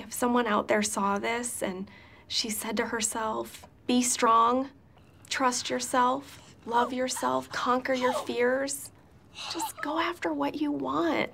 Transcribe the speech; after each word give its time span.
if 0.00 0.12
someone 0.12 0.46
out 0.46 0.68
there 0.68 0.82
saw 0.82 1.18
this 1.18 1.62
and 1.62 1.88
she 2.26 2.50
said 2.50 2.76
to 2.76 2.86
herself, 2.86 3.64
be 3.86 4.02
strong, 4.02 4.68
trust 5.28 5.70
yourself, 5.70 6.54
love 6.66 6.92
yourself, 6.92 7.48
conquer 7.50 7.94
your 7.94 8.12
fears, 8.12 8.90
just 9.52 9.80
go 9.82 9.98
after 9.98 10.32
what 10.32 10.60
you 10.60 10.70
want 10.72 11.30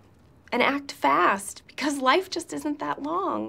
and 0.52 0.62
act 0.62 0.92
fast 0.92 1.62
because 1.66 1.98
life 1.98 2.30
just 2.30 2.52
isn't 2.52 2.78
that 2.78 3.02
long. 3.02 3.48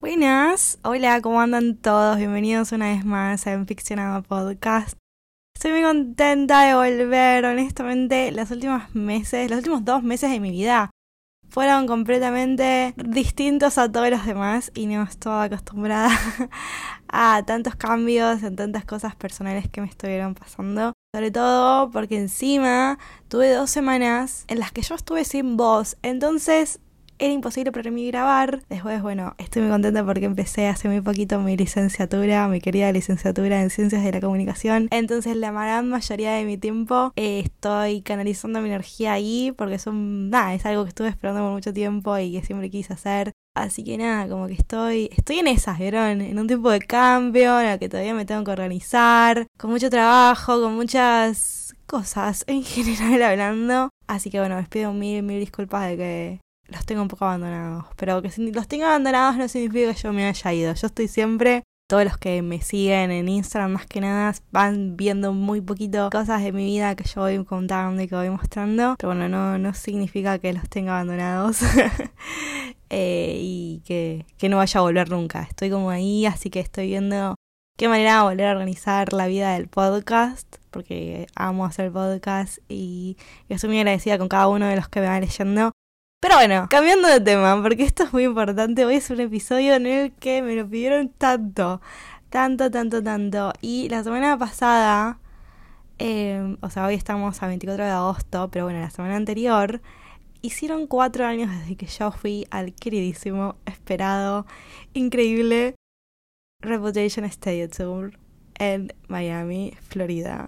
Buenas, 0.00 0.78
hola, 0.84 1.20
¿cómo 1.20 1.40
andan 1.40 1.76
todos? 1.76 2.18
Bienvenidos 2.18 2.72
una 2.72 2.88
vez 2.88 3.04
más 3.04 3.46
a 3.46 3.52
Enficcionado 3.52 4.22
Podcast. 4.22 4.96
Estoy 5.56 5.70
muy 5.72 5.82
contenta 5.82 6.62
de 6.62 6.74
volver, 6.74 7.44
honestamente, 7.44 8.32
los 8.32 8.50
últimos 8.50 8.92
meses, 8.94 9.48
los 9.48 9.58
últimos 9.58 9.84
dos 9.84 10.02
meses 10.02 10.30
de 10.32 10.40
mi 10.40 10.50
vida 10.50 10.90
fueron 11.52 11.86
completamente 11.86 12.94
distintos 12.96 13.76
a 13.76 13.92
todos 13.92 14.08
los 14.08 14.24
demás 14.24 14.72
y 14.74 14.86
no 14.86 15.02
estaba 15.02 15.42
acostumbrada 15.42 16.08
a 17.08 17.42
tantos 17.44 17.76
cambios 17.76 18.42
en 18.42 18.56
tantas 18.56 18.86
cosas 18.86 19.14
personales 19.14 19.68
que 19.68 19.82
me 19.82 19.86
estuvieron 19.86 20.34
pasando. 20.34 20.94
Sobre 21.14 21.30
todo 21.30 21.90
porque 21.90 22.16
encima 22.16 22.98
tuve 23.28 23.52
dos 23.52 23.68
semanas 23.68 24.46
en 24.48 24.60
las 24.60 24.72
que 24.72 24.80
yo 24.80 24.94
estuve 24.94 25.26
sin 25.26 25.58
voz. 25.58 25.98
Entonces 26.00 26.80
era 27.22 27.32
imposible 27.32 27.70
para 27.70 27.88
mí 27.92 28.08
grabar. 28.08 28.62
Después, 28.68 29.00
bueno, 29.00 29.36
estoy 29.38 29.62
muy 29.62 29.70
contenta 29.70 30.04
porque 30.04 30.24
empecé 30.24 30.66
hace 30.66 30.88
muy 30.88 31.00
poquito 31.00 31.38
mi 31.38 31.56
licenciatura, 31.56 32.48
mi 32.48 32.60
querida 32.60 32.90
licenciatura 32.90 33.62
en 33.62 33.70
Ciencias 33.70 34.02
de 34.02 34.10
la 34.10 34.20
Comunicación. 34.20 34.88
Entonces, 34.90 35.36
la 35.36 35.52
gran 35.52 35.88
mayoría 35.88 36.32
de 36.32 36.44
mi 36.44 36.58
tiempo 36.58 37.12
eh, 37.14 37.38
estoy 37.44 38.02
canalizando 38.02 38.60
mi 38.60 38.70
energía 38.70 39.12
ahí 39.12 39.54
porque 39.56 39.76
es 39.76 39.86
nada, 39.86 40.52
es 40.52 40.66
algo 40.66 40.82
que 40.82 40.88
estuve 40.88 41.08
esperando 41.08 41.42
por 41.42 41.52
mucho 41.52 41.72
tiempo 41.72 42.18
y 42.18 42.32
que 42.32 42.44
siempre 42.44 42.70
quise 42.70 42.92
hacer. 42.92 43.30
Así 43.54 43.84
que 43.84 43.98
nada, 43.98 44.28
como 44.28 44.48
que 44.48 44.54
estoy, 44.54 45.08
estoy 45.16 45.38
en 45.38 45.46
esas, 45.46 45.78
¿vieron? 45.78 46.22
En 46.22 46.38
un 46.40 46.48
tiempo 46.48 46.70
de 46.70 46.80
cambio, 46.80 47.60
en 47.60 47.68
el 47.68 47.78
que 47.78 47.88
todavía 47.88 48.14
me 48.14 48.24
tengo 48.24 48.42
que 48.42 48.50
organizar, 48.50 49.46
con 49.56 49.70
mucho 49.70 49.90
trabajo, 49.90 50.60
con 50.60 50.74
muchas 50.74 51.76
cosas 51.86 52.42
en 52.48 52.64
general 52.64 53.22
hablando. 53.22 53.90
Así 54.08 54.28
que 54.28 54.40
bueno, 54.40 54.56
les 54.56 54.68
pido 54.68 54.92
mil, 54.92 55.22
mil 55.22 55.38
disculpas 55.38 55.88
de 55.88 55.96
que 55.96 56.40
los 56.72 56.84
tengo 56.86 57.02
un 57.02 57.08
poco 57.08 57.24
abandonados. 57.24 57.84
Pero 57.96 58.22
que 58.22 58.30
los 58.52 58.68
tengo 58.68 58.86
abandonados 58.86 59.36
no 59.36 59.48
significa 59.48 59.94
que 59.94 60.00
yo 60.00 60.12
me 60.12 60.26
haya 60.26 60.52
ido. 60.52 60.74
Yo 60.74 60.86
estoy 60.86 61.08
siempre. 61.08 61.62
Todos 61.88 62.04
los 62.04 62.16
que 62.16 62.40
me 62.40 62.62
siguen 62.62 63.10
en 63.10 63.28
Instagram 63.28 63.72
más 63.72 63.86
que 63.86 64.00
nada 64.00 64.34
van 64.50 64.96
viendo 64.96 65.34
muy 65.34 65.60
poquito 65.60 66.08
cosas 66.10 66.42
de 66.42 66.50
mi 66.50 66.64
vida 66.64 66.96
que 66.96 67.04
yo 67.04 67.20
voy 67.20 67.44
contando 67.44 68.02
y 68.02 68.08
que 68.08 68.14
voy 68.14 68.30
mostrando. 68.30 68.94
Pero 68.98 69.12
bueno, 69.12 69.28
no, 69.28 69.58
no 69.58 69.74
significa 69.74 70.38
que 70.38 70.54
los 70.54 70.68
tenga 70.70 70.92
abandonados. 70.92 71.58
eh, 72.90 73.36
y 73.38 73.82
que, 73.84 74.24
que 74.38 74.48
no 74.48 74.56
vaya 74.56 74.80
a 74.80 74.82
volver 74.82 75.10
nunca. 75.10 75.42
Estoy 75.42 75.70
como 75.70 75.90
ahí, 75.90 76.24
así 76.24 76.48
que 76.48 76.60
estoy 76.60 76.86
viendo 76.86 77.34
qué 77.76 77.88
manera 77.88 78.22
volver 78.22 78.46
a 78.46 78.52
organizar 78.52 79.12
la 79.12 79.26
vida 79.26 79.54
del 79.54 79.68
podcast, 79.68 80.56
porque 80.70 81.26
amo 81.34 81.64
hacer 81.64 81.90
podcast 81.90 82.58
y 82.68 83.16
estoy 83.48 83.70
muy 83.70 83.78
agradecida 83.78 84.18
con 84.18 84.28
cada 84.28 84.48
uno 84.48 84.66
de 84.66 84.76
los 84.76 84.88
que 84.88 85.00
me 85.00 85.08
van 85.08 85.20
leyendo. 85.20 85.71
Pero 86.22 86.36
bueno, 86.36 86.68
cambiando 86.70 87.08
de 87.08 87.20
tema, 87.20 87.60
porque 87.60 87.82
esto 87.82 88.04
es 88.04 88.12
muy 88.12 88.22
importante, 88.22 88.84
hoy 88.84 88.94
es 88.94 89.10
un 89.10 89.18
episodio 89.18 89.74
en 89.74 89.86
el 89.86 90.12
que 90.12 90.40
me 90.40 90.54
lo 90.54 90.68
pidieron 90.68 91.08
tanto, 91.08 91.80
tanto, 92.30 92.70
tanto, 92.70 93.02
tanto. 93.02 93.52
Y 93.60 93.88
la 93.88 94.04
semana 94.04 94.38
pasada, 94.38 95.18
eh, 95.98 96.56
o 96.60 96.70
sea, 96.70 96.86
hoy 96.86 96.94
estamos 96.94 97.42
a 97.42 97.48
24 97.48 97.84
de 97.84 97.90
agosto, 97.90 98.48
pero 98.52 98.66
bueno, 98.66 98.78
la 98.78 98.90
semana 98.90 99.16
anterior, 99.16 99.82
hicieron 100.42 100.86
cuatro 100.86 101.26
años 101.26 101.50
desde 101.50 101.76
que 101.76 101.86
yo 101.86 102.12
fui 102.12 102.46
al 102.52 102.72
queridísimo, 102.72 103.56
esperado, 103.66 104.46
increíble 104.94 105.74
Reputation 106.60 107.28
Studio 107.28 107.68
Tour 107.68 108.12
en 108.60 108.92
Miami, 109.08 109.74
Florida. 109.88 110.46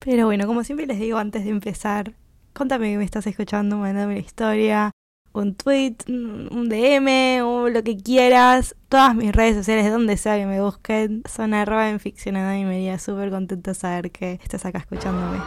Pero 0.00 0.26
bueno, 0.26 0.46
como 0.46 0.64
siempre 0.64 0.86
les 0.86 0.98
digo 0.98 1.16
antes 1.16 1.44
de 1.44 1.50
empezar, 1.50 2.14
contame 2.52 2.90
que 2.90 2.98
me 2.98 3.04
estás 3.04 3.26
escuchando, 3.26 3.76
mandame 3.76 4.12
una 4.14 4.20
historia, 4.20 4.90
un 5.32 5.54
tweet, 5.54 5.96
un 6.08 6.68
DM 6.68 7.42
o 7.44 7.68
lo 7.68 7.82
que 7.82 7.96
quieras. 7.96 8.74
Todas 8.88 9.14
mis 9.14 9.32
redes 9.32 9.56
sociales, 9.56 9.90
donde 9.90 10.16
sea 10.16 10.36
que 10.36 10.46
me 10.46 10.60
busquen, 10.60 11.22
son 11.28 11.54
arroba 11.54 11.88
en 11.88 12.00
ficcionada 12.00 12.58
y 12.58 12.64
me 12.64 12.76
haría 12.76 12.98
súper 12.98 13.30
contenta 13.30 13.74
saber 13.74 14.10
que 14.10 14.40
estás 14.42 14.64
acá 14.64 14.78
escuchándome. 14.78 15.38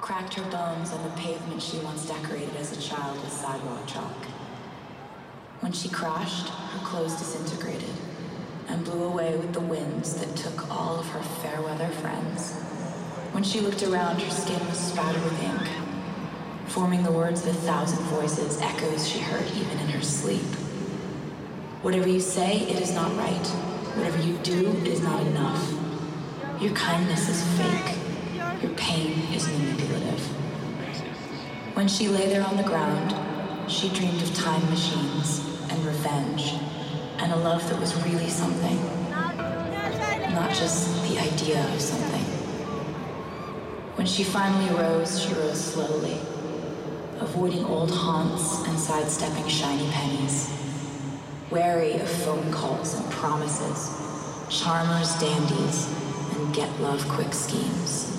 Cracked 0.00 0.34
her 0.34 0.44
bones 0.50 0.92
on 0.92 1.02
the 1.02 1.14
pavement 1.16 1.62
she 1.62 1.78
once 1.78 2.06
decorated 2.06 2.54
as 2.60 2.72
a 2.72 2.80
child 2.80 3.16
with 3.22 3.32
sidewalk 3.32 3.86
chalk. 3.86 4.26
When 5.60 5.72
she 5.72 5.88
crashed, 5.88 6.48
her 6.48 6.84
clothes 6.84 7.16
disintegrated 7.16 7.88
and 8.68 8.84
blew 8.84 9.04
away 9.04 9.36
with 9.36 9.52
the 9.52 9.60
winds 9.60 10.14
that 10.16 10.36
took 10.36 10.70
all 10.70 10.98
of 10.98 11.06
her 11.08 11.22
fair 11.22 11.62
weather 11.62 11.88
friends. 11.88 12.54
When 13.34 13.42
she 13.42 13.58
looked 13.58 13.82
around, 13.82 14.22
her 14.22 14.30
skin 14.30 14.64
was 14.68 14.78
spattered 14.78 15.24
with 15.24 15.42
ink, 15.42 15.68
forming 16.68 17.02
the 17.02 17.10
words 17.10 17.44
of 17.44 17.48
a 17.48 17.58
thousand 17.62 17.98
voices, 18.04 18.60
echoes 18.60 19.08
she 19.08 19.18
heard 19.18 19.44
even 19.56 19.76
in 19.80 19.88
her 19.88 20.02
sleep. 20.02 20.46
Whatever 21.82 22.08
you 22.08 22.20
say, 22.20 22.60
it 22.60 22.80
is 22.80 22.94
not 22.94 23.12
right. 23.16 23.46
Whatever 23.96 24.22
you 24.22 24.38
do, 24.44 24.70
it 24.82 24.86
is 24.86 25.00
not 25.00 25.20
enough. 25.26 25.68
Your 26.60 26.74
kindness 26.74 27.28
is 27.28 27.42
fake. 27.58 27.96
Your 28.62 28.70
pain 28.76 29.18
is 29.34 29.48
manipulative. 29.48 30.20
When 31.74 31.88
she 31.88 32.06
lay 32.06 32.28
there 32.28 32.46
on 32.46 32.56
the 32.56 32.62
ground, 32.62 33.16
she 33.68 33.88
dreamed 33.88 34.22
of 34.22 34.32
time 34.32 34.64
machines 34.70 35.40
and 35.70 35.84
revenge 35.84 36.54
and 37.18 37.32
a 37.32 37.36
love 37.36 37.68
that 37.68 37.80
was 37.80 37.96
really 38.04 38.28
something, 38.28 38.76
not 40.32 40.50
just 40.50 41.02
the 41.08 41.18
idea 41.18 41.68
of 41.74 41.80
something. 41.80 42.13
When 43.94 44.08
she 44.08 44.24
finally 44.24 44.74
rose, 44.74 45.22
she 45.22 45.32
rose 45.34 45.72
slowly, 45.72 46.18
avoiding 47.20 47.64
old 47.64 47.92
haunts 47.92 48.66
and 48.66 48.76
sidestepping 48.76 49.46
shiny 49.46 49.88
pennies, 49.92 50.50
wary 51.48 51.92
of 51.94 52.08
phone 52.08 52.52
calls 52.52 52.94
and 52.94 53.08
promises, 53.12 53.94
charmers, 54.50 55.14
dandies, 55.20 55.88
and 56.34 56.52
get 56.52 56.68
love 56.80 57.08
quick 57.08 57.32
schemes. 57.32 58.10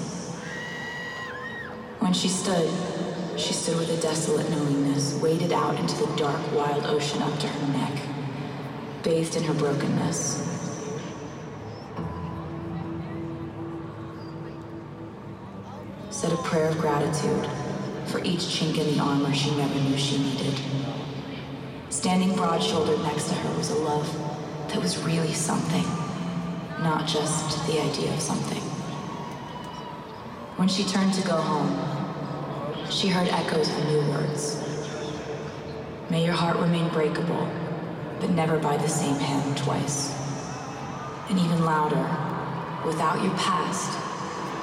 When 2.00 2.14
she 2.14 2.30
stood, 2.30 2.72
she 3.38 3.52
stood 3.52 3.78
with 3.78 3.90
a 3.90 4.02
desolate 4.02 4.50
knowingness, 4.50 5.16
waded 5.22 5.52
out 5.52 5.78
into 5.78 5.98
the 5.98 6.16
dark, 6.16 6.40
wild 6.54 6.86
ocean 6.86 7.22
up 7.22 7.38
to 7.40 7.48
her 7.48 7.74
neck, 7.74 8.02
bathed 9.04 9.36
in 9.36 9.44
her 9.44 9.54
brokenness. 9.54 10.55
Said 16.16 16.32
a 16.32 16.38
prayer 16.38 16.70
of 16.70 16.78
gratitude 16.78 17.46
for 18.06 18.24
each 18.24 18.40
chink 18.40 18.78
in 18.78 18.96
the 18.96 19.04
armor 19.04 19.34
she 19.34 19.54
never 19.58 19.78
knew 19.82 19.98
she 19.98 20.18
needed. 20.18 20.58
Standing 21.90 22.34
broad 22.38 22.64
shouldered 22.64 23.02
next 23.02 23.28
to 23.28 23.36
her 23.36 23.58
was 23.58 23.70
a 23.70 23.76
love 23.80 24.08
that 24.70 24.82
was 24.82 24.98
really 25.04 25.34
something, 25.34 25.84
not 26.82 27.06
just 27.06 27.68
the 27.68 27.82
idea 27.82 28.14
of 28.14 28.22
something. 28.22 28.62
When 30.56 30.70
she 30.70 30.86
turned 30.86 31.14
to 31.16 31.28
go 31.28 31.36
home, 31.36 32.90
she 32.90 33.10
heard 33.10 33.28
echoes 33.28 33.68
of 33.68 33.86
new 33.86 34.00
words. 34.12 34.64
May 36.10 36.24
your 36.24 36.34
heart 36.34 36.56
remain 36.56 36.88
breakable, 36.94 37.46
but 38.22 38.30
never 38.30 38.58
by 38.58 38.78
the 38.78 38.88
same 38.88 39.20
hand 39.20 39.58
twice. 39.58 40.16
And 41.30 41.38
even 41.38 41.66
louder, 41.66 42.08
without 42.88 43.22
your 43.22 43.36
past, 43.36 44.00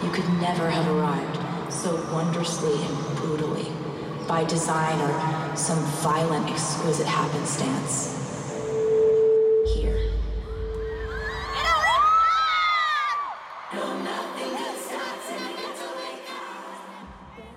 you 0.03 0.11
could 0.11 0.29
never 0.41 0.71
have 0.71 0.89
arrived 0.89 1.41
so 1.72 1.94
wondrously 2.12 2.84
and 2.84 3.16
brutally 3.16 3.72
by 4.28 4.44
design 4.44 5.00
or 5.00 5.56
some 5.56 5.78
violent, 6.03 6.49
exquisite 6.50 7.06
happenstance. 7.06 8.19
Here. 9.74 9.98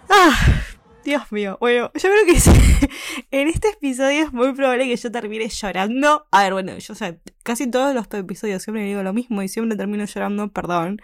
Ah, 0.10 0.64
Dios 1.04 1.32
mío. 1.32 1.58
Bueno, 1.60 1.92
yo 1.94 2.10
creo 2.10 2.26
que 2.26 2.40
sí. 2.40 2.52
en 3.32 3.48
este 3.48 3.70
episodio 3.70 4.24
es 4.24 4.34
muy 4.34 4.54
probable 4.54 4.86
que 4.86 4.96
yo 4.96 5.12
termine 5.12 5.50
llorando. 5.50 6.28
A 6.32 6.44
ver, 6.44 6.54
bueno, 6.54 6.78
yo 6.78 6.94
o 6.94 6.96
sea, 6.96 7.18
casi 7.44 7.70
todos 7.70 7.94
los 7.94 8.08
episodios 8.12 8.64
siempre 8.64 8.84
digo 8.86 9.04
lo 9.04 9.14
mismo 9.14 9.42
y 9.42 9.48
siempre 9.48 9.78
termino 9.78 10.06
llorando, 10.06 10.52
perdón. 10.52 11.02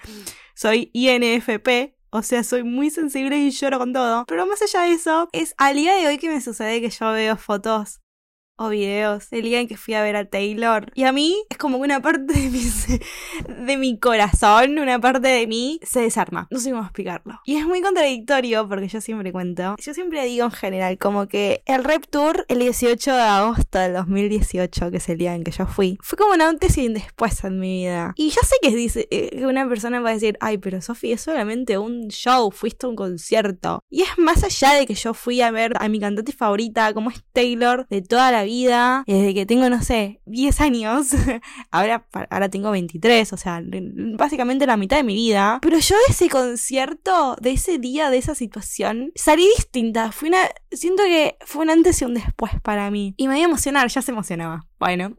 Soy 0.55 0.89
INFP, 0.93 1.95
o 2.11 2.21
sea, 2.21 2.43
soy 2.43 2.63
muy 2.63 2.89
sensible 2.89 3.37
y 3.37 3.51
lloro 3.51 3.79
con 3.79 3.93
todo. 3.93 4.25
Pero 4.27 4.45
más 4.45 4.61
allá 4.61 4.81
de 4.81 4.93
eso, 4.93 5.29
es 5.31 5.53
al 5.57 5.75
día 5.75 5.95
de 5.95 6.07
hoy 6.07 6.17
que 6.17 6.29
me 6.29 6.41
sucede 6.41 6.81
que 6.81 6.89
yo 6.89 7.11
veo 7.11 7.37
fotos 7.37 8.01
o 8.61 8.69
videos 8.69 9.29
del 9.29 9.43
día 9.43 9.59
en 9.59 9.67
que 9.67 9.77
fui 9.77 9.95
a 9.95 10.03
ver 10.03 10.15
a 10.15 10.25
Taylor. 10.25 10.91
Y 10.93 11.03
a 11.03 11.11
mí 11.11 11.35
es 11.49 11.57
como 11.57 11.77
que 11.77 11.83
una 11.83 12.01
parte 12.01 12.33
de 12.33 12.49
mi, 12.49 12.63
de 13.65 13.77
mi 13.77 13.99
corazón, 13.99 14.77
una 14.77 14.99
parte 14.99 15.27
de 15.27 15.47
mí 15.47 15.79
se 15.83 16.01
desarma. 16.01 16.47
No 16.51 16.59
sé 16.59 16.69
cómo 16.69 16.83
explicarlo. 16.83 17.39
Y 17.45 17.55
es 17.55 17.65
muy 17.65 17.81
contradictorio 17.81 18.67
porque 18.69 18.87
yo 18.87 19.01
siempre 19.01 19.31
cuento, 19.31 19.75
yo 19.79 19.93
siempre 19.93 20.23
digo 20.25 20.45
en 20.45 20.51
general 20.51 20.97
como 20.97 21.27
que 21.27 21.63
el 21.65 21.83
Rep 21.83 22.05
Tour 22.07 22.45
el 22.47 22.59
18 22.59 23.13
de 23.13 23.21
agosto 23.21 23.79
del 23.79 23.93
2018, 23.93 24.91
que 24.91 24.97
es 24.97 25.09
el 25.09 25.17
día 25.17 25.33
en 25.33 25.43
que 25.43 25.51
yo 25.51 25.65
fui, 25.65 25.97
fue 26.01 26.17
como 26.17 26.33
un 26.33 26.41
antes 26.41 26.77
y 26.77 26.87
un 26.87 26.93
después 26.93 27.43
en 27.43 27.59
mi 27.59 27.83
vida. 27.83 28.13
Y 28.15 28.29
ya 28.29 28.41
sé 28.41 28.55
que 28.61 28.75
dice 28.75 29.07
eh, 29.09 29.45
una 29.45 29.67
persona 29.67 29.99
va 30.01 30.11
a 30.11 30.13
decir, 30.13 30.37
ay, 30.39 30.57
pero 30.57 30.81
Sofi, 30.81 31.13
es 31.13 31.21
solamente 31.21 31.77
un 31.77 32.09
show, 32.09 32.51
fuiste 32.51 32.85
a 32.85 32.89
un 32.89 32.95
concierto. 32.95 33.83
Y 33.89 34.03
es 34.03 34.17
más 34.17 34.43
allá 34.43 34.73
de 34.73 34.85
que 34.85 34.93
yo 34.93 35.13
fui 35.13 35.41
a 35.41 35.51
ver 35.51 35.73
a 35.79 35.89
mi 35.89 35.99
cantante 35.99 36.31
favorita, 36.31 36.93
como 36.93 37.09
es 37.09 37.23
Taylor, 37.33 37.87
de 37.89 38.01
toda 38.01 38.31
la 38.31 38.43
vida, 38.43 38.50
desde 39.07 39.33
que 39.33 39.45
tengo, 39.45 39.69
no 39.69 39.81
sé, 39.81 40.21
10 40.25 40.61
años, 40.61 41.07
ahora, 41.71 42.07
ahora 42.29 42.49
tengo 42.49 42.71
23, 42.71 43.33
o 43.33 43.37
sea, 43.37 43.61
básicamente 44.17 44.65
la 44.65 44.77
mitad 44.77 44.97
de 44.97 45.03
mi 45.03 45.15
vida. 45.15 45.59
Pero 45.61 45.79
yo 45.79 45.95
de 46.07 46.13
ese 46.13 46.29
concierto, 46.29 47.35
de 47.39 47.51
ese 47.51 47.77
día, 47.77 48.09
de 48.09 48.17
esa 48.17 48.35
situación, 48.35 49.11
salí 49.15 49.47
distinta. 49.55 50.11
Fui 50.11 50.29
una, 50.29 50.49
siento 50.71 51.03
que 51.03 51.37
fue 51.45 51.63
un 51.63 51.69
antes 51.69 52.01
y 52.01 52.05
un 52.05 52.13
después 52.13 52.51
para 52.61 52.91
mí. 52.91 53.13
Y 53.17 53.27
me 53.27 53.37
iba 53.37 53.45
a 53.45 53.49
emocionar, 53.49 53.87
ya 53.87 54.01
se 54.01 54.11
emocionaba. 54.11 54.67
Bueno. 54.79 55.17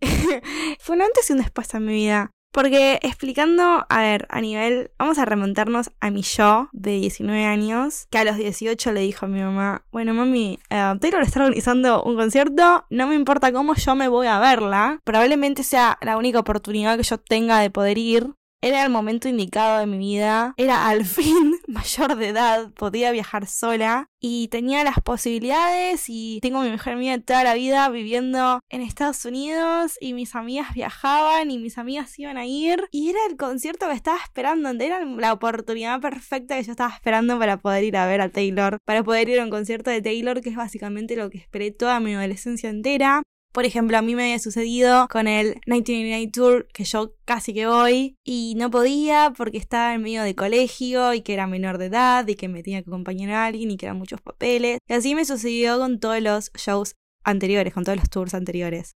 fue 0.80 0.96
un 0.96 1.02
antes 1.02 1.28
y 1.28 1.32
un 1.34 1.40
después 1.40 1.72
en 1.74 1.84
mi 1.84 1.92
vida. 1.92 2.30
Porque 2.52 2.98
explicando, 3.02 3.86
a 3.88 4.00
ver, 4.00 4.26
a 4.28 4.40
nivel, 4.40 4.90
vamos 4.98 5.18
a 5.18 5.24
remontarnos 5.24 5.90
a 6.00 6.10
mi 6.10 6.22
yo 6.22 6.68
de 6.72 6.92
19 6.92 7.44
años, 7.44 8.06
que 8.10 8.18
a 8.18 8.24
los 8.24 8.36
18 8.36 8.92
le 8.92 9.00
dijo 9.00 9.26
a 9.26 9.28
mi 9.28 9.40
mamá, 9.40 9.84
bueno 9.92 10.14
mami, 10.14 10.58
uh, 10.70 10.98
Taylor 10.98 11.22
está 11.22 11.40
organizando 11.40 12.02
un 12.02 12.16
concierto, 12.16 12.86
no 12.90 13.06
me 13.06 13.14
importa 13.14 13.52
cómo 13.52 13.74
yo 13.74 13.94
me 13.94 14.08
voy 14.08 14.26
a 14.26 14.40
verla, 14.40 14.98
probablemente 15.04 15.62
sea 15.62 15.98
la 16.02 16.16
única 16.16 16.40
oportunidad 16.40 16.96
que 16.96 17.04
yo 17.04 17.18
tenga 17.18 17.60
de 17.60 17.70
poder 17.70 17.98
ir, 17.98 18.34
era 18.62 18.84
el 18.84 18.90
momento 18.90 19.28
indicado 19.28 19.80
de 19.80 19.86
mi 19.86 19.98
vida. 19.98 20.54
Era 20.56 20.88
al 20.88 21.04
fin 21.04 21.56
mayor 21.66 22.16
de 22.16 22.28
edad, 22.28 22.70
podía 22.72 23.10
viajar 23.10 23.46
sola 23.46 24.08
y 24.20 24.48
tenía 24.48 24.84
las 24.84 25.00
posibilidades 25.00 26.04
y 26.08 26.40
tengo 26.42 26.60
mi 26.60 26.70
mejor 26.70 26.92
amiga 26.92 27.18
toda 27.20 27.42
la 27.42 27.54
vida 27.54 27.88
viviendo 27.88 28.60
en 28.68 28.82
Estados 28.82 29.24
Unidos 29.24 29.96
y 30.00 30.12
mis 30.12 30.34
amigas 30.34 30.74
viajaban 30.74 31.50
y 31.50 31.58
mis 31.58 31.78
amigas 31.78 32.18
iban 32.18 32.36
a 32.36 32.44
ir 32.44 32.86
y 32.90 33.08
era 33.08 33.18
el 33.30 33.36
concierto 33.36 33.88
que 33.88 33.94
estaba 33.94 34.18
esperando, 34.18 34.70
era 34.70 35.04
la 35.04 35.32
oportunidad 35.32 36.00
perfecta 36.00 36.56
que 36.56 36.64
yo 36.64 36.72
estaba 36.72 36.94
esperando 36.94 37.38
para 37.38 37.56
poder 37.56 37.84
ir 37.84 37.96
a 37.96 38.06
ver 38.06 38.20
a 38.20 38.28
Taylor, 38.28 38.78
para 38.84 39.02
poder 39.02 39.30
ir 39.30 39.40
a 39.40 39.44
un 39.44 39.50
concierto 39.50 39.90
de 39.90 40.02
Taylor 40.02 40.42
que 40.42 40.50
es 40.50 40.56
básicamente 40.56 41.16
lo 41.16 41.30
que 41.30 41.38
esperé 41.38 41.70
toda 41.70 41.98
mi 42.00 42.14
adolescencia 42.14 42.68
entera. 42.68 43.22
Por 43.52 43.64
ejemplo, 43.64 43.98
a 43.98 44.02
mí 44.02 44.14
me 44.14 44.24
había 44.24 44.38
sucedido 44.38 45.08
con 45.08 45.26
el 45.26 45.60
1999 45.66 46.30
Tour, 46.32 46.68
que 46.72 46.84
yo 46.84 47.14
casi 47.24 47.52
que 47.52 47.66
voy, 47.66 48.16
y 48.24 48.54
no 48.56 48.70
podía 48.70 49.32
porque 49.36 49.58
estaba 49.58 49.92
en 49.94 50.02
medio 50.02 50.22
de 50.22 50.36
colegio 50.36 51.14
y 51.14 51.22
que 51.22 51.34
era 51.34 51.48
menor 51.48 51.78
de 51.78 51.86
edad 51.86 52.26
y 52.28 52.36
que 52.36 52.48
me 52.48 52.62
tenía 52.62 52.82
que 52.82 52.90
acompañar 52.90 53.30
a 53.30 53.46
alguien 53.46 53.70
y 53.70 53.76
que 53.76 53.86
eran 53.86 53.98
muchos 53.98 54.20
papeles. 54.20 54.78
Y 54.88 54.92
así 54.92 55.14
me 55.16 55.24
sucedió 55.24 55.78
con 55.78 55.98
todos 55.98 56.20
los 56.20 56.52
shows 56.52 56.94
anteriores, 57.24 57.74
con 57.74 57.84
todos 57.84 57.98
los 57.98 58.08
tours 58.08 58.34
anteriores. 58.34 58.92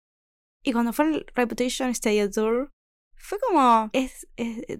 Y 0.63 0.73
cuando 0.73 0.93
fue 0.93 1.07
el 1.07 1.27
Reputation 1.35 1.91
Stadium 1.91 2.31
Tour, 2.31 2.71
fue 3.17 3.39
como, 3.41 3.91
es, 3.93 4.29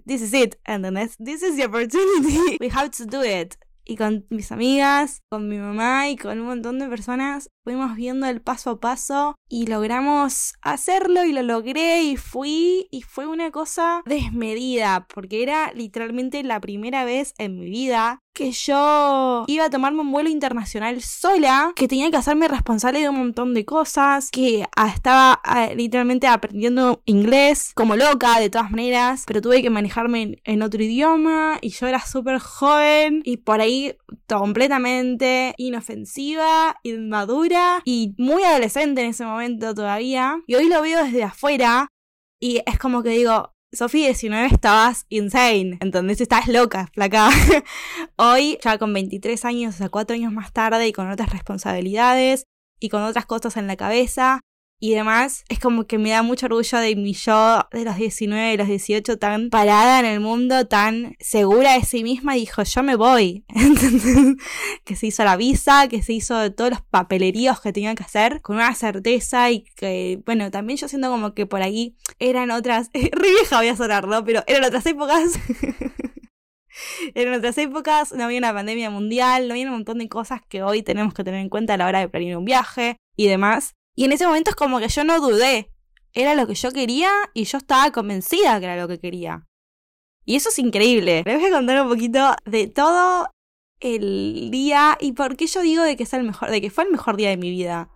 this 0.05 0.21
is 0.21 0.33
it, 0.33 0.55
¿entendés? 0.65 1.17
This 1.17 1.43
is 1.43 1.57
the 1.57 1.65
opportunity. 1.65 2.57
We 2.61 2.69
have 2.69 2.91
to 2.91 3.05
do 3.05 3.23
it 3.25 3.55
y 3.85 3.95
con 3.95 4.25
mis 4.29 4.51
amigas, 4.51 5.21
con 5.29 5.47
mi 5.47 5.57
mamá 5.57 6.09
y 6.09 6.17
con 6.17 6.39
un 6.39 6.47
montón 6.47 6.79
de 6.79 6.89
personas 6.89 7.49
fuimos 7.65 7.95
viendo 7.95 8.27
el 8.27 8.41
paso 8.41 8.69
a 8.69 8.79
paso 8.79 9.39
y 9.49 9.65
logramos 9.65 10.53
hacerlo 10.61 11.25
y 11.25 11.33
lo 11.33 11.41
logré 11.41 12.03
y 12.03 12.15
fui 12.15 12.87
y 12.91 13.01
fue 13.01 13.25
una 13.25 13.49
cosa 13.49 14.03
desmedida 14.05 15.07
porque 15.11 15.41
era 15.41 15.73
literalmente 15.73 16.43
la 16.43 16.61
primera 16.61 17.05
vez 17.05 17.33
en 17.39 17.57
mi 17.57 17.65
vida 17.65 18.19
que 18.35 18.51
yo 18.51 19.45
iba 19.47 19.65
a 19.65 19.69
tomarme 19.69 20.01
un 20.01 20.11
vuelo 20.11 20.29
internacional 20.29 21.01
sola, 21.01 21.71
que 21.75 21.87
tenía 21.87 22.11
que 22.11 22.17
hacerme 22.17 22.49
responsable 22.49 22.99
de 22.99 23.07
un 23.07 23.17
montón 23.17 23.53
de 23.53 23.63
cosas, 23.63 24.29
que 24.29 24.65
estaba 24.93 25.41
literalmente 25.73 26.27
aprendiendo 26.27 27.01
inglés 27.05 27.71
como 27.75 27.95
loca 27.95 28.37
de 28.39 28.49
todas 28.49 28.71
maneras, 28.71 29.23
pero 29.25 29.41
tuve 29.41 29.61
que 29.61 29.69
manejarme 29.69 30.41
en, 30.43 30.61
otro 30.61 30.83
idioma 30.83 31.59
y 31.61 31.69
yo 31.69 31.87
era 31.87 32.05
súper 32.05 32.39
joven 32.39 33.21
y 33.23 33.37
por 33.37 33.61
ahí 33.61 33.95
completamente 34.27 35.53
inofensiva, 35.57 36.75
inmadura 36.83 37.54
y 37.83 38.15
muy 38.17 38.43
adolescente 38.43 39.01
en 39.01 39.09
ese 39.09 39.25
momento 39.25 39.73
todavía. 39.73 40.41
Y 40.47 40.55
hoy 40.55 40.69
lo 40.69 40.81
veo 40.81 41.03
desde 41.03 41.23
afuera 41.23 41.87
y 42.39 42.61
es 42.65 42.77
como 42.77 43.03
que 43.03 43.09
digo, 43.09 43.53
Sofía, 43.75 44.07
19 44.07 44.47
estabas 44.47 45.05
insane, 45.09 45.77
entonces 45.81 46.21
estás 46.21 46.47
loca, 46.47 46.89
flaca. 46.93 47.29
Hoy, 48.15 48.57
ya 48.63 48.77
con 48.77 48.93
23 48.93 49.43
años, 49.45 49.75
o 49.75 49.77
sea, 49.77 49.89
4 49.89 50.15
años 50.15 50.31
más 50.31 50.53
tarde 50.53 50.87
y 50.87 50.93
con 50.93 51.09
otras 51.09 51.31
responsabilidades 51.31 52.45
y 52.79 52.89
con 52.89 53.03
otras 53.03 53.25
cosas 53.25 53.57
en 53.57 53.67
la 53.67 53.75
cabeza, 53.75 54.41
y 54.79 54.93
demás, 54.93 55.45
es 55.47 55.59
como 55.59 55.85
que 55.85 55.97
me 55.97 56.09
da 56.09 56.21
mucho 56.21 56.47
orgullo 56.47 56.79
de 56.79 56.95
mi 56.95 57.13
yo 57.13 57.65
de 57.71 57.85
los 57.85 57.95
19 57.95 58.53
y 58.53 58.57
los 58.57 58.67
18 58.67 59.17
tan 59.17 59.49
parada 59.49 59.99
en 59.99 60.05
el 60.05 60.19
mundo, 60.19 60.67
tan 60.67 61.15
segura 61.19 61.73
de 61.73 61.83
sí 61.83 62.03
misma, 62.03 62.33
dijo, 62.33 62.61
yo 62.63 62.83
me 62.83 62.95
voy. 62.95 63.45
que 64.83 64.95
se 64.95 65.07
hizo 65.07 65.23
la 65.23 65.37
visa, 65.37 65.87
que 65.87 66.03
se 66.03 66.13
hizo 66.13 66.51
todos 66.53 66.71
los 66.71 66.81
papeleríos 66.81 67.61
que 67.61 67.71
tenía 67.71 67.95
que 67.95 68.03
hacer 68.03 68.41
con 68.41 68.57
una 68.57 68.75
certeza 68.75 69.49
y 69.49 69.63
que, 69.75 70.21
bueno, 70.25 70.51
también 70.51 70.77
yo 70.77 70.87
siento 70.89 71.09
como 71.09 71.33
que 71.33 71.45
por 71.45 71.61
ahí 71.61 71.95
eran 72.19 72.51
otras, 72.51 72.89
re 72.93 73.29
vieja 73.29 73.57
voy 73.57 73.69
a 73.69 73.75
sonar, 73.77 74.07
¿no? 74.07 74.25
Pero 74.25 74.43
eran 74.45 74.65
otras 74.65 74.85
épocas. 74.85 75.39
en 77.15 77.33
otras 77.33 77.57
épocas 77.57 78.11
no 78.11 78.25
había 78.25 78.39
una 78.39 78.53
pandemia 78.53 78.89
mundial, 78.89 79.47
no 79.47 79.53
había 79.53 79.67
un 79.67 79.73
montón 79.73 79.99
de 79.99 80.09
cosas 80.09 80.41
que 80.47 80.63
hoy 80.63 80.83
tenemos 80.83 81.13
que 81.13 81.23
tener 81.23 81.39
en 81.39 81.49
cuenta 81.49 81.75
a 81.75 81.77
la 81.77 81.87
hora 81.87 81.99
de 81.99 82.09
planear 82.09 82.37
un 82.37 82.45
viaje 82.45 82.97
y 83.15 83.27
demás. 83.27 83.75
Y 83.95 84.03
en 84.03 84.11
ese 84.11 84.27
momento 84.27 84.51
es 84.51 84.55
como 84.55 84.79
que 84.79 84.89
yo 84.89 85.03
no 85.03 85.19
dudé. 85.19 85.71
Era 86.13 86.35
lo 86.35 86.47
que 86.47 86.55
yo 86.55 86.71
quería 86.71 87.09
y 87.33 87.45
yo 87.45 87.57
estaba 87.57 87.91
convencida 87.91 88.59
que 88.59 88.65
era 88.65 88.77
lo 88.77 88.87
que 88.87 88.99
quería. 88.99 89.45
Y 90.25 90.35
eso 90.35 90.49
es 90.49 90.59
increíble. 90.59 91.23
Les 91.25 91.39
voy 91.39 91.45
a 91.45 91.51
contar 91.51 91.81
un 91.81 91.89
poquito 91.89 92.35
de 92.45 92.67
todo 92.67 93.29
el 93.79 94.49
día 94.51 94.97
y 94.99 95.13
por 95.13 95.37
qué 95.37 95.47
yo 95.47 95.61
digo 95.61 95.83
de 95.83 95.95
que 95.95 96.03
es 96.03 96.13
el 96.13 96.23
mejor, 96.23 96.49
de 96.49 96.61
que 96.61 96.69
fue 96.69 96.85
el 96.85 96.91
mejor 96.91 97.15
día 97.15 97.29
de 97.29 97.37
mi 97.37 97.49
vida. 97.49 97.89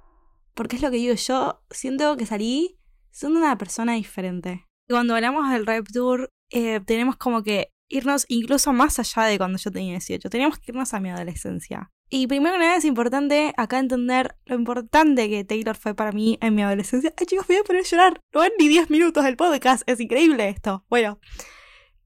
Porque 0.53 0.75
es 0.75 0.81
lo 0.81 0.91
que 0.91 0.97
digo, 0.97 1.15
yo 1.15 1.63
siento 1.69 2.17
que 2.17 2.25
salí 2.25 2.77
siendo 3.11 3.39
una 3.39 3.57
persona 3.57 3.93
diferente. 3.93 4.65
Cuando 4.87 5.15
hablamos 5.15 5.49
del 5.49 5.65
Rep 5.65 5.87
Tour, 5.91 6.29
eh, 6.51 6.79
tenemos 6.85 7.15
como 7.15 7.43
que 7.43 7.71
irnos 7.89 8.25
incluso 8.27 8.73
más 8.73 8.99
allá 8.99 9.23
de 9.23 9.37
cuando 9.37 9.57
yo 9.57 9.71
tenía 9.71 9.91
18. 9.91 10.29
Teníamos 10.29 10.59
que 10.59 10.71
irnos 10.71 10.93
a 10.93 10.99
mi 10.99 11.09
adolescencia. 11.09 11.91
Y 12.11 12.25
primero 12.25 12.53
que 12.53 12.59
nada 12.59 12.75
es 12.75 12.85
importante 12.85 13.53
acá 13.55 13.77
entender 13.77 14.35
lo 14.45 14.55
importante 14.55 15.29
que 15.29 15.43
Taylor 15.43 15.75
fue 15.75 15.93
para 15.93 16.11
mí 16.11 16.39
en 16.41 16.55
mi 16.55 16.63
adolescencia. 16.63 17.13
Ay 17.15 17.27
chicos, 17.27 17.45
voy 17.47 17.57
a 17.57 17.63
poner 17.63 17.83
a 17.83 17.87
llorar. 17.87 18.21
No 18.33 18.39
van 18.39 18.51
ni 18.57 18.67
10 18.67 18.89
minutos 18.89 19.23
del 19.23 19.37
podcast. 19.37 19.83
Es 19.85 19.99
increíble 19.99 20.49
esto. 20.49 20.83
Bueno, 20.89 21.19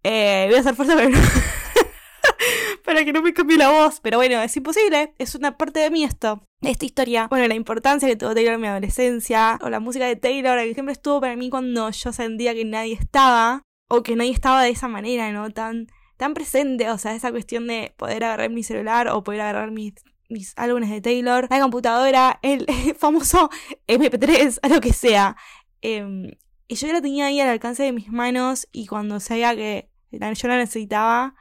eh, 0.03 0.45
voy 0.47 0.57
a 0.57 0.59
hacer 0.59 0.75
fuerza 0.75 0.95
para, 0.95 1.09
para 2.85 3.05
que 3.05 3.13
no 3.13 3.21
me 3.21 3.33
cambie 3.33 3.57
la 3.57 3.69
voz. 3.69 4.01
Pero 4.01 4.17
bueno, 4.17 4.41
es 4.41 4.57
imposible. 4.57 5.13
Es 5.19 5.35
una 5.35 5.57
parte 5.57 5.79
de 5.79 5.89
mí 5.89 6.03
esto. 6.03 6.43
Esta 6.61 6.85
historia. 6.85 7.27
Bueno, 7.29 7.47
la 7.47 7.55
importancia 7.55 8.05
que 8.05 8.17
tuvo 8.17 8.33
Taylor 8.33 8.55
en 8.55 8.61
mi 8.61 8.67
adolescencia. 8.67 9.57
O 9.61 9.69
la 9.69 9.79
música 9.79 10.05
de 10.05 10.17
Taylor, 10.17 10.59
que 10.59 10.73
siempre 10.73 10.91
estuvo 10.91 11.21
para 11.21 11.37
mí 11.37 11.49
cuando 11.49 11.89
yo 11.91 12.11
sentía 12.11 12.53
que 12.53 12.65
nadie 12.65 12.95
estaba. 12.95 13.61
O 13.89 14.03
que 14.03 14.17
nadie 14.17 14.31
estaba 14.31 14.63
de 14.63 14.71
esa 14.71 14.89
manera, 14.89 15.31
¿no? 15.31 15.49
Tan 15.51 15.87
tan 16.17 16.33
presente, 16.33 16.89
o 16.89 16.97
sea, 16.97 17.15
esa 17.15 17.31
cuestión 17.31 17.67
de 17.67 17.93
poder 17.97 18.23
agarrar 18.23 18.49
mi 18.49 18.63
celular 18.63 19.07
o 19.07 19.23
poder 19.23 19.41
agarrar 19.41 19.71
mis, 19.71 19.93
mis 20.29 20.53
álbumes 20.55 20.89
de 20.89 21.01
Taylor, 21.01 21.47
la 21.49 21.59
computadora, 21.59 22.39
el 22.41 22.65
famoso 22.97 23.49
MP3, 23.87 24.59
a 24.61 24.67
lo 24.67 24.81
que 24.81 24.93
sea. 24.93 25.35
Em, 25.81 26.31
y 26.67 26.75
yo 26.75 26.91
la 26.91 27.01
tenía 27.01 27.27
ahí 27.27 27.39
al 27.39 27.49
alcance 27.49 27.83
de 27.83 27.91
mis 27.91 28.09
manos 28.09 28.67
y 28.71 28.87
cuando 28.87 29.19
sabía 29.19 29.55
que 29.55 29.89
yo 30.11 30.47
la 30.47 30.57
necesitaba, 30.57 31.35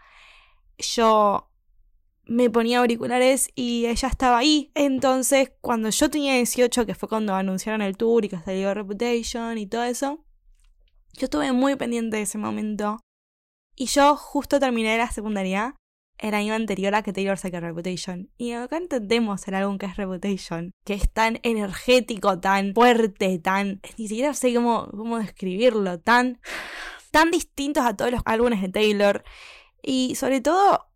yo 0.79 1.49
me 2.25 2.51
ponía 2.51 2.79
auriculares 2.79 3.51
y 3.55 3.87
ella 3.87 4.09
estaba 4.09 4.39
ahí. 4.39 4.71
Entonces, 4.75 5.53
cuando 5.61 5.91
yo 5.91 6.11
tenía 6.11 6.35
18, 6.35 6.87
que 6.87 6.95
fue 6.95 7.09
cuando 7.09 7.35
anunciaron 7.35 7.83
el 7.83 7.97
tour 7.97 8.25
y 8.25 8.29
que 8.29 8.39
salió 8.39 8.75
Reputation 8.75 9.59
y 9.59 9.67
todo 9.67 9.85
eso, 9.85 10.25
yo 11.13 11.25
estuve 11.25 11.53
muy 11.53 11.77
pendiente 11.77 12.17
de 12.17 12.23
ese 12.23 12.39
momento 12.39 13.01
y 13.77 13.87
yo 13.87 14.17
justo 14.17 14.61
terminé 14.61 14.97
la 14.99 15.11
secundaria 15.11 15.77
el 16.19 16.35
año 16.35 16.55
anterior 16.55 16.95
a 16.95 17.03
que 17.03 17.13
Taylor 17.13 17.37
saque 17.37 17.59
Reputation. 17.61 18.31
Y 18.39 18.53
acá 18.53 18.77
entendemos 18.77 19.47
el 19.49 19.55
álbum 19.55 19.77
que 19.77 19.87
es 19.87 19.97
Reputation, 19.97 20.73
que 20.85 20.95
es 20.95 21.11
tan 21.13 21.41
energético, 21.43 22.39
tan 22.39 22.75
fuerte, 22.75 23.39
tan... 23.39 23.81
Ni 23.99 24.09
siquiera 24.09 24.33
sé 24.33 24.55
cómo, 24.55 24.89
cómo 24.91 25.19
describirlo, 25.19 25.99
tan... 25.99 26.41
tan 27.11 27.31
distintos 27.31 27.85
a 27.85 27.97
todos 27.97 28.13
los 28.13 28.23
álbumes 28.25 28.63
de 28.63 28.69
Taylor. 28.69 29.25
Y 29.83 30.15
sobre 30.15 30.41
todo, 30.41 30.87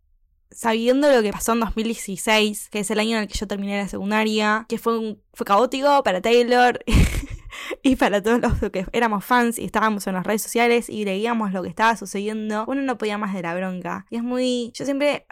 sabiendo 0.49 1.11
lo 1.11 1.21
que 1.21 1.31
pasó 1.31 1.53
en 1.53 1.59
2016, 1.59 2.69
que 2.69 2.79
es 2.79 2.91
el 2.91 2.99
año 2.99 3.17
en 3.17 3.23
el 3.23 3.27
que 3.27 3.37
yo 3.37 3.47
terminé 3.47 3.77
la 3.77 3.87
secundaria, 3.89 4.65
que 4.69 4.77
fue, 4.77 4.97
un, 4.97 5.21
fue 5.33 5.45
caótico 5.45 6.03
para 6.03 6.21
Taylor 6.21 6.79
y 7.81 7.95
para 7.95 8.21
todos 8.21 8.39
los 8.41 8.71
que 8.71 8.85
éramos 8.91 9.25
fans 9.25 9.59
y 9.59 9.65
estábamos 9.65 10.07
en 10.07 10.13
las 10.13 10.25
redes 10.25 10.41
sociales 10.41 10.89
y 10.89 11.05
leíamos 11.05 11.51
lo 11.51 11.63
que 11.63 11.69
estaba 11.69 11.95
sucediendo, 11.95 12.65
uno 12.67 12.81
no 12.81 12.97
podía 12.97 13.17
más 13.17 13.33
de 13.33 13.41
la 13.41 13.55
bronca. 13.55 14.05
Y 14.09 14.17
es 14.17 14.23
muy, 14.23 14.71
yo 14.73 14.85
siempre, 14.85 15.25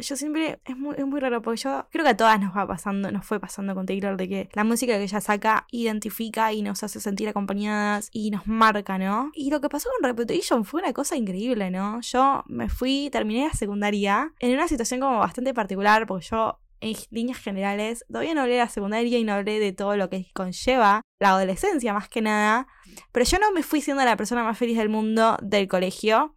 yo 0.00 0.16
siempre, 0.16 0.60
es 0.64 0.76
muy, 0.76 0.96
es 0.96 1.06
muy 1.06 1.20
raro 1.20 1.42
porque 1.42 1.62
yo 1.62 1.86
creo 1.90 2.04
que 2.04 2.10
a 2.10 2.16
todas 2.16 2.40
nos 2.40 2.56
va 2.56 2.66
pasando, 2.66 3.10
nos 3.10 3.24
fue 3.24 3.40
pasando 3.40 3.74
con 3.74 3.86
Taylor 3.86 4.16
de 4.16 4.28
que 4.28 4.48
la 4.52 4.64
música 4.64 4.96
que 4.96 5.02
ella 5.02 5.20
saca 5.20 5.66
identifica 5.70 6.52
y 6.52 6.62
nos 6.62 6.82
hace 6.82 7.00
sentir 7.00 7.28
acompañadas 7.28 8.08
y 8.12 8.30
nos 8.30 8.46
marca, 8.46 8.98
¿no? 8.98 9.30
Y 9.34 9.50
lo 9.50 9.60
que 9.60 9.68
pasó 9.68 9.88
con 9.96 10.08
Reputation 10.08 10.64
fue 10.64 10.82
una 10.82 10.92
cosa 10.92 11.16
increíble, 11.16 11.70
¿no? 11.70 12.00
Yo 12.00 12.44
me 12.46 12.68
fui, 12.68 13.08
terminé 13.10 13.46
la 13.46 13.54
secundaria 13.54 14.32
en 14.38 14.52
una 14.52 14.68
situación 14.68 15.00
como 15.00 15.18
bastante 15.18 15.54
particular 15.54 16.06
porque 16.06 16.26
yo 16.30 16.58
en 16.80 16.96
líneas 17.10 17.38
generales, 17.38 18.04
todavía 18.08 18.34
no 18.34 18.42
hablé 18.42 18.54
de 18.54 18.60
la 18.60 18.68
secundaria 18.68 19.18
y 19.18 19.24
no 19.24 19.34
hablé 19.34 19.58
de 19.58 19.72
todo 19.72 19.96
lo 19.96 20.08
que 20.10 20.26
conlleva 20.32 21.02
la 21.18 21.30
adolescencia 21.30 21.92
más 21.92 22.08
que 22.08 22.22
nada, 22.22 22.66
pero 23.12 23.24
yo 23.24 23.38
no 23.38 23.52
me 23.52 23.62
fui 23.62 23.80
siendo 23.80 24.04
la 24.04 24.16
persona 24.16 24.44
más 24.44 24.58
feliz 24.58 24.76
del 24.76 24.88
mundo 24.88 25.36
del 25.42 25.68
colegio. 25.68 26.36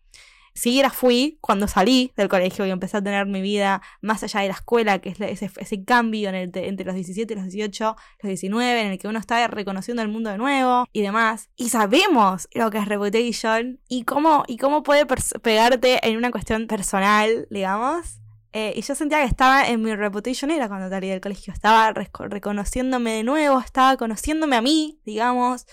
La 0.65 0.89
fui 0.89 1.37
cuando 1.39 1.67
salí 1.67 2.11
del 2.17 2.27
colegio 2.27 2.65
y 2.65 2.71
empecé 2.71 2.97
a 2.97 3.01
tener 3.01 3.25
mi 3.25 3.41
vida 3.41 3.81
más 4.01 4.23
allá 4.23 4.41
de 4.41 4.49
la 4.49 4.55
escuela, 4.55 4.99
que 4.99 5.09
es 5.09 5.41
ese, 5.41 5.83
cambio 5.85 6.29
entre 6.29 6.85
los 6.85 6.95
17 6.95 7.33
y 7.33 7.35
los 7.37 7.45
18, 7.45 7.95
los 8.21 8.27
19, 8.27 8.81
en 8.81 8.91
el 8.91 8.97
que 8.97 9.07
uno 9.07 9.19
está 9.19 9.47
reconociendo 9.47 10.01
el 10.01 10.09
mundo 10.09 10.29
de 10.29 10.37
nuevo 10.37 10.85
y 10.91 11.01
demás. 11.01 11.49
Y 11.55 11.69
sabemos 11.69 12.49
lo 12.53 12.69
que 12.71 12.77
es 12.79 12.87
Reputation 12.87 13.79
y 13.87 14.03
cómo, 14.03 14.43
y 14.47 14.57
cómo 14.57 14.83
puede 14.83 15.05
pegarte 15.41 16.05
en 16.07 16.17
una 16.17 16.29
cuestión 16.29 16.67
personal, 16.67 17.47
digamos. 17.49 18.19
Eh, 18.51 18.73
y 18.75 18.81
yo 18.81 18.95
sentía 18.95 19.19
que 19.19 19.25
estaba 19.25 19.67
en 19.67 19.81
mi 19.81 19.95
reputation 19.95 20.49
era 20.49 20.67
cuando 20.67 20.89
salí 20.89 21.09
del 21.09 21.21
colegio. 21.21 21.53
Estaba 21.53 21.93
reconociéndome 21.93 23.11
de 23.11 23.23
nuevo, 23.23 23.59
estaba 23.59 23.97
conociéndome 23.97 24.55
a 24.55 24.61
mí, 24.61 24.99
digamos. 25.05 25.65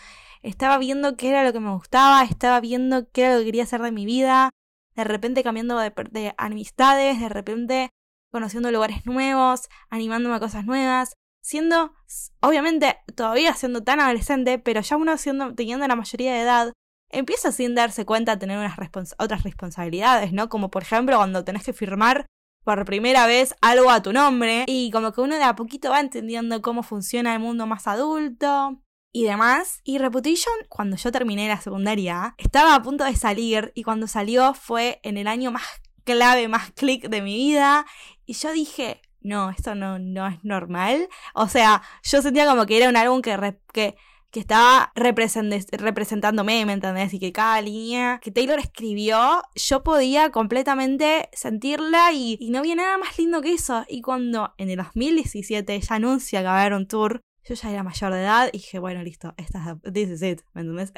Estaba 0.42 0.78
viendo 0.78 1.16
qué 1.16 1.30
era 1.30 1.44
lo 1.44 1.52
que 1.52 1.60
me 1.60 1.72
gustaba, 1.72 2.22
estaba 2.22 2.60
viendo 2.60 3.10
qué 3.10 3.22
era 3.22 3.34
lo 3.34 3.40
que 3.40 3.46
quería 3.46 3.62
hacer 3.64 3.82
de 3.82 3.92
mi 3.92 4.04
vida. 4.04 4.50
De 4.94 5.04
repente 5.04 5.42
cambiando 5.42 5.78
de, 5.78 5.92
de 6.10 6.34
amistades, 6.38 7.20
de 7.20 7.28
repente 7.28 7.90
conociendo 8.30 8.70
lugares 8.70 9.06
nuevos, 9.06 9.68
animándome 9.90 10.36
a 10.36 10.40
cosas 10.40 10.64
nuevas. 10.66 11.14
Siendo, 11.42 11.94
obviamente, 12.40 12.98
todavía 13.14 13.54
siendo 13.54 13.82
tan 13.84 14.00
adolescente, 14.00 14.58
pero 14.58 14.80
ya 14.80 14.96
uno 14.96 15.16
siendo, 15.16 15.54
teniendo 15.54 15.86
la 15.86 15.96
mayoría 15.96 16.34
de 16.34 16.40
edad, 16.40 16.72
empieza 17.10 17.52
sin 17.52 17.74
darse 17.74 18.04
cuenta 18.04 18.32
a 18.32 18.38
tener 18.38 18.58
unas 18.58 18.76
otras 19.18 19.42
responsabilidades, 19.44 20.32
¿no? 20.32 20.48
Como 20.48 20.70
por 20.70 20.82
ejemplo 20.82 21.16
cuando 21.16 21.44
tenés 21.44 21.64
que 21.64 21.72
firmar 21.72 22.26
por 22.66 22.84
primera 22.84 23.28
vez 23.28 23.54
algo 23.60 23.92
a 23.92 24.02
tu 24.02 24.12
nombre 24.12 24.64
y 24.66 24.90
como 24.90 25.12
que 25.12 25.20
uno 25.20 25.36
de 25.36 25.44
a 25.44 25.54
poquito 25.54 25.88
va 25.90 26.00
entendiendo 26.00 26.60
cómo 26.62 26.82
funciona 26.82 27.32
el 27.32 27.38
mundo 27.38 27.64
más 27.64 27.86
adulto 27.86 28.82
y 29.12 29.22
demás. 29.22 29.82
Y 29.84 29.98
Reputation, 29.98 30.52
cuando 30.68 30.96
yo 30.96 31.12
terminé 31.12 31.46
la 31.46 31.60
secundaria, 31.60 32.34
estaba 32.38 32.74
a 32.74 32.82
punto 32.82 33.04
de 33.04 33.14
salir 33.14 33.70
y 33.76 33.84
cuando 33.84 34.08
salió 34.08 34.52
fue 34.52 34.98
en 35.04 35.16
el 35.16 35.28
año 35.28 35.52
más 35.52 35.62
clave, 36.02 36.48
más 36.48 36.72
click 36.72 37.08
de 37.08 37.22
mi 37.22 37.36
vida 37.36 37.86
y 38.24 38.32
yo 38.32 38.50
dije, 38.50 39.00
no, 39.20 39.50
esto 39.50 39.76
no, 39.76 40.00
no 40.00 40.26
es 40.26 40.42
normal. 40.42 41.08
O 41.34 41.46
sea, 41.46 41.82
yo 42.02 42.20
sentía 42.20 42.46
como 42.46 42.66
que 42.66 42.78
era 42.78 42.88
un 42.88 42.96
álbum 42.96 43.22
que, 43.22 43.60
que 43.72 43.96
que 44.30 44.40
estaba 44.40 44.92
representándome, 44.94 46.66
¿me 46.66 46.72
entendés? 46.72 47.14
Y 47.14 47.18
que 47.18 47.32
cada 47.32 47.60
línea 47.60 48.20
que 48.22 48.30
Taylor 48.30 48.58
escribió, 48.58 49.42
yo 49.54 49.82
podía 49.82 50.30
completamente 50.30 51.28
sentirla 51.32 52.12
y, 52.12 52.38
no 52.50 52.58
había 52.58 52.74
nada 52.74 52.98
más 52.98 53.18
lindo 53.18 53.40
que 53.40 53.54
eso. 53.54 53.84
Y 53.88 54.02
cuando 54.02 54.54
en 54.58 54.70
el 54.70 54.76
2017 54.76 55.74
ella 55.74 55.96
anuncia 55.96 56.40
que 56.40 56.46
va 56.46 56.58
a 56.58 56.60
haber 56.60 56.74
un 56.74 56.86
tour, 56.86 57.20
yo 57.44 57.54
ya 57.54 57.70
era 57.70 57.82
mayor 57.82 58.12
de 58.12 58.20
edad 58.20 58.48
y 58.48 58.58
dije, 58.58 58.78
bueno, 58.78 59.02
listo, 59.02 59.34
esta 59.36 59.78
es, 59.84 59.92
this 59.92 60.10
is 60.10 60.22
it, 60.22 60.42
¿me 60.52 60.62
entendés? 60.62 60.92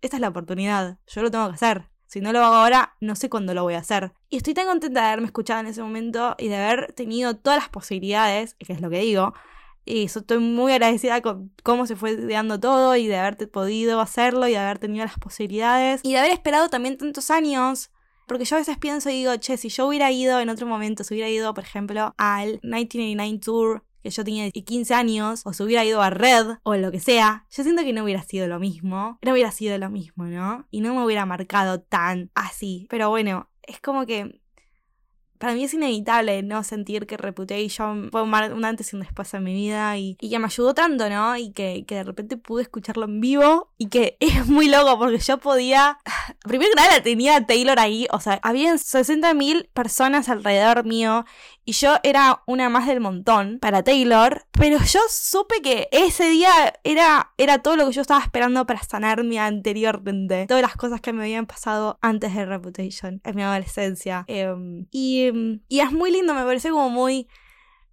esta 0.00 0.16
es 0.16 0.20
la 0.20 0.28
oportunidad, 0.28 0.98
yo 1.06 1.22
lo 1.22 1.30
tengo 1.30 1.48
que 1.48 1.54
hacer. 1.54 1.90
Si 2.06 2.20
no 2.20 2.32
lo 2.32 2.40
hago 2.40 2.56
ahora, 2.56 2.96
no 3.00 3.14
sé 3.14 3.30
cuándo 3.30 3.54
lo 3.54 3.62
voy 3.62 3.74
a 3.74 3.78
hacer. 3.78 4.12
Y 4.28 4.38
estoy 4.38 4.52
tan 4.52 4.66
contenta 4.66 5.00
de 5.00 5.06
haberme 5.06 5.26
escuchado 5.26 5.60
en 5.60 5.66
ese 5.66 5.80
momento 5.80 6.34
y 6.38 6.48
de 6.48 6.56
haber 6.56 6.92
tenido 6.92 7.36
todas 7.36 7.60
las 7.60 7.68
posibilidades, 7.68 8.54
que 8.54 8.72
es 8.72 8.80
lo 8.80 8.90
que 8.90 8.98
digo, 8.98 9.32
y 9.84 10.04
estoy 10.04 10.38
muy 10.38 10.72
agradecida 10.72 11.20
con 11.20 11.52
cómo 11.62 11.86
se 11.86 11.96
fue 11.96 12.16
dando 12.16 12.60
todo 12.60 12.96
y 12.96 13.06
de 13.06 13.16
haberte 13.16 13.46
podido 13.46 14.00
hacerlo 14.00 14.46
y 14.46 14.52
de 14.52 14.58
haber 14.58 14.78
tenido 14.78 15.04
las 15.04 15.18
posibilidades 15.18 16.00
y 16.04 16.12
de 16.12 16.18
haber 16.18 16.32
esperado 16.32 16.68
también 16.68 16.98
tantos 16.98 17.30
años. 17.30 17.90
Porque 18.26 18.44
yo 18.44 18.54
a 18.54 18.60
veces 18.60 18.78
pienso 18.78 19.10
y 19.10 19.14
digo, 19.14 19.36
che, 19.38 19.56
si 19.56 19.70
yo 19.70 19.88
hubiera 19.88 20.12
ido 20.12 20.38
en 20.38 20.50
otro 20.50 20.64
momento, 20.64 21.02
si 21.02 21.14
hubiera 21.14 21.28
ido, 21.28 21.52
por 21.52 21.64
ejemplo, 21.64 22.14
al 22.16 22.60
1989 22.62 23.40
Tour 23.40 23.84
que 24.02 24.10
yo 24.10 24.24
tenía 24.24 24.50
15 24.50 24.94
años, 24.94 25.42
o 25.44 25.52
si 25.52 25.62
hubiera 25.62 25.84
ido 25.84 26.00
a 26.00 26.10
Red, 26.10 26.58
o 26.62 26.74
lo 26.74 26.90
que 26.90 27.00
sea, 27.00 27.46
yo 27.50 27.62
siento 27.62 27.82
que 27.82 27.92
no 27.92 28.04
hubiera 28.04 28.22
sido 28.22 28.46
lo 28.46 28.58
mismo. 28.58 29.18
No 29.22 29.32
hubiera 29.32 29.50
sido 29.50 29.76
lo 29.78 29.90
mismo, 29.90 30.24
¿no? 30.24 30.66
Y 30.70 30.80
no 30.80 30.94
me 30.94 31.04
hubiera 31.04 31.26
marcado 31.26 31.80
tan 31.80 32.30
así. 32.34 32.86
Pero 32.88 33.10
bueno, 33.10 33.50
es 33.62 33.80
como 33.80 34.06
que 34.06 34.39
para 35.40 35.54
mí 35.54 35.64
es 35.64 35.72
inevitable 35.72 36.42
no 36.42 36.62
sentir 36.62 37.06
que 37.06 37.16
Reputation 37.16 38.10
fue 38.12 38.22
un, 38.22 38.34
antes 38.34 38.92
y 38.92 38.96
un 38.96 39.00
después 39.00 39.32
en 39.32 39.42
mi 39.42 39.54
vida 39.54 39.96
y, 39.96 40.16
que 40.16 40.38
me 40.38 40.44
ayudó 40.44 40.74
tanto, 40.74 41.08
¿no? 41.08 41.34
Y 41.34 41.52
que, 41.52 41.84
que, 41.86 41.94
de 41.94 42.04
repente 42.04 42.36
pude 42.36 42.62
escucharlo 42.62 43.06
en 43.06 43.22
vivo 43.22 43.70
y 43.78 43.88
que 43.88 44.16
es 44.20 44.46
muy 44.46 44.68
loco 44.68 44.98
porque 44.98 45.18
yo 45.18 45.38
podía... 45.38 45.98
Primero 46.44 46.70
que 46.74 46.82
nada 46.82 47.02
tenía 47.02 47.46
Taylor 47.46 47.78
ahí, 47.78 48.06
o 48.12 48.20
sea, 48.20 48.38
había 48.42 48.74
60.000 48.74 49.70
personas 49.72 50.28
alrededor 50.28 50.84
mío 50.84 51.24
y 51.64 51.72
yo 51.72 51.94
era 52.02 52.42
una 52.46 52.68
más 52.68 52.86
del 52.86 53.00
montón 53.00 53.58
para 53.60 53.84
Taylor, 53.84 54.44
pero 54.50 54.78
yo 54.78 54.98
supe 55.08 55.62
que 55.62 55.88
ese 55.92 56.28
día 56.28 56.50
era, 56.82 57.32
era 57.38 57.58
todo 57.58 57.76
lo 57.76 57.86
que 57.86 57.92
yo 57.92 58.00
estaba 58.00 58.20
esperando 58.20 58.66
para 58.66 58.82
sanarme 58.82 59.38
anteriormente, 59.38 60.46
todas 60.48 60.62
las 60.62 60.74
cosas 60.74 61.00
que 61.00 61.12
me 61.12 61.22
habían 61.22 61.46
pasado 61.46 61.98
antes 62.00 62.34
de 62.34 62.44
Reputation, 62.44 63.20
en 63.22 63.36
mi 63.36 63.42
adolescencia. 63.42 64.24
Em, 64.26 64.86
y, 64.90 65.29
y 65.68 65.80
es 65.80 65.92
muy 65.92 66.10
lindo, 66.10 66.34
me 66.34 66.44
parece 66.44 66.70
como 66.70 66.90
muy, 66.90 67.28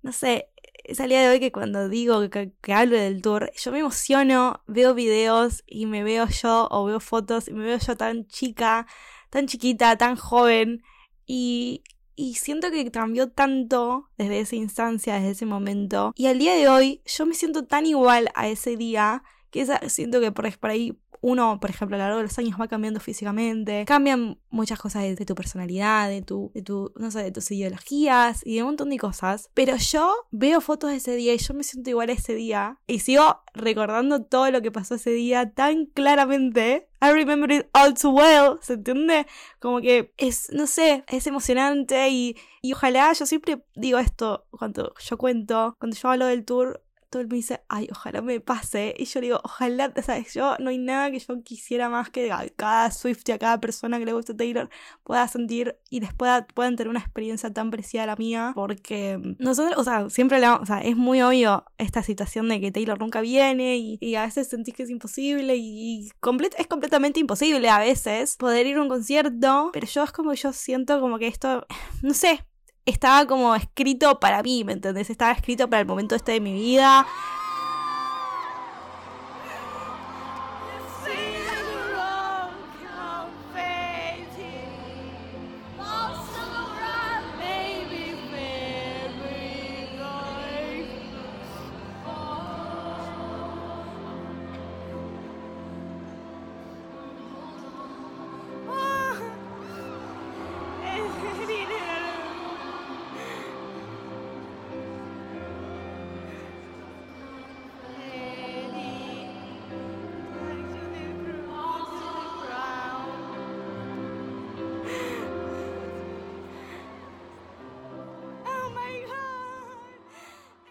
no 0.02 0.12
sé, 0.12 0.50
es 0.84 1.00
el 1.00 1.10
día 1.10 1.22
de 1.22 1.30
hoy 1.30 1.40
que 1.40 1.52
cuando 1.52 1.90
digo 1.90 2.30
que, 2.30 2.54
que, 2.62 2.74
hablo 2.74 2.98
del 2.98 3.22
tour, 3.22 3.52
yo 3.58 3.72
me 3.72 3.80
emociono, 3.80 4.64
veo 4.68 4.94
videos 4.94 5.64
y 5.68 5.86
me 5.86 6.04
veo 6.04 6.28
yo 6.28 6.68
o 6.72 6.86
veo 6.86 7.00
fotos 7.00 7.48
y 7.48 7.54
me 7.54 7.66
veo 7.66 7.78
yo 7.78 7.98
tan 7.98 8.26
chica, 8.28 8.88
tan 9.30 9.48
chiquita, 9.48 9.98
tan 9.98 10.16
joven 10.16 10.84
y, 11.26 11.84
y 12.16 12.36
siento 12.36 12.72
que 12.72 12.90
cambió 12.90 13.30
tanto 13.30 14.10
desde 14.18 14.40
esa 14.40 14.56
instancia, 14.56 15.16
desde 15.16 15.32
ese 15.32 15.46
momento. 15.46 16.14
Y 16.16 16.28
al 16.28 16.40
día 16.40 16.56
de 16.56 16.70
hoy 16.70 17.02
yo 17.06 17.26
me 17.26 17.36
siento 17.36 17.66
tan 17.66 17.86
igual 17.86 18.30
a 18.34 18.48
ese 18.48 18.78
día 18.78 19.24
que 19.52 19.66
siento 19.90 20.20
que 20.20 20.32
por, 20.32 20.58
por 20.58 20.70
ahí 20.70 20.98
uno, 21.22 21.60
por 21.60 21.70
ejemplo, 21.70 21.96
a 21.96 22.00
lo 22.00 22.06
largo 22.06 22.18
de 22.18 22.24
los 22.24 22.38
años 22.38 22.60
va 22.60 22.68
cambiando 22.68 23.00
físicamente, 23.00 23.86
cambian 23.86 24.40
muchas 24.50 24.80
cosas 24.80 25.04
de, 25.04 25.26
tu 25.26 25.36
personalidad, 25.36 26.10
de 26.10 26.22
tu, 26.22 26.52
de 26.54 26.62
tu, 26.62 26.92
no 26.96 27.12
sé, 27.12 27.24
de 27.24 27.32
tus 27.32 27.50
ideologías 27.52 28.42
y 28.46 28.56
de 28.56 28.62
un 28.62 28.70
montón 28.70 28.90
de 28.90 28.98
cosas. 28.98 29.50
Pero 29.54 29.76
yo 29.78 30.14
veo 30.32 30.62
fotos 30.62 30.92
de 30.92 30.98
ese 30.98 31.16
día 31.16 31.34
y 31.34 31.38
yo 31.38 31.54
me 31.54 31.64
siento 31.64 31.90
igual 31.90 32.10
a 32.10 32.14
ese 32.14 32.36
día 32.36 32.80
y 32.88 33.00
sigo 33.00 33.42
recordando 33.54 34.24
todo 34.24 34.52
lo 34.52 34.62
que 34.62 34.72
pasó 34.72 34.96
ese 34.96 35.12
día 35.12 35.52
tan 35.52 35.88
claramente. 35.88 36.88
I 37.02 37.12
remember 37.12 37.52
it 37.52 37.68
all 37.74 37.94
too 37.94 38.10
well, 38.10 38.58
¿se 38.62 38.74
entiende? 38.74 39.28
Como 39.60 39.82
que 39.82 40.14
es, 40.18 40.50
no 40.52 40.66
sé, 40.66 41.04
es 41.08 41.28
emocionante 41.28 42.10
y, 42.10 42.36
y 42.62 42.74
ojalá, 42.74 43.14
yo 43.14 43.26
siempre 43.26 43.64
digo 43.76 44.00
esto 44.00 44.46
cuando 44.50 44.94
yo 45.00 45.18
cuento, 45.18 45.76
cuando 45.80 45.96
yo 45.96 46.10
hablo 46.10 46.26
del 46.26 46.44
tour, 46.44 46.82
todo 47.10 47.22
el 47.22 47.28
mundo 47.28 47.38
dice, 47.38 47.62
ay, 47.70 47.88
ojalá 47.92 48.22
me 48.22 48.40
pase. 48.40 48.94
Y 48.98 49.06
yo 49.06 49.22
digo, 49.22 49.40
ojalá, 49.44 49.94
¿sabes? 50.04 50.34
Yo 50.34 50.56
no 50.60 50.70
hay 50.70 50.78
nada 50.78 51.12
que 51.12 51.20
yo 51.20 51.42
quisiera 51.44 51.90
más 51.90 52.10
que 52.10 52.32
cada 52.56 52.92
Swift 52.92 53.28
y 53.28 53.32
a 53.32 53.40
cada 53.40 53.60
persona 53.60 54.00
que 54.00 54.06
le 54.06 54.14
guste 54.14 54.34
Taylor 54.34 54.70
pueda 55.04 55.28
sentir 55.28 55.78
y 55.90 56.00
les 56.00 56.14
pueda, 56.14 56.46
puedan 56.48 56.76
tener 56.76 56.90
una 56.90 57.00
experiencia 57.00 57.52
tan 57.52 57.72
parecida 57.72 58.04
a 58.04 58.08
la 58.08 58.16
mía. 58.16 58.52
Porque 58.56 59.20
nosotros, 59.40 59.78
o 59.78 59.84
sea, 59.84 60.10
siempre 60.10 60.40
le, 60.40 60.50
o 60.50 60.66
sea, 60.66 60.82
es 60.82 60.96
muy 60.96 61.22
obvio 61.22 61.66
esta 61.78 62.04
situación 62.04 62.50
de 62.50 62.60
que 62.60 62.72
Taylor 62.72 63.00
nunca 63.00 63.22
viene 63.22 63.78
y, 63.78 64.16
a 64.16 64.26
veces 64.26 64.48
sentís 64.48 64.74
que 64.74 64.84
es 64.84 64.90
imposible 64.90 65.56
y, 65.56 66.08
es 66.08 66.68
completamente 66.68 67.20
imposible 67.20 67.70
a 67.70 67.80
veces 67.80 68.36
poder 68.38 68.66
ir 68.66 68.78
a 68.78 68.82
un 68.82 68.90
concierto. 68.90 69.70
Pero 69.74 69.88
yo 69.88 70.04
es 70.04 70.12
como 70.12 70.34
yo 70.34 70.54
siento 70.54 71.00
como 71.00 71.20
que 71.20 71.28
esto, 71.28 71.66
no 72.02 72.14
sé, 72.14 72.46
estaba 72.88 73.26
como 73.28 73.54
escrito 73.54 74.20
para 74.20 74.42
mí, 74.42 74.64
¿me 74.64 74.74
entendés? 74.74 75.10
Estaba 75.10 75.32
escrito 75.34 75.70
para 75.70 75.82
el 75.82 75.88
momento 75.88 76.16
este 76.16 76.32
de 76.32 76.40
mi 76.40 76.54
vida. 76.54 77.06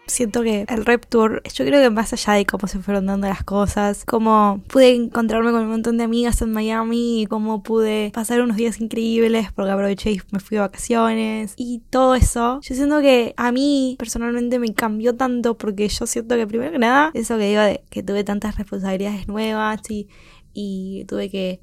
Siento 0.07 0.41
que 0.41 0.65
el 0.67 0.85
Rep 0.85 1.05
Tour, 1.05 1.41
yo 1.53 1.65
creo 1.65 1.81
que 1.81 1.89
más 1.89 2.13
allá 2.13 2.33
de 2.33 2.45
cómo 2.45 2.67
se 2.67 2.79
fueron 2.79 3.05
dando 3.05 3.27
las 3.27 3.43
cosas, 3.43 4.05
cómo 4.05 4.61
pude 4.67 4.95
encontrarme 4.95 5.51
con 5.51 5.63
un 5.63 5.69
montón 5.69 5.97
de 5.97 6.03
amigas 6.03 6.41
en 6.41 6.51
Miami 6.51 7.21
y 7.21 7.25
cómo 7.25 7.63
pude 7.63 8.11
pasar 8.13 8.41
unos 8.41 8.57
días 8.57 8.79
increíbles 8.81 9.51
porque 9.53 9.71
aproveché 9.71 10.11
y 10.11 10.21
me 10.31 10.39
fui 10.39 10.55
de 10.55 10.61
vacaciones 10.61 11.53
y 11.57 11.81
todo 11.89 12.15
eso, 12.15 12.59
yo 12.61 12.75
siento 12.75 13.01
que 13.01 13.33
a 13.37 13.51
mí 13.51 13.95
personalmente 13.99 14.59
me 14.59 14.73
cambió 14.73 15.15
tanto 15.15 15.57
porque 15.57 15.87
yo 15.87 16.07
siento 16.07 16.35
que 16.35 16.47
primero 16.47 16.71
que 16.71 16.79
nada, 16.79 17.11
eso 17.13 17.37
que 17.37 17.49
digo 17.49 17.61
de 17.61 17.83
que 17.89 18.03
tuve 18.03 18.23
tantas 18.23 18.57
responsabilidades 18.57 19.27
nuevas 19.27 19.81
y, 19.89 20.07
y 20.53 21.05
tuve 21.05 21.29
que 21.29 21.61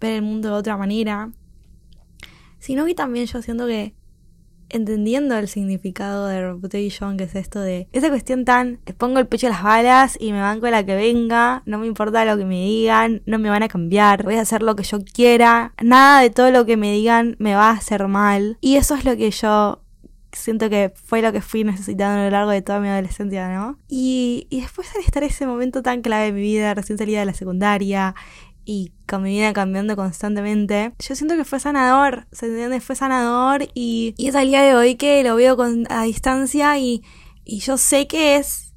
ver 0.00 0.14
el 0.14 0.22
mundo 0.22 0.48
de 0.48 0.54
otra 0.54 0.76
manera, 0.76 1.32
sino 2.58 2.84
que 2.84 2.94
también 2.94 3.26
yo 3.26 3.42
siento 3.42 3.66
que 3.66 3.94
entendiendo 4.70 5.36
el 5.36 5.48
significado 5.48 6.26
de 6.26 6.52
reputation, 6.52 7.16
que 7.16 7.24
es 7.24 7.34
esto 7.34 7.60
de 7.60 7.88
esa 7.92 8.08
cuestión 8.08 8.44
tan, 8.44 8.80
pongo 8.96 9.18
el 9.18 9.26
pecho 9.26 9.46
a 9.46 9.50
las 9.50 9.62
balas 9.62 10.16
y 10.20 10.32
me 10.32 10.40
banco 10.40 10.68
la 10.68 10.84
que 10.84 10.94
venga, 10.94 11.62
no 11.66 11.78
me 11.78 11.86
importa 11.86 12.24
lo 12.24 12.36
que 12.36 12.44
me 12.44 12.64
digan, 12.64 13.22
no 13.26 13.38
me 13.38 13.50
van 13.50 13.62
a 13.62 13.68
cambiar, 13.68 14.24
voy 14.24 14.36
a 14.36 14.42
hacer 14.42 14.62
lo 14.62 14.76
que 14.76 14.82
yo 14.82 14.98
quiera, 15.04 15.72
nada 15.82 16.20
de 16.20 16.30
todo 16.30 16.50
lo 16.50 16.66
que 16.66 16.76
me 16.76 16.92
digan 16.92 17.36
me 17.38 17.54
va 17.54 17.70
a 17.70 17.74
hacer 17.74 18.06
mal. 18.08 18.58
Y 18.60 18.76
eso 18.76 18.94
es 18.94 19.04
lo 19.04 19.16
que 19.16 19.30
yo 19.30 19.82
siento 20.32 20.68
que 20.68 20.92
fue 20.94 21.22
lo 21.22 21.32
que 21.32 21.40
fui 21.40 21.64
necesitando 21.64 22.20
a 22.20 22.24
lo 22.24 22.30
largo 22.30 22.50
de 22.50 22.62
toda 22.62 22.80
mi 22.80 22.88
adolescencia, 22.88 23.48
¿no? 23.48 23.78
Y, 23.88 24.46
y 24.50 24.60
después 24.60 24.94
al 24.94 25.02
estar 25.02 25.22
ese 25.24 25.46
momento 25.46 25.82
tan 25.82 26.02
clave 26.02 26.26
de 26.26 26.32
mi 26.32 26.42
vida, 26.42 26.74
recién 26.74 26.98
salida 26.98 27.20
de 27.20 27.26
la 27.26 27.34
secundaria 27.34 28.14
y 28.70 28.92
con 29.06 29.22
mi 29.22 29.30
vida 29.30 29.54
cambiando 29.54 29.96
constantemente, 29.96 30.92
yo 30.98 31.14
siento 31.14 31.36
que 31.36 31.46
fue 31.46 31.58
sanador, 31.58 32.26
¿se 32.32 32.44
entiende? 32.44 32.82
Fue 32.82 32.96
sanador 32.96 33.62
y, 33.72 34.12
y 34.18 34.28
es 34.28 34.34
al 34.34 34.48
día 34.48 34.60
de 34.60 34.74
hoy 34.74 34.96
que 34.96 35.24
lo 35.24 35.36
veo 35.36 35.56
con, 35.56 35.90
a 35.90 36.02
distancia 36.02 36.76
y, 36.76 37.02
y 37.46 37.60
yo 37.60 37.78
sé 37.78 38.06
que 38.06 38.36
es 38.36 38.74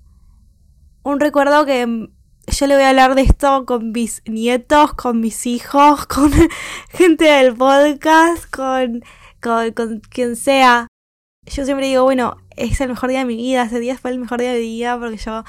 un 1.03 1.19
recuerdo 1.19 1.65
que 1.65 2.07
yo 2.47 2.67
le 2.67 2.75
voy 2.75 2.83
a 2.85 2.89
hablar 2.91 3.15
de 3.15 3.23
esto 3.23 3.65
con 3.65 3.91
mis 3.91 4.21
nietos, 4.25 4.93
con 4.93 5.19
mis 5.19 5.45
hijos, 5.45 6.05
con 6.07 6.31
gente 6.91 7.25
del 7.25 7.53
podcast, 7.53 8.49
con, 8.49 9.03
con, 9.41 9.73
con 9.73 9.99
quien 9.99 10.37
sea. 10.37 10.87
Yo 11.45 11.65
siempre 11.65 11.87
digo, 11.87 12.03
bueno, 12.03 12.37
es 12.55 12.79
el 12.79 12.87
mejor 12.87 13.09
día 13.09 13.19
de 13.19 13.25
mi 13.25 13.35
vida, 13.35 13.63
ese 13.63 13.81
día 13.81 13.97
fue 13.97 14.11
el 14.11 14.19
mejor 14.19 14.39
día 14.39 14.53
de 14.53 14.59
mi 14.61 14.67
vida 14.67 14.97
porque 14.97 15.17
yo 15.17 15.43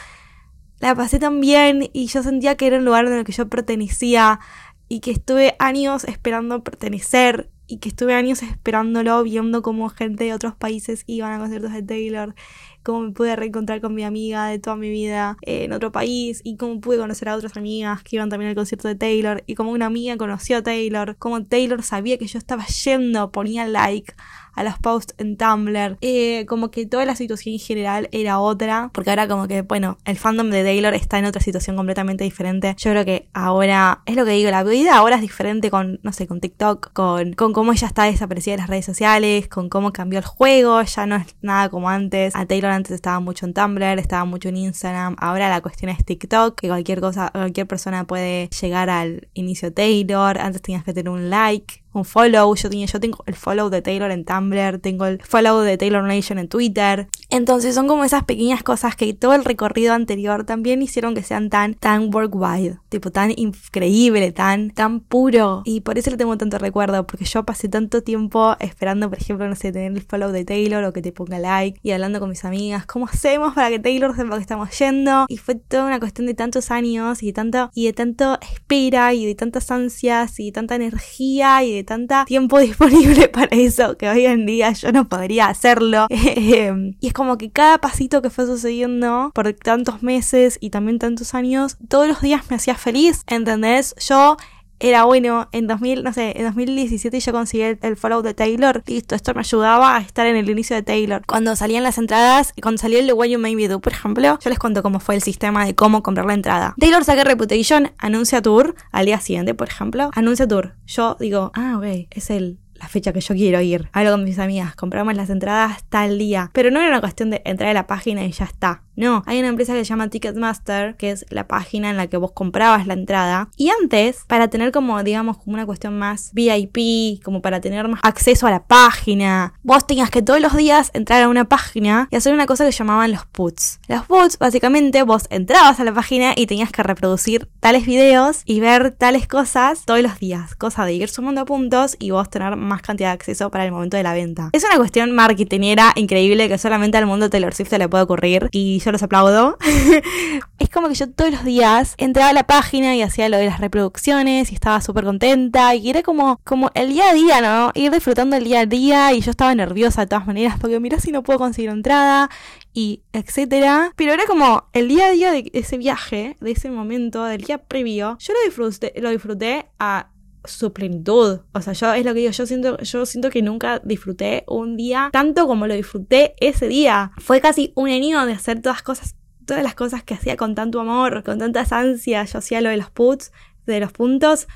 la 0.82 0.96
pasé 0.96 1.20
tan 1.20 1.40
bien 1.40 1.88
y 1.92 2.08
yo 2.08 2.24
sentía 2.24 2.56
que 2.56 2.66
era 2.66 2.76
un 2.76 2.84
lugar 2.84 3.06
en 3.06 3.12
el 3.12 3.24
que 3.24 3.30
yo 3.30 3.48
pertenecía 3.48 4.40
y 4.88 4.98
que 4.98 5.12
estuve 5.12 5.54
años 5.60 6.02
esperando 6.02 6.64
pertenecer 6.64 7.48
y 7.68 7.78
que 7.78 7.88
estuve 7.88 8.14
años 8.14 8.42
esperándolo, 8.42 9.22
viendo 9.22 9.62
cómo 9.62 9.88
gente 9.88 10.24
de 10.24 10.34
otros 10.34 10.56
países 10.56 11.04
iban 11.06 11.32
a 11.32 11.38
conciertos 11.38 11.72
de 11.72 11.84
Taylor, 11.84 12.34
cómo 12.82 13.00
me 13.00 13.12
pude 13.12 13.36
reencontrar 13.36 13.80
con 13.80 13.94
mi 13.94 14.04
amiga 14.04 14.46
de 14.46 14.58
toda 14.58 14.76
mi 14.76 14.90
vida 14.90 15.36
en 15.42 15.72
otro 15.72 15.92
país 15.92 16.40
y 16.44 16.56
cómo 16.56 16.80
pude 16.80 16.98
conocer 16.98 17.28
a 17.28 17.36
otras 17.36 17.56
amigas 17.56 18.02
que 18.02 18.16
iban 18.16 18.28
también 18.28 18.50
al 18.50 18.54
concierto 18.54 18.88
de 18.88 18.94
Taylor 18.94 19.42
y 19.46 19.54
cómo 19.54 19.70
una 19.70 19.86
amiga 19.86 20.16
conoció 20.16 20.58
a 20.58 20.62
Taylor, 20.62 21.16
cómo 21.18 21.44
Taylor 21.44 21.82
sabía 21.82 22.18
que 22.18 22.26
yo 22.26 22.38
estaba 22.38 22.66
yendo, 22.66 23.30
ponía 23.30 23.66
like 23.66 24.14
a 24.54 24.64
los 24.64 24.78
posts 24.78 25.14
en 25.18 25.36
Tumblr. 25.36 25.96
Eh, 26.00 26.46
como 26.46 26.70
que 26.70 26.86
toda 26.86 27.04
la 27.04 27.16
situación 27.16 27.54
en 27.54 27.58
general 27.58 28.08
era 28.12 28.38
otra, 28.38 28.90
porque 28.92 29.10
ahora 29.10 29.28
como 29.28 29.48
que, 29.48 29.62
bueno, 29.62 29.98
el 30.04 30.16
fandom 30.16 30.50
de 30.50 30.62
Taylor 30.62 30.94
está 30.94 31.18
en 31.18 31.24
otra 31.24 31.40
situación 31.40 31.76
completamente 31.76 32.24
diferente. 32.24 32.74
Yo 32.78 32.90
creo 32.90 33.04
que 33.04 33.28
ahora, 33.32 34.02
es 34.06 34.16
lo 34.16 34.24
que 34.24 34.32
digo, 34.32 34.50
la 34.50 34.62
vida 34.62 34.96
ahora 34.96 35.16
es 35.16 35.22
diferente 35.22 35.70
con, 35.70 36.00
no 36.02 36.12
sé, 36.12 36.26
con 36.26 36.40
TikTok, 36.40 36.92
con, 36.92 37.32
con 37.32 37.52
cómo 37.52 37.72
ella 37.72 37.86
está 37.86 38.04
desaparecida 38.04 38.54
de 38.54 38.58
las 38.58 38.68
redes 38.68 38.84
sociales, 38.84 39.48
con 39.48 39.68
cómo 39.68 39.92
cambió 39.92 40.18
el 40.18 40.24
juego, 40.24 40.82
ya 40.82 41.06
no 41.06 41.16
es 41.16 41.36
nada 41.40 41.68
como 41.68 41.88
antes. 41.88 42.36
A 42.36 42.46
Taylor 42.46 42.71
antes 42.72 42.92
estaba 42.92 43.20
mucho 43.20 43.46
en 43.46 43.54
Tumblr, 43.54 43.98
estaba 43.98 44.24
mucho 44.24 44.48
en 44.48 44.56
Instagram, 44.56 45.16
ahora 45.18 45.48
la 45.48 45.60
cuestión 45.60 45.90
es 45.90 46.04
TikTok, 46.04 46.60
que 46.60 46.68
cualquier 46.68 47.00
cosa, 47.00 47.30
cualquier 47.32 47.66
persona 47.66 48.04
puede 48.04 48.48
llegar 48.48 48.90
al 48.90 49.28
inicio 49.34 49.72
Taylor, 49.72 50.38
antes 50.38 50.62
tenías 50.62 50.84
que 50.84 50.92
tener 50.92 51.10
un 51.10 51.30
like, 51.30 51.81
un 51.92 52.04
follow. 52.04 52.54
Yo, 52.54 52.70
tenía, 52.70 52.86
yo 52.86 53.00
tengo 53.00 53.22
el 53.26 53.34
follow 53.34 53.70
de 53.70 53.82
Taylor 53.82 54.10
en 54.10 54.24
Tumblr, 54.24 54.78
tengo 54.78 55.06
el 55.06 55.22
follow 55.22 55.60
de 55.60 55.78
Taylor 55.78 56.02
Nation 56.02 56.38
en 56.38 56.48
Twitter. 56.48 57.08
Entonces 57.30 57.74
son 57.74 57.88
como 57.88 58.04
esas 58.04 58.24
pequeñas 58.24 58.62
cosas 58.62 58.96
que 58.96 59.12
todo 59.14 59.34
el 59.34 59.44
recorrido 59.44 59.94
anterior 59.94 60.44
también 60.44 60.82
hicieron 60.82 61.14
que 61.14 61.22
sean 61.22 61.50
tan, 61.50 61.74
tan 61.74 62.14
worldwide, 62.14 62.78
tipo 62.88 63.10
tan 63.10 63.32
increíble, 63.36 64.32
tan, 64.32 64.70
tan 64.70 65.00
puro. 65.00 65.62
Y 65.64 65.80
por 65.80 65.98
eso 65.98 66.10
le 66.10 66.16
tengo 66.16 66.36
tanto 66.36 66.58
recuerdo, 66.58 67.06
porque 67.06 67.24
yo 67.24 67.44
pasé 67.44 67.68
tanto 67.68 68.02
tiempo 68.02 68.56
esperando, 68.60 69.08
por 69.08 69.18
ejemplo, 69.18 69.48
no 69.48 69.54
sé, 69.54 69.72
tener 69.72 69.92
el 69.92 70.02
follow 70.02 70.30
de 70.30 70.44
Taylor 70.44 70.84
o 70.84 70.92
que 70.92 71.02
te 71.02 71.12
ponga 71.12 71.38
like 71.38 71.80
y 71.82 71.92
hablando 71.92 72.20
con 72.20 72.28
mis 72.28 72.44
amigas, 72.44 72.86
¿cómo 72.86 73.06
hacemos 73.06 73.54
para 73.54 73.70
que 73.70 73.78
Taylor 73.78 74.14
sepa 74.14 74.36
que 74.36 74.42
estamos 74.42 74.78
yendo? 74.78 75.26
Y 75.28 75.36
fue 75.38 75.54
toda 75.54 75.86
una 75.86 75.98
cuestión 76.00 76.26
de 76.26 76.34
tantos 76.34 76.70
años 76.70 77.22
y 77.22 77.26
de 77.26 77.32
tanto, 77.32 77.70
y 77.74 77.86
de 77.86 77.92
tanto 77.92 78.38
espera 78.40 79.14
y 79.14 79.26
de 79.26 79.34
tantas 79.34 79.70
ansias 79.70 80.38
y 80.38 80.46
de 80.46 80.52
tanta 80.52 80.74
energía 80.74 81.62
y 81.64 81.74
de 81.74 81.81
tanta 81.84 82.24
tiempo 82.24 82.58
disponible 82.60 83.28
para 83.28 83.54
eso 83.56 83.96
que 83.96 84.08
hoy 84.08 84.26
en 84.26 84.46
día 84.46 84.72
yo 84.72 84.92
no 84.92 85.08
podría 85.08 85.46
hacerlo. 85.46 86.06
Em, 86.34 86.94
y 87.00 87.08
es 87.08 87.12
como 87.12 87.38
que 87.38 87.50
cada 87.50 87.78
pasito 87.78 88.22
que 88.22 88.30
fue 88.30 88.46
sucediendo 88.46 89.30
por 89.34 89.52
tantos 89.54 90.02
meses 90.02 90.58
y 90.60 90.70
también 90.70 90.98
tantos 90.98 91.34
años, 91.34 91.76
todos 91.88 92.08
los 92.08 92.20
días 92.20 92.50
me 92.50 92.56
hacía 92.56 92.74
feliz, 92.74 93.22
¿entendés? 93.26 93.94
Yo 94.06 94.36
era 94.82 95.04
bueno, 95.04 95.48
en 95.52 95.68
2000, 95.68 96.02
no 96.02 96.12
sé, 96.12 96.34
en 96.36 96.44
2017 96.44 97.20
yo 97.20 97.32
conseguí 97.32 97.62
el, 97.62 97.96
follow 97.96 98.20
de 98.20 98.34
Taylor, 98.34 98.82
listo, 98.86 99.14
esto 99.14 99.32
me 99.32 99.40
ayudaba 99.40 99.96
a 99.96 100.00
estar 100.00 100.26
en 100.26 100.34
el 100.34 100.50
inicio 100.50 100.74
de 100.74 100.82
Taylor. 100.82 101.22
Cuando 101.24 101.54
salían 101.54 101.84
las 101.84 101.98
entradas, 101.98 102.52
cuando 102.60 102.80
salió 102.80 102.98
el 102.98 103.06
de 103.06 103.12
What 103.12 103.26
You 103.26 103.38
May 103.38 103.54
Do, 103.68 103.80
por 103.80 103.92
ejemplo, 103.92 104.38
yo 104.42 104.50
les 104.50 104.58
cuento 104.58 104.82
cómo 104.82 104.98
fue 104.98 105.14
el 105.14 105.22
sistema 105.22 105.64
de 105.64 105.76
cómo 105.76 106.02
comprar 106.02 106.26
la 106.26 106.34
entrada. 106.34 106.74
Taylor 106.80 107.04
saca 107.04 107.22
Reputation, 107.22 107.92
anuncia 107.96 108.42
tour, 108.42 108.74
al 108.90 109.06
día 109.06 109.20
siguiente, 109.20 109.54
por 109.54 109.68
ejemplo, 109.68 110.10
anuncia 110.14 110.48
tour. 110.48 110.74
Yo 110.86 111.16
digo, 111.20 111.52
ah, 111.54 111.76
ok, 111.78 112.08
es 112.10 112.30
el 112.30 112.58
la 112.82 112.88
fecha 112.88 113.12
que 113.12 113.20
yo 113.20 113.34
quiero 113.34 113.60
ir. 113.60 113.88
Hablo 113.92 114.10
con 114.10 114.24
mis 114.24 114.38
amigas, 114.38 114.74
compramos 114.74 115.14
las 115.14 115.30
entradas 115.30 115.84
tal 115.88 116.18
día. 116.18 116.50
Pero 116.52 116.70
no 116.70 116.80
era 116.80 116.88
una 116.88 117.00
cuestión 117.00 117.30
de 117.30 117.40
entrar 117.44 117.70
a 117.70 117.74
la 117.74 117.86
página 117.86 118.24
y 118.24 118.32
ya 118.32 118.44
está. 118.44 118.82
No, 118.94 119.22
hay 119.26 119.38
una 119.38 119.48
empresa 119.48 119.72
que 119.72 119.78
se 119.78 119.84
llama 119.86 120.08
Ticketmaster, 120.08 120.96
que 120.96 121.12
es 121.12 121.24
la 121.30 121.48
página 121.48 121.88
en 121.88 121.96
la 121.96 122.08
que 122.08 122.18
vos 122.18 122.32
comprabas 122.32 122.86
la 122.86 122.92
entrada. 122.92 123.48
Y 123.56 123.70
antes, 123.70 124.24
para 124.26 124.48
tener 124.48 124.70
como, 124.70 125.02
digamos, 125.02 125.38
como 125.38 125.54
una 125.54 125.64
cuestión 125.64 125.98
más 125.98 126.30
VIP, 126.34 127.22
como 127.22 127.40
para 127.40 127.60
tener 127.60 127.88
más 127.88 128.00
acceso 128.02 128.46
a 128.46 128.50
la 128.50 128.64
página, 128.64 129.54
vos 129.62 129.86
tenías 129.86 130.10
que 130.10 130.20
todos 130.20 130.40
los 130.40 130.54
días 130.54 130.90
entrar 130.92 131.22
a 131.22 131.28
una 131.28 131.46
página 131.46 132.08
y 132.10 132.16
hacer 132.16 132.34
una 132.34 132.44
cosa 132.44 132.66
que 132.66 132.72
llamaban 132.72 133.12
los 133.12 133.24
puts. 133.24 133.80
Los 133.88 134.04
puts, 134.04 134.38
básicamente, 134.38 135.02
vos 135.04 135.24
entrabas 135.30 135.80
a 135.80 135.84
la 135.84 135.94
página 135.94 136.34
y 136.36 136.46
tenías 136.46 136.70
que 136.70 136.82
reproducir 136.82 137.48
tales 137.60 137.86
videos 137.86 138.42
y 138.44 138.60
ver 138.60 138.90
tales 138.90 139.26
cosas 139.26 139.86
todos 139.86 140.02
los 140.02 140.18
días. 140.18 140.54
Cosa 140.54 140.84
de 140.84 140.92
ir 140.92 141.08
sumando 141.08 141.46
puntos 141.46 141.96
y 141.98 142.10
vos 142.10 142.28
tener 142.28 142.56
más 142.72 142.82
cantidad 142.82 143.10
de 143.10 143.14
acceso 143.14 143.50
para 143.50 143.64
el 143.64 143.72
momento 143.72 143.96
de 143.96 144.02
la 144.02 144.12
venta. 144.12 144.50
Es 144.52 144.64
una 144.64 144.76
cuestión 144.76 145.12
marketingera 145.12 145.92
increíble 145.96 146.48
que 146.48 146.58
solamente 146.58 146.98
al 146.98 147.06
mundo 147.06 147.30
Taylor 147.30 147.54
Swift 147.54 147.72
le 147.72 147.88
puede 147.88 148.04
ocurrir. 148.04 148.48
Y 148.52 148.80
yo 148.80 148.92
los 148.92 149.02
aplaudo. 149.02 149.58
es 150.58 150.68
como 150.68 150.88
que 150.88 150.94
yo 150.94 151.10
todos 151.10 151.30
los 151.30 151.44
días 151.44 151.94
entraba 151.98 152.30
a 152.30 152.32
la 152.32 152.44
página 152.44 152.94
y 152.96 153.02
hacía 153.02 153.28
lo 153.28 153.36
de 153.36 153.46
las 153.46 153.60
reproducciones 153.60 154.50
y 154.50 154.54
estaba 154.54 154.80
súper 154.80 155.04
contenta 155.04 155.74
y 155.74 155.90
era 155.90 156.02
como, 156.02 156.40
como 156.44 156.70
el 156.74 156.88
día 156.88 157.10
a 157.10 157.14
día, 157.14 157.40
¿no? 157.40 157.70
Ir 157.74 157.90
disfrutando 157.90 158.36
el 158.36 158.44
día 158.44 158.60
a 158.60 158.66
día 158.66 159.12
y 159.12 159.20
yo 159.20 159.30
estaba 159.30 159.54
nerviosa 159.54 160.02
de 160.02 160.06
todas 160.08 160.26
maneras 160.26 160.56
porque 160.60 160.80
mira 160.80 160.98
si 160.98 161.12
no 161.12 161.22
puedo 161.22 161.38
conseguir 161.38 161.70
entrada 161.70 162.30
y 162.72 163.02
etcétera. 163.12 163.92
Pero 163.96 164.12
era 164.12 164.24
como 164.26 164.68
el 164.72 164.88
día 164.88 165.06
a 165.06 165.10
día 165.10 165.32
de 165.32 165.50
ese 165.52 165.78
viaje, 165.78 166.36
de 166.40 166.50
ese 166.50 166.70
momento, 166.70 167.24
del 167.24 167.42
día 167.42 167.58
previo, 167.58 168.16
yo 168.18 168.32
lo 168.32 168.40
disfruté, 168.44 168.92
lo 168.96 169.10
disfruté 169.10 169.66
a 169.78 170.08
su 170.44 170.72
plenitud. 170.72 171.40
O 171.52 171.60
sea, 171.60 171.72
yo 171.72 171.92
es 171.94 172.04
lo 172.04 172.14
que 172.14 172.20
digo, 172.20 172.32
yo 172.32 172.46
siento, 172.46 172.78
yo 172.78 173.06
siento 173.06 173.30
que 173.30 173.42
nunca 173.42 173.80
disfruté 173.84 174.44
un 174.48 174.76
día 174.76 175.10
tanto 175.12 175.46
como 175.46 175.66
lo 175.66 175.74
disfruté 175.74 176.34
ese 176.40 176.68
día. 176.68 177.12
Fue 177.18 177.40
casi 177.40 177.72
un 177.76 177.88
año 177.88 178.24
de 178.26 178.32
hacer 178.32 178.60
todas 178.60 178.82
cosas, 178.82 179.16
todas 179.46 179.62
las 179.62 179.74
cosas 179.74 180.02
que 180.02 180.14
hacía 180.14 180.36
con 180.36 180.54
tanto 180.54 180.80
amor, 180.80 181.22
con 181.22 181.38
tantas 181.38 181.72
ansias. 181.72 182.32
Yo 182.32 182.38
hacía 182.38 182.60
lo 182.60 182.70
de 182.70 182.76
los 182.76 182.90
puts, 182.90 183.32
de 183.66 183.80
los 183.80 183.92
puntos. 183.92 184.48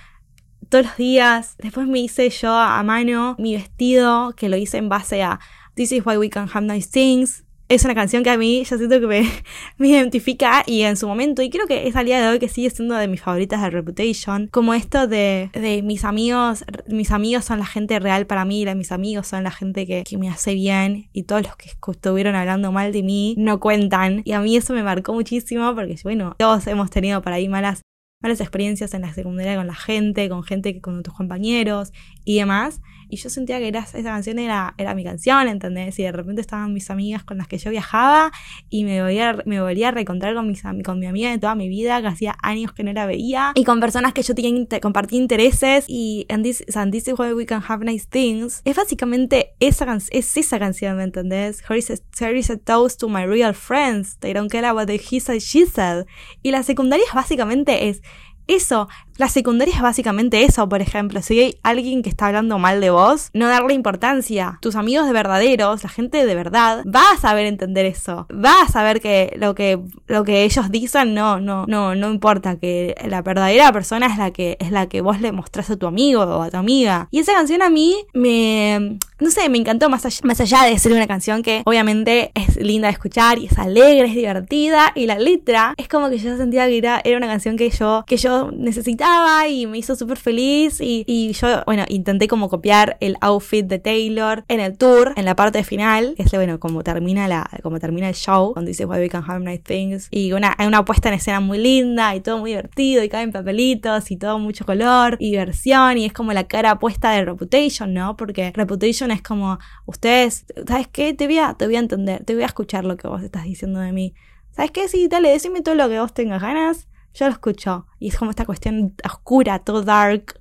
Todos 0.68 0.86
los 0.86 0.96
días. 0.96 1.54
Después 1.58 1.86
me 1.86 2.00
hice 2.00 2.28
yo 2.30 2.52
a 2.52 2.82
mano 2.82 3.36
mi 3.38 3.54
vestido, 3.54 4.34
que 4.36 4.48
lo 4.48 4.56
hice 4.56 4.78
en 4.78 4.88
base 4.88 5.22
a 5.22 5.38
This 5.74 5.92
is 5.92 6.04
why 6.04 6.16
we 6.16 6.30
can 6.30 6.48
have 6.52 6.66
nice 6.66 6.88
things 6.88 7.45
es 7.68 7.84
una 7.84 7.94
canción 7.94 8.22
que 8.22 8.30
a 8.30 8.38
mí 8.38 8.64
yo 8.64 8.76
siento 8.76 9.00
que 9.00 9.06
me, 9.78 9.88
identifica 9.88 10.62
y 10.66 10.82
en 10.82 10.96
su 10.96 11.08
momento, 11.08 11.42
y 11.42 11.50
creo 11.50 11.66
que 11.66 11.88
es 11.88 11.96
al 11.96 12.06
día 12.06 12.20
de 12.20 12.28
hoy 12.28 12.38
que 12.38 12.48
sigue 12.48 12.70
siendo 12.70 12.94
de 12.94 13.08
mis 13.08 13.20
favoritas 13.20 13.62
de 13.62 13.70
Reputation, 13.70 14.48
como 14.52 14.74
esto 14.74 15.06
de, 15.06 15.50
de 15.52 15.82
mis 15.82 16.04
amigos, 16.04 16.64
mis 16.86 17.10
amigos 17.10 17.44
son 17.44 17.58
la 17.58 17.66
gente 17.66 17.98
real 17.98 18.26
para 18.26 18.44
mí, 18.44 18.64
mis 18.74 18.92
amigos 18.92 19.26
son 19.26 19.44
la 19.44 19.50
gente 19.50 19.86
que, 19.86 20.04
que 20.04 20.18
me 20.18 20.28
hace 20.28 20.54
bien 20.54 21.08
y 21.12 21.24
todos 21.24 21.42
los 21.42 21.56
que 21.56 21.70
estuvieron 21.70 22.34
hablando 22.34 22.72
mal 22.72 22.92
de 22.92 23.02
mí 23.02 23.34
no 23.38 23.60
cuentan. 23.60 24.22
Y 24.24 24.32
a 24.32 24.40
mí 24.40 24.56
eso 24.56 24.74
me 24.74 24.82
marcó 24.82 25.12
muchísimo 25.12 25.74
porque, 25.74 25.96
bueno, 26.02 26.34
todos 26.38 26.66
hemos 26.66 26.90
tenido 26.90 27.22
por 27.22 27.32
ahí 27.32 27.48
malas 27.48 27.82
malas 28.22 28.40
experiencias 28.40 28.94
en 28.94 29.02
la 29.02 29.12
secundaria 29.12 29.56
con 29.56 29.66
la 29.66 29.74
gente, 29.74 30.28
con 30.28 30.42
gente, 30.42 30.80
con 30.80 31.02
tus 31.02 31.14
compañeros 31.14 31.92
y 32.24 32.38
demás. 32.38 32.80
Y 33.08 33.16
yo 33.16 33.30
sentía 33.30 33.58
que 33.58 33.68
era, 33.68 33.80
esa 33.80 34.02
canción 34.02 34.38
era, 34.38 34.74
era 34.78 34.94
mi 34.94 35.04
canción, 35.04 35.48
¿entendés? 35.48 35.98
Y 35.98 36.02
de 36.02 36.12
repente 36.12 36.40
estaban 36.40 36.72
mis 36.72 36.90
amigas 36.90 37.24
con 37.24 37.38
las 37.38 37.48
que 37.48 37.58
yo 37.58 37.70
viajaba 37.70 38.32
y 38.68 38.84
me 38.84 39.02
volvía, 39.02 39.38
me 39.44 39.60
volvía 39.60 39.88
a 39.88 39.90
reencontrar 39.92 40.34
con, 40.34 40.48
mis, 40.48 40.62
con 40.84 40.98
mi 40.98 41.06
amiga 41.06 41.30
de 41.30 41.38
toda 41.38 41.54
mi 41.54 41.68
vida, 41.68 42.00
que 42.00 42.08
hacía 42.08 42.36
años 42.42 42.72
que 42.72 42.82
no 42.84 42.92
la 42.92 43.06
veía, 43.06 43.52
y 43.54 43.64
con 43.64 43.80
personas 43.80 44.12
que 44.12 44.22
yo 44.22 44.34
tenía, 44.34 44.80
compartía 44.80 45.18
intereses, 45.18 45.84
y 45.88 46.26
and 46.28 46.44
this, 46.44 46.64
and 46.74 46.92
this 46.92 47.08
is 47.08 47.18
why 47.18 47.32
we 47.32 47.46
can 47.46 47.62
have 47.66 47.84
nice 47.84 48.06
things. 48.06 48.62
Es 48.64 48.76
básicamente 48.76 49.54
esa, 49.60 49.86
es 50.10 50.36
esa 50.36 50.58
canción, 50.58 50.96
¿me 50.96 51.04
entendés? 51.04 51.62
Here 51.68 51.78
is, 51.78 51.90
a, 51.90 52.30
is 52.30 52.50
a 52.50 52.56
toast 52.56 53.00
to 53.00 53.08
my 53.08 53.24
real 53.24 53.54
friends. 53.54 54.18
They 54.20 54.32
don't 54.32 54.50
care 54.50 54.66
about 54.66 54.86
the 54.88 54.96
he 54.98 55.20
said, 55.20 55.40
she 55.40 55.66
said. 55.66 56.06
Y 56.42 56.50
la 56.50 56.62
secundaria 56.62 57.06
básicamente 57.14 57.88
es 57.88 58.02
eso, 58.46 58.88
la 59.18 59.28
secundaria 59.28 59.74
es 59.74 59.82
básicamente 59.82 60.44
eso, 60.44 60.68
por 60.68 60.80
ejemplo, 60.80 61.22
si 61.22 61.40
hay 61.40 61.58
alguien 61.62 62.02
que 62.02 62.08
está 62.08 62.26
hablando 62.26 62.58
mal 62.58 62.80
de 62.80 62.90
vos, 62.90 63.30
no 63.32 63.48
darle 63.48 63.74
importancia. 63.74 64.58
Tus 64.60 64.76
amigos 64.76 65.06
de 65.06 65.12
verdaderos, 65.12 65.82
la 65.82 65.88
gente 65.88 66.24
de 66.26 66.34
verdad, 66.34 66.84
va 66.84 67.12
a 67.12 67.18
saber 67.18 67.46
entender 67.46 67.86
eso. 67.86 68.26
Va 68.32 68.62
a 68.62 68.68
saber 68.68 69.00
que 69.00 69.34
lo 69.38 69.54
que, 69.54 69.78
lo 70.06 70.24
que 70.24 70.44
ellos 70.44 70.70
dicen 70.70 71.14
no, 71.14 71.40
no, 71.40 71.66
no, 71.66 71.94
no 71.94 72.10
importa, 72.10 72.56
que 72.56 72.94
la 73.08 73.22
verdadera 73.22 73.72
persona 73.72 74.06
es 74.06 74.18
la 74.18 74.30
que, 74.30 74.56
es 74.60 74.70
la 74.70 74.88
que 74.88 75.00
vos 75.00 75.20
le 75.20 75.32
mostrás 75.32 75.70
a 75.70 75.76
tu 75.76 75.86
amigo 75.86 76.22
o 76.22 76.42
a 76.42 76.50
tu 76.50 76.56
amiga. 76.56 77.08
Y 77.10 77.20
esa 77.20 77.32
canción 77.32 77.62
a 77.62 77.70
mí 77.70 77.96
me, 78.12 78.98
no 79.18 79.30
sé, 79.30 79.48
me 79.48 79.58
encantó 79.58 79.88
más 79.88 80.04
allá, 80.04 80.20
más 80.24 80.40
allá 80.40 80.64
de 80.64 80.78
ser 80.78 80.92
una 80.92 81.06
canción 81.06 81.42
que 81.42 81.62
obviamente 81.64 82.32
es 82.34 82.56
linda 82.56 82.88
de 82.88 82.92
escuchar 82.92 83.38
y 83.38 83.46
es 83.46 83.58
alegre, 83.58 84.08
es 84.08 84.14
divertida 84.14 84.92
y 84.94 85.06
la 85.06 85.18
letra 85.18 85.74
es 85.76 85.88
como 85.88 86.10
que 86.10 86.18
yo 86.18 86.36
sentía 86.36 86.66
que 86.66 86.78
era, 86.78 87.00
era 87.04 87.16
una 87.16 87.26
canción 87.26 87.56
que 87.56 87.70
yo, 87.70 88.04
que 88.06 88.16
yo 88.16 88.50
necesitaba 88.52 89.05
y 89.48 89.66
me 89.66 89.78
hizo 89.78 89.94
súper 89.94 90.18
feliz 90.18 90.80
y, 90.80 91.04
y, 91.06 91.32
yo, 91.32 91.62
bueno, 91.66 91.84
intenté 91.88 92.28
como 92.28 92.48
copiar 92.48 92.96
el 93.00 93.16
outfit 93.20 93.66
de 93.66 93.78
Taylor 93.78 94.44
en 94.48 94.60
el 94.60 94.76
tour, 94.76 95.12
en 95.16 95.24
la 95.24 95.36
parte 95.36 95.62
final, 95.64 96.14
es, 96.18 96.30
bueno, 96.32 96.58
como 96.58 96.82
termina 96.82 97.28
la, 97.28 97.48
como 97.62 97.78
termina 97.78 98.08
el 98.08 98.14
show, 98.14 98.52
cuando 98.52 98.68
dice 98.68 98.84
Why 98.84 98.98
We 98.98 99.08
Can 99.08 99.24
Have 99.26 99.44
Nice 99.44 99.62
Things 99.62 100.08
y 100.10 100.32
una, 100.32 100.54
hay 100.58 100.66
una 100.66 100.84
puesta 100.84 101.08
en 101.08 101.14
escena 101.14 101.40
muy 101.40 101.58
linda 101.58 102.14
y 102.14 102.20
todo 102.20 102.38
muy 102.38 102.50
divertido 102.50 103.02
y 103.02 103.08
caen 103.08 103.32
papelitos 103.32 104.10
y 104.10 104.16
todo 104.16 104.38
mucho 104.38 104.64
color 104.64 105.16
y 105.20 105.30
diversión 105.30 105.98
y 105.98 106.06
es 106.06 106.12
como 106.12 106.32
la 106.32 106.44
cara 106.44 106.78
puesta 106.78 107.10
de 107.10 107.24
Reputation, 107.24 107.94
¿no? 107.94 108.16
Porque 108.16 108.52
Reputation 108.54 109.10
es 109.10 109.22
como, 109.22 109.58
ustedes, 109.86 110.46
¿sabes 110.66 110.88
qué? 110.88 111.14
Te 111.14 111.26
voy 111.26 111.38
a, 111.38 111.54
te 111.54 111.66
voy 111.66 111.76
a 111.76 111.80
entender, 111.80 112.24
te 112.24 112.34
voy 112.34 112.42
a 112.42 112.46
escuchar 112.46 112.84
lo 112.84 112.96
que 112.96 113.08
vos 113.08 113.22
estás 113.22 113.44
diciendo 113.44 113.80
de 113.80 113.92
mí. 113.92 114.14
¿Sabes 114.50 114.70
qué? 114.70 114.88
Sí, 114.88 115.08
dale, 115.08 115.30
decime 115.30 115.60
todo 115.60 115.74
lo 115.74 115.88
que 115.88 116.00
vos 116.00 116.14
tengas 116.14 116.40
ganas, 116.40 116.88
yo 117.16 117.26
lo 117.26 117.32
escucho. 117.32 117.86
Y 117.98 118.08
es 118.08 118.16
como 118.16 118.30
esta 118.30 118.44
cuestión 118.44 118.94
oscura, 119.04 119.58
todo 119.60 119.82
dark, 119.82 120.38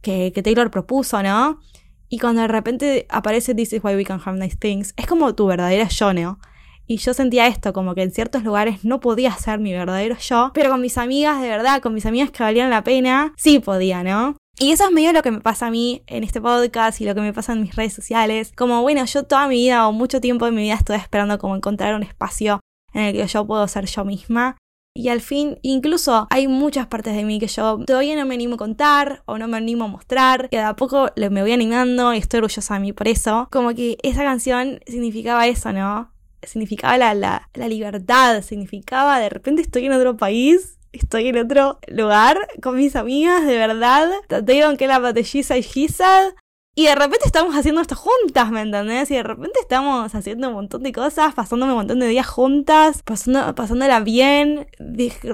que, 0.00 0.32
que 0.34 0.42
Taylor 0.42 0.70
propuso, 0.70 1.22
¿no? 1.22 1.60
Y 2.08 2.18
cuando 2.18 2.42
de 2.42 2.48
repente 2.48 3.06
aparece 3.08 3.54
This 3.54 3.72
is 3.72 3.82
why 3.82 3.94
we 3.94 4.04
can 4.04 4.20
have 4.24 4.38
nice 4.38 4.56
things, 4.56 4.94
es 4.96 5.06
como 5.06 5.34
tu 5.34 5.46
verdadera 5.46 5.88
yo, 5.88 6.12
¿no? 6.12 6.38
Y 6.86 6.98
yo 6.98 7.14
sentía 7.14 7.46
esto, 7.46 7.72
como 7.72 7.94
que 7.94 8.02
en 8.02 8.10
ciertos 8.10 8.44
lugares 8.44 8.84
no 8.84 9.00
podía 9.00 9.32
ser 9.32 9.58
mi 9.58 9.72
verdadero 9.72 10.16
yo, 10.18 10.50
pero 10.54 10.70
con 10.70 10.82
mis 10.82 10.98
amigas, 10.98 11.40
de 11.40 11.48
verdad, 11.48 11.80
con 11.80 11.94
mis 11.94 12.04
amigas 12.04 12.30
que 12.30 12.42
valían 12.42 12.68
la 12.68 12.84
pena, 12.84 13.32
sí 13.36 13.58
podía, 13.58 14.02
¿no? 14.02 14.36
Y 14.58 14.70
eso 14.70 14.84
es 14.84 14.92
medio 14.92 15.12
lo 15.12 15.22
que 15.22 15.30
me 15.30 15.40
pasa 15.40 15.66
a 15.66 15.70
mí 15.70 16.02
en 16.06 16.22
este 16.22 16.40
podcast 16.40 17.00
y 17.00 17.06
lo 17.06 17.14
que 17.14 17.22
me 17.22 17.32
pasa 17.32 17.54
en 17.54 17.62
mis 17.62 17.74
redes 17.74 17.94
sociales. 17.94 18.52
Como 18.54 18.82
bueno, 18.82 19.04
yo 19.06 19.24
toda 19.24 19.48
mi 19.48 19.56
vida 19.56 19.88
o 19.88 19.92
mucho 19.92 20.20
tiempo 20.20 20.44
de 20.44 20.52
mi 20.52 20.62
vida 20.62 20.74
estoy 20.74 20.96
esperando 20.96 21.38
como 21.38 21.56
encontrar 21.56 21.94
un 21.94 22.04
espacio 22.04 22.60
en 22.92 23.02
el 23.02 23.12
que 23.14 23.26
yo 23.26 23.46
puedo 23.46 23.66
ser 23.66 23.86
yo 23.86 24.04
misma. 24.04 24.56
Y 24.96 25.08
al 25.08 25.20
fin, 25.20 25.58
incluso 25.62 26.28
hay 26.30 26.46
muchas 26.46 26.86
partes 26.86 27.16
de 27.16 27.24
mí 27.24 27.40
que 27.40 27.48
yo 27.48 27.80
todavía 27.84 28.14
no 28.14 28.24
me 28.26 28.36
animo 28.36 28.54
a 28.54 28.58
contar 28.58 29.24
o 29.26 29.38
no 29.38 29.48
me 29.48 29.56
animo 29.56 29.86
a 29.86 29.88
mostrar. 29.88 30.48
Que 30.50 30.58
de 30.58 30.62
a 30.62 30.76
poco 30.76 31.08
me 31.16 31.42
voy 31.42 31.50
animando 31.50 32.14
y 32.14 32.18
estoy 32.18 32.38
orgullosa 32.38 32.74
de 32.74 32.80
mí 32.80 32.92
por 32.92 33.08
eso. 33.08 33.48
Como 33.50 33.74
que 33.74 33.98
esa 34.04 34.22
canción 34.22 34.78
significaba 34.86 35.48
eso, 35.48 35.72
¿no? 35.72 36.12
Significaba 36.44 36.96
la, 36.96 37.14
la, 37.14 37.50
la 37.54 37.66
libertad, 37.66 38.40
significaba 38.42 39.18
de 39.18 39.30
repente 39.30 39.62
estoy 39.62 39.86
en 39.86 39.92
otro 39.92 40.16
país 40.16 40.78
estoy 40.92 41.26
en 41.26 41.38
otro 41.38 41.80
lugar 41.88 42.38
con 42.62 42.76
mis 42.76 42.94
amigas, 42.94 43.44
de 43.44 43.56
verdad. 43.58 44.08
Te 44.28 44.42
digo 44.42 44.76
que 44.76 44.86
la 44.86 45.00
batalliza 45.00 45.56
y 45.56 45.62
Gisad 45.64 46.34
y 46.76 46.86
de 46.86 46.94
repente 46.94 47.20
estamos 47.24 47.54
haciendo 47.54 47.80
esto 47.80 47.94
juntas, 47.94 48.50
¿me 48.50 48.60
entendés? 48.60 49.08
Y 49.12 49.14
de 49.14 49.22
repente 49.22 49.60
estamos 49.60 50.12
haciendo 50.12 50.48
un 50.48 50.54
montón 50.54 50.82
de 50.82 50.92
cosas, 50.92 51.32
pasándome 51.32 51.72
un 51.72 51.78
montón 51.78 52.00
de 52.00 52.08
días 52.08 52.26
juntas, 52.26 53.02
pasando, 53.04 53.54
pasándola 53.54 54.00
bien, 54.00 54.66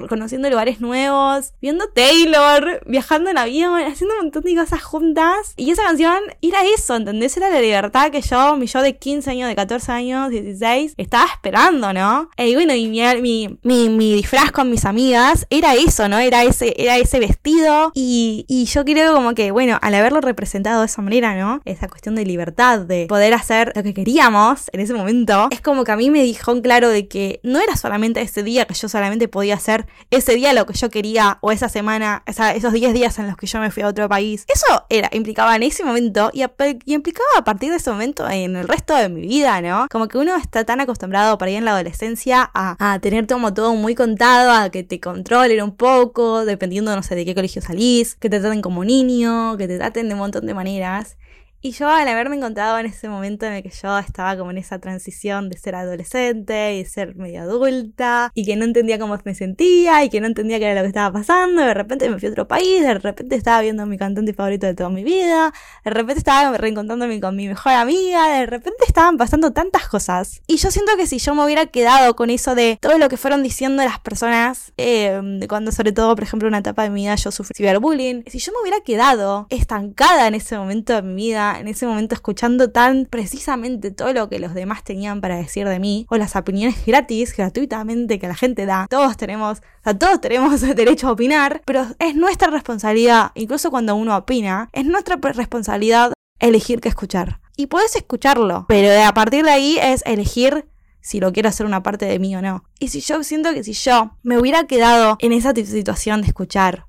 conociendo 0.07 0.49
lugares 0.51 0.81
nuevos, 0.81 1.53
viendo 1.59 1.87
Taylor, 1.89 2.83
viajando 2.85 3.31
en 3.31 3.39
avión, 3.39 3.81
haciendo 3.81 4.15
un 4.15 4.25
montón 4.25 4.43
de 4.43 4.55
cosas 4.55 4.83
juntas. 4.83 5.53
Y 5.57 5.71
esa 5.71 5.83
canción 5.83 6.19
era 6.43 6.59
eso, 6.75 6.95
¿entendés? 6.95 7.35
Era 7.37 7.49
la 7.49 7.59
libertad 7.59 8.11
que 8.11 8.21
yo, 8.21 8.55
mi 8.55 8.67
yo 8.67 8.83
de 8.83 8.97
15 8.97 9.31
años, 9.31 9.49
de 9.49 9.55
14 9.55 9.91
años, 9.91 10.29
16, 10.29 10.93
estaba 10.97 11.25
esperando, 11.25 11.91
¿no? 11.91 12.29
Y 12.37 12.53
bueno, 12.53 12.75
y 12.75 12.87
mi, 12.87 13.57
mi, 13.63 13.89
mi, 13.89 14.13
disfraz 14.13 14.51
con 14.51 14.69
mis 14.69 14.85
amigas 14.85 15.47
era 15.49 15.73
eso, 15.73 16.07
¿no? 16.07 16.19
Era 16.19 16.43
ese, 16.43 16.75
era 16.77 16.97
ese 16.97 17.19
vestido. 17.19 17.91
Y, 17.95 18.45
y 18.47 18.65
yo 18.65 18.85
creo 18.85 19.15
como 19.15 19.33
que, 19.33 19.49
bueno, 19.49 19.79
al 19.81 19.95
haberlo 19.95 20.21
representado 20.21 20.81
de 20.81 20.85
esa 20.85 21.01
manera, 21.01 21.30
esa 21.65 21.87
cuestión 21.87 22.15
de 22.15 22.25
libertad, 22.25 22.79
de 22.79 23.05
poder 23.07 23.33
hacer 23.33 23.71
lo 23.75 23.83
que 23.83 23.93
queríamos 23.93 24.69
en 24.73 24.79
ese 24.79 24.93
momento, 24.93 25.47
es 25.51 25.61
como 25.61 25.83
que 25.83 25.91
a 25.91 25.95
mí 25.95 26.09
me 26.09 26.23
dijo 26.23 26.51
en 26.51 26.61
claro 26.61 26.89
de 26.89 27.07
que 27.07 27.39
no 27.43 27.59
era 27.59 27.75
solamente 27.75 28.21
ese 28.21 28.43
día 28.43 28.65
que 28.65 28.73
yo 28.73 28.89
solamente 28.89 29.27
podía 29.27 29.55
hacer 29.55 29.87
ese 30.09 30.35
día 30.35 30.53
lo 30.53 30.65
que 30.65 30.73
yo 30.73 30.89
quería 30.89 31.37
o 31.41 31.51
esa 31.51 31.69
semana, 31.69 32.23
esos 32.25 32.73
10 32.73 32.93
días 32.93 33.17
en 33.19 33.27
los 33.27 33.37
que 33.37 33.47
yo 33.47 33.59
me 33.59 33.71
fui 33.71 33.83
a 33.83 33.87
otro 33.87 34.07
país. 34.09 34.45
Eso 34.47 34.85
era, 34.89 35.09
implicaba 35.13 35.55
en 35.55 35.63
ese 35.63 35.83
momento 35.83 36.29
y, 36.33 36.43
implicaba 36.85 37.27
a 37.37 37.43
partir 37.43 37.69
de 37.69 37.77
ese 37.77 37.91
momento 37.91 38.29
en 38.29 38.55
el 38.55 38.67
resto 38.67 38.95
de 38.95 39.09
mi 39.09 39.21
vida, 39.21 39.61
¿no? 39.61 39.87
Como 39.89 40.07
que 40.07 40.17
uno 40.17 40.35
está 40.35 40.63
tan 40.63 40.79
acostumbrado 40.81 41.37
para 41.37 41.51
ir 41.51 41.57
en 41.57 41.65
la 41.65 41.71
adolescencia 41.71 42.49
a, 42.53 42.99
tener 43.01 43.27
como 43.27 43.53
todo 43.53 43.75
muy 43.75 43.95
contado, 43.95 44.51
a 44.51 44.69
que 44.69 44.83
te 44.83 44.99
controlen 44.99 45.61
un 45.61 45.75
poco, 45.75 46.45
dependiendo, 46.45 46.95
no 46.95 47.03
sé, 47.03 47.15
de 47.15 47.25
qué 47.25 47.35
colegio 47.35 47.61
salís, 47.61 48.15
que 48.15 48.29
te 48.29 48.39
traten 48.39 48.61
como 48.61 48.83
niño, 48.83 49.57
que 49.57 49.67
te 49.67 49.77
traten 49.77 50.07
de 50.07 50.13
un 50.13 50.19
montón 50.19 50.45
de 50.45 50.53
maneras. 50.53 51.17
Y 51.63 51.73
yo 51.73 51.89
al 51.89 52.07
haberme 52.07 52.37
encontrado 52.37 52.79
en 52.79 52.87
ese 52.87 53.07
momento 53.07 53.45
en 53.45 53.53
el 53.53 53.61
que 53.61 53.69
yo 53.69 53.95
estaba 53.99 54.35
como 54.35 54.49
en 54.49 54.57
esa 54.57 54.79
transición 54.79 55.47
de 55.47 55.59
ser 55.59 55.75
adolescente 55.75 56.75
y 56.77 56.85
ser 56.85 57.15
medio 57.15 57.43
adulta 57.43 58.31
y 58.33 58.45
que 58.45 58.55
no 58.55 58.65
entendía 58.65 58.97
cómo 58.97 59.15
me 59.23 59.35
sentía 59.35 60.03
y 60.03 60.09
que 60.09 60.19
no 60.21 60.25
entendía 60.25 60.57
qué 60.57 60.65
era 60.65 60.73
lo 60.73 60.81
que 60.81 60.87
estaba 60.87 61.13
pasando, 61.13 61.61
de 61.61 61.75
repente 61.75 62.09
me 62.09 62.17
fui 62.17 62.29
a 62.29 62.31
otro 62.31 62.47
país, 62.47 62.81
de 62.81 62.95
repente 62.95 63.35
estaba 63.35 63.61
viendo 63.61 63.83
a 63.83 63.85
mi 63.85 63.99
cantante 63.99 64.33
favorito 64.33 64.65
de 64.65 64.73
toda 64.73 64.89
mi 64.89 65.03
vida, 65.03 65.53
de 65.85 65.91
repente 65.91 66.17
estaba 66.17 66.57
reencontrándome 66.57 67.21
con 67.21 67.35
mi 67.35 67.47
mejor 67.47 67.73
amiga, 67.73 68.27
de 68.39 68.47
repente 68.47 68.83
estaban 68.87 69.17
pasando 69.17 69.53
tantas 69.53 69.87
cosas. 69.87 70.41
Y 70.47 70.57
yo 70.57 70.71
siento 70.71 70.97
que 70.97 71.05
si 71.05 71.19
yo 71.19 71.35
me 71.35 71.45
hubiera 71.45 71.67
quedado 71.67 72.15
con 72.15 72.31
eso 72.31 72.55
de 72.55 72.79
todo 72.81 72.97
lo 72.97 73.07
que 73.07 73.17
fueron 73.17 73.43
diciendo 73.43 73.83
las 73.83 73.99
personas, 73.99 74.73
eh, 74.77 75.21
cuando 75.47 75.71
sobre 75.71 75.91
todo, 75.91 76.15
por 76.15 76.23
ejemplo, 76.23 76.47
una 76.47 76.57
etapa 76.57 76.81
de 76.81 76.89
mi 76.89 77.01
vida 77.01 77.13
yo 77.13 77.29
sufrí 77.29 77.53
ciberbullying, 77.55 78.23
si 78.25 78.39
yo 78.39 78.51
me 78.51 78.61
hubiera 78.61 78.79
quedado 78.79 79.45
estancada 79.51 80.25
en 80.25 80.33
ese 80.33 80.57
momento 80.57 80.93
de 80.93 81.03
mi 81.03 81.13
vida, 81.13 81.50
en 81.59 81.67
ese 81.67 81.85
momento 81.85 82.15
escuchando 82.15 82.71
tan 82.71 83.05
precisamente 83.05 83.91
todo 83.91 84.13
lo 84.13 84.29
que 84.29 84.39
los 84.39 84.53
demás 84.53 84.83
tenían 84.83 85.21
para 85.21 85.37
decir 85.37 85.67
de 85.67 85.79
mí, 85.79 86.05
o 86.09 86.17
las 86.17 86.35
opiniones 86.35 86.85
gratis, 86.85 87.35
gratuitamente 87.35 88.19
que 88.19 88.27
la 88.27 88.35
gente 88.35 88.65
da. 88.65 88.87
Todos 88.89 89.17
tenemos, 89.17 89.59
o 89.59 89.83
sea, 89.83 89.97
todos 89.97 90.21
tenemos 90.21 90.61
derecho 90.75 91.07
a 91.07 91.11
opinar, 91.11 91.61
pero 91.65 91.85
es 91.99 92.15
nuestra 92.15 92.49
responsabilidad, 92.49 93.31
incluso 93.35 93.71
cuando 93.71 93.95
uno 93.95 94.15
opina, 94.15 94.69
es 94.73 94.85
nuestra 94.85 95.17
responsabilidad 95.21 96.13
elegir 96.39 96.81
qué 96.81 96.89
escuchar. 96.89 97.39
Y 97.55 97.67
puedes 97.67 97.95
escucharlo, 97.95 98.65
pero 98.67 98.89
a 99.05 99.13
partir 99.13 99.43
de 99.43 99.51
ahí 99.51 99.77
es 99.79 100.03
elegir 100.05 100.65
si 101.01 101.19
lo 101.19 101.33
quiero 101.33 101.49
hacer 101.49 101.65
una 101.65 101.83
parte 101.83 102.05
de 102.05 102.19
mí 102.19 102.35
o 102.35 102.41
no. 102.41 102.63
Y 102.79 102.89
si 102.89 103.01
yo 103.01 103.23
siento 103.23 103.53
que 103.53 103.63
si 103.63 103.73
yo 103.73 104.17
me 104.23 104.37
hubiera 104.37 104.65
quedado 104.65 105.17
en 105.19 105.33
esa 105.33 105.53
situación 105.53 106.21
de 106.21 106.27
escuchar 106.27 106.85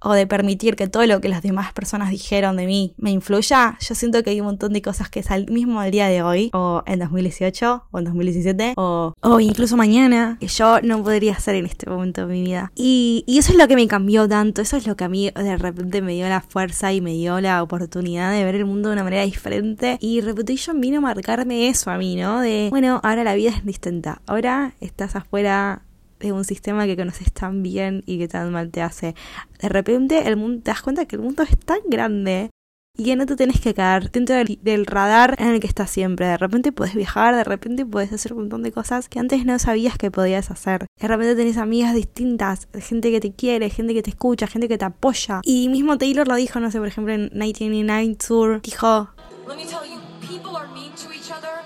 o 0.00 0.12
de 0.12 0.26
permitir 0.26 0.76
que 0.76 0.88
todo 0.88 1.06
lo 1.06 1.20
que 1.20 1.28
las 1.28 1.42
demás 1.42 1.72
personas 1.72 2.10
dijeron 2.10 2.56
de 2.56 2.66
mí 2.66 2.94
me 2.96 3.10
influya, 3.10 3.76
yo 3.80 3.94
siento 3.94 4.22
que 4.22 4.30
hay 4.30 4.40
un 4.40 4.46
montón 4.46 4.72
de 4.72 4.82
cosas 4.82 5.08
que 5.08 5.20
es 5.20 5.30
al 5.30 5.50
mismo 5.50 5.80
al 5.80 5.90
día 5.90 6.08
de 6.08 6.22
hoy, 6.22 6.50
o 6.52 6.82
en 6.86 6.98
2018, 6.98 7.84
o 7.90 7.98
en 7.98 8.04
2017, 8.04 8.74
o, 8.76 9.14
o 9.20 9.40
incluso 9.40 9.76
mañana, 9.76 10.36
que 10.40 10.46
yo 10.48 10.80
no 10.82 11.02
podría 11.02 11.32
hacer 11.32 11.56
en 11.56 11.66
este 11.66 11.88
momento 11.88 12.26
de 12.26 12.32
mi 12.32 12.42
vida. 12.42 12.72
Y, 12.74 13.24
y 13.26 13.38
eso 13.38 13.52
es 13.52 13.58
lo 13.58 13.68
que 13.68 13.76
me 13.76 13.86
cambió 13.88 14.28
tanto, 14.28 14.62
eso 14.62 14.76
es 14.76 14.86
lo 14.86 14.96
que 14.96 15.04
a 15.04 15.08
mí 15.08 15.30
de 15.30 15.56
repente 15.56 16.02
me 16.02 16.14
dio 16.14 16.28
la 16.28 16.40
fuerza 16.40 16.92
y 16.92 17.00
me 17.00 17.12
dio 17.12 17.40
la 17.40 17.62
oportunidad 17.62 18.32
de 18.32 18.44
ver 18.44 18.56
el 18.56 18.64
mundo 18.64 18.88
de 18.88 18.94
una 18.94 19.04
manera 19.04 19.24
diferente. 19.24 19.98
Y 20.00 20.20
Reputation 20.20 20.80
vino 20.80 20.98
a 20.98 21.00
marcarme 21.00 21.68
eso 21.68 21.90
a 21.90 21.98
mí, 21.98 22.16
¿no? 22.16 22.40
De, 22.40 22.68
bueno, 22.70 23.00
ahora 23.02 23.24
la 23.24 23.34
vida 23.34 23.50
es 23.50 23.64
distinta, 23.64 24.22
ahora 24.26 24.74
estás 24.80 25.16
afuera 25.16 25.82
de 26.18 26.32
un 26.32 26.44
sistema 26.44 26.86
que 26.86 26.96
conoces 26.96 27.32
tan 27.32 27.62
bien 27.62 28.02
y 28.06 28.18
que 28.18 28.28
tan 28.28 28.52
mal 28.52 28.70
te 28.70 28.82
hace. 28.82 29.14
De 29.60 29.68
repente 29.68 30.28
el 30.28 30.36
mundo, 30.36 30.62
te 30.62 30.70
das 30.70 30.82
cuenta 30.82 31.06
que 31.06 31.16
el 31.16 31.22
mundo 31.22 31.42
es 31.42 31.58
tan 31.58 31.80
grande 31.88 32.50
y 32.98 33.04
que 33.04 33.16
no 33.16 33.26
te 33.26 33.36
tenés 33.36 33.60
que 33.60 33.72
quedar 33.74 34.10
dentro 34.10 34.34
del, 34.34 34.86
radar 34.86 35.36
en 35.38 35.48
el 35.48 35.60
que 35.60 35.68
estás 35.68 35.88
siempre. 35.88 36.26
De 36.26 36.36
repente 36.36 36.72
puedes 36.72 36.96
viajar, 36.96 37.36
de 37.36 37.44
repente 37.44 37.86
puedes 37.86 38.12
hacer 38.12 38.32
un 38.32 38.40
montón 38.40 38.64
de 38.64 38.72
cosas 38.72 39.08
que 39.08 39.20
antes 39.20 39.46
no 39.46 39.56
sabías 39.60 39.96
que 39.96 40.10
podías 40.10 40.50
hacer. 40.50 40.86
De 41.00 41.08
repente 41.08 41.36
tenés 41.36 41.58
amigas 41.58 41.94
distintas, 41.94 42.66
gente 42.74 43.12
que 43.12 43.20
te 43.20 43.32
quiere, 43.32 43.70
gente 43.70 43.94
que 43.94 44.02
te 44.02 44.10
escucha, 44.10 44.48
gente 44.48 44.66
que 44.66 44.78
te 44.78 44.84
apoya. 44.84 45.40
Y 45.44 45.68
mismo 45.68 45.96
Taylor 45.96 46.26
lo 46.26 46.34
dijo, 46.34 46.58
no 46.58 46.72
sé, 46.72 46.78
por 46.78 46.88
ejemplo 46.88 47.14
en 47.14 47.30
1999 47.32 48.16
Tour, 48.16 48.62
dijo, 48.62 49.10
Let 49.46 49.56
me 49.56 49.64
tell 49.64 49.88
you, 49.88 50.00
people 50.28 50.56
are 50.56 50.68
mean 50.74 50.90
to 50.96 51.12
each 51.12 51.30
other, 51.30 51.62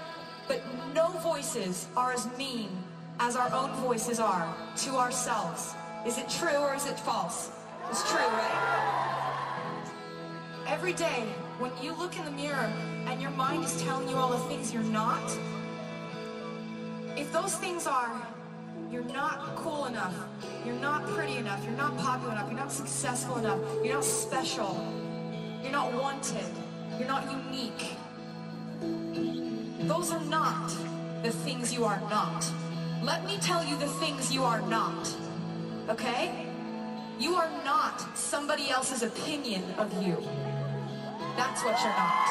but 0.47 0.59
no 0.95 1.09
voices 1.23 1.89
are 1.97 2.13
as 2.13 2.29
mean 2.37 2.69
as 3.23 3.37
our 3.37 3.53
own 3.55 3.71
voices 3.75 4.19
are 4.19 4.53
to 4.75 4.97
ourselves. 4.97 5.75
Is 6.05 6.19
it 6.19 6.29
true 6.29 6.57
or 6.57 6.75
is 6.75 6.87
it 6.87 6.99
false? 6.99 7.53
It's 7.89 8.03
true, 8.11 8.19
right? 8.19 9.79
Every 10.67 10.93
day, 10.93 11.23
when 11.61 11.71
you 11.81 11.97
look 11.97 12.19
in 12.19 12.25
the 12.25 12.33
mirror 12.33 12.69
and 13.07 13.23
your 13.23 13.31
mind 13.31 13.63
is 13.65 13.81
telling 13.81 14.09
you 14.09 14.17
all 14.17 14.31
the 14.31 14.45
things 14.49 14.75
you're 14.75 14.83
not, 14.83 15.23
if 17.17 17.33
those 17.33 17.55
things 17.55 17.87
are 17.87 18.11
you're 18.91 19.05
not 19.05 19.55
cool 19.55 19.87
enough, 19.87 20.17
you're 20.67 20.75
not 20.75 21.07
pretty 21.07 21.37
enough, 21.37 21.65
you're 21.65 21.77
not 21.77 21.97
popular 21.99 22.33
enough, 22.33 22.49
you're 22.49 22.59
not 22.59 22.73
successful 22.73 23.39
enough, 23.39 23.61
you're 23.85 23.95
not 23.95 24.05
special, 24.05 24.85
you're 25.63 25.71
not 25.71 25.95
wanted, 25.95 26.51
you're 26.99 27.07
not 27.07 27.31
unique. 27.31 27.93
Those 29.87 30.11
are 30.11 30.25
not 30.25 30.73
the 31.23 31.31
things 31.31 31.73
you 31.73 31.85
are 31.85 32.01
not. 32.11 32.45
Let 33.03 33.27
me 33.27 33.37
tell 33.39 33.65
you 33.65 33.77
the 33.79 33.89
things 33.89 34.33
you 34.33 34.45
are 34.45 34.63
not. 34.63 35.13
Okay? 35.89 36.47
You 37.19 37.35
are 37.35 37.51
not 37.65 38.17
somebody 38.17 38.71
else's 38.71 39.03
opinion 39.03 39.65
of 39.77 39.93
you. 40.01 40.17
That's 41.37 41.65
what 41.65 41.77
you're 41.83 41.99
not. 41.99 42.29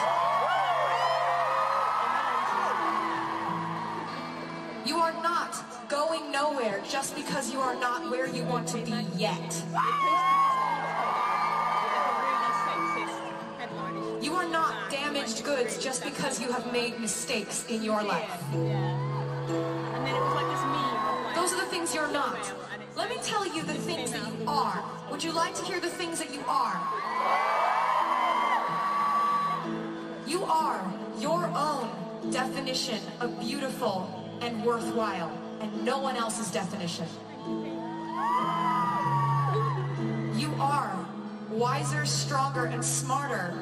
You 4.85 4.97
are 4.99 5.11
not 5.21 5.89
going 5.89 6.31
nowhere 6.31 6.81
just 6.87 7.17
because 7.17 7.51
you 7.51 7.59
are 7.59 7.75
not 7.75 8.09
where 8.09 8.29
you 8.29 8.45
want 8.45 8.65
to 8.69 8.77
be 8.77 9.05
yet. 9.17 9.63
You 14.21 14.35
are 14.35 14.47
not 14.47 14.89
damaged 14.89 15.43
goods 15.43 15.83
just 15.83 16.01
because 16.05 16.39
you 16.39 16.49
have 16.49 16.71
made 16.71 16.97
mistakes 16.97 17.65
in 17.67 17.83
your 17.83 18.01
life. 18.03 18.41
Things 21.91 22.03
you're 22.03 22.13
not. 22.13 22.53
Let 22.95 23.09
me 23.09 23.17
tell 23.21 23.45
you 23.45 23.63
the 23.63 23.73
things 23.73 24.13
that 24.13 24.25
you 24.25 24.47
are. 24.47 24.81
Would 25.09 25.21
you 25.21 25.33
like 25.33 25.53
to 25.55 25.65
hear 25.65 25.81
the 25.81 25.89
things 25.89 26.19
that 26.19 26.33
you 26.33 26.41
are? 26.47 26.79
You 30.25 30.45
are 30.45 30.81
your 31.19 31.51
own 31.53 32.31
definition 32.31 32.99
of 33.19 33.37
beautiful 33.41 34.07
and 34.39 34.63
worthwhile, 34.63 35.37
and 35.59 35.83
no 35.83 35.99
one 35.99 36.15
else's 36.15 36.49
definition. 36.49 37.07
You 40.39 40.53
are 40.61 41.05
wiser, 41.49 42.05
stronger, 42.05 42.67
and 42.67 42.85
smarter 42.85 43.53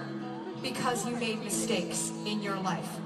because 0.62 1.04
you 1.08 1.16
made 1.16 1.44
mistakes 1.44 2.12
in 2.28 2.44
your 2.44 2.58
life. 2.58 3.00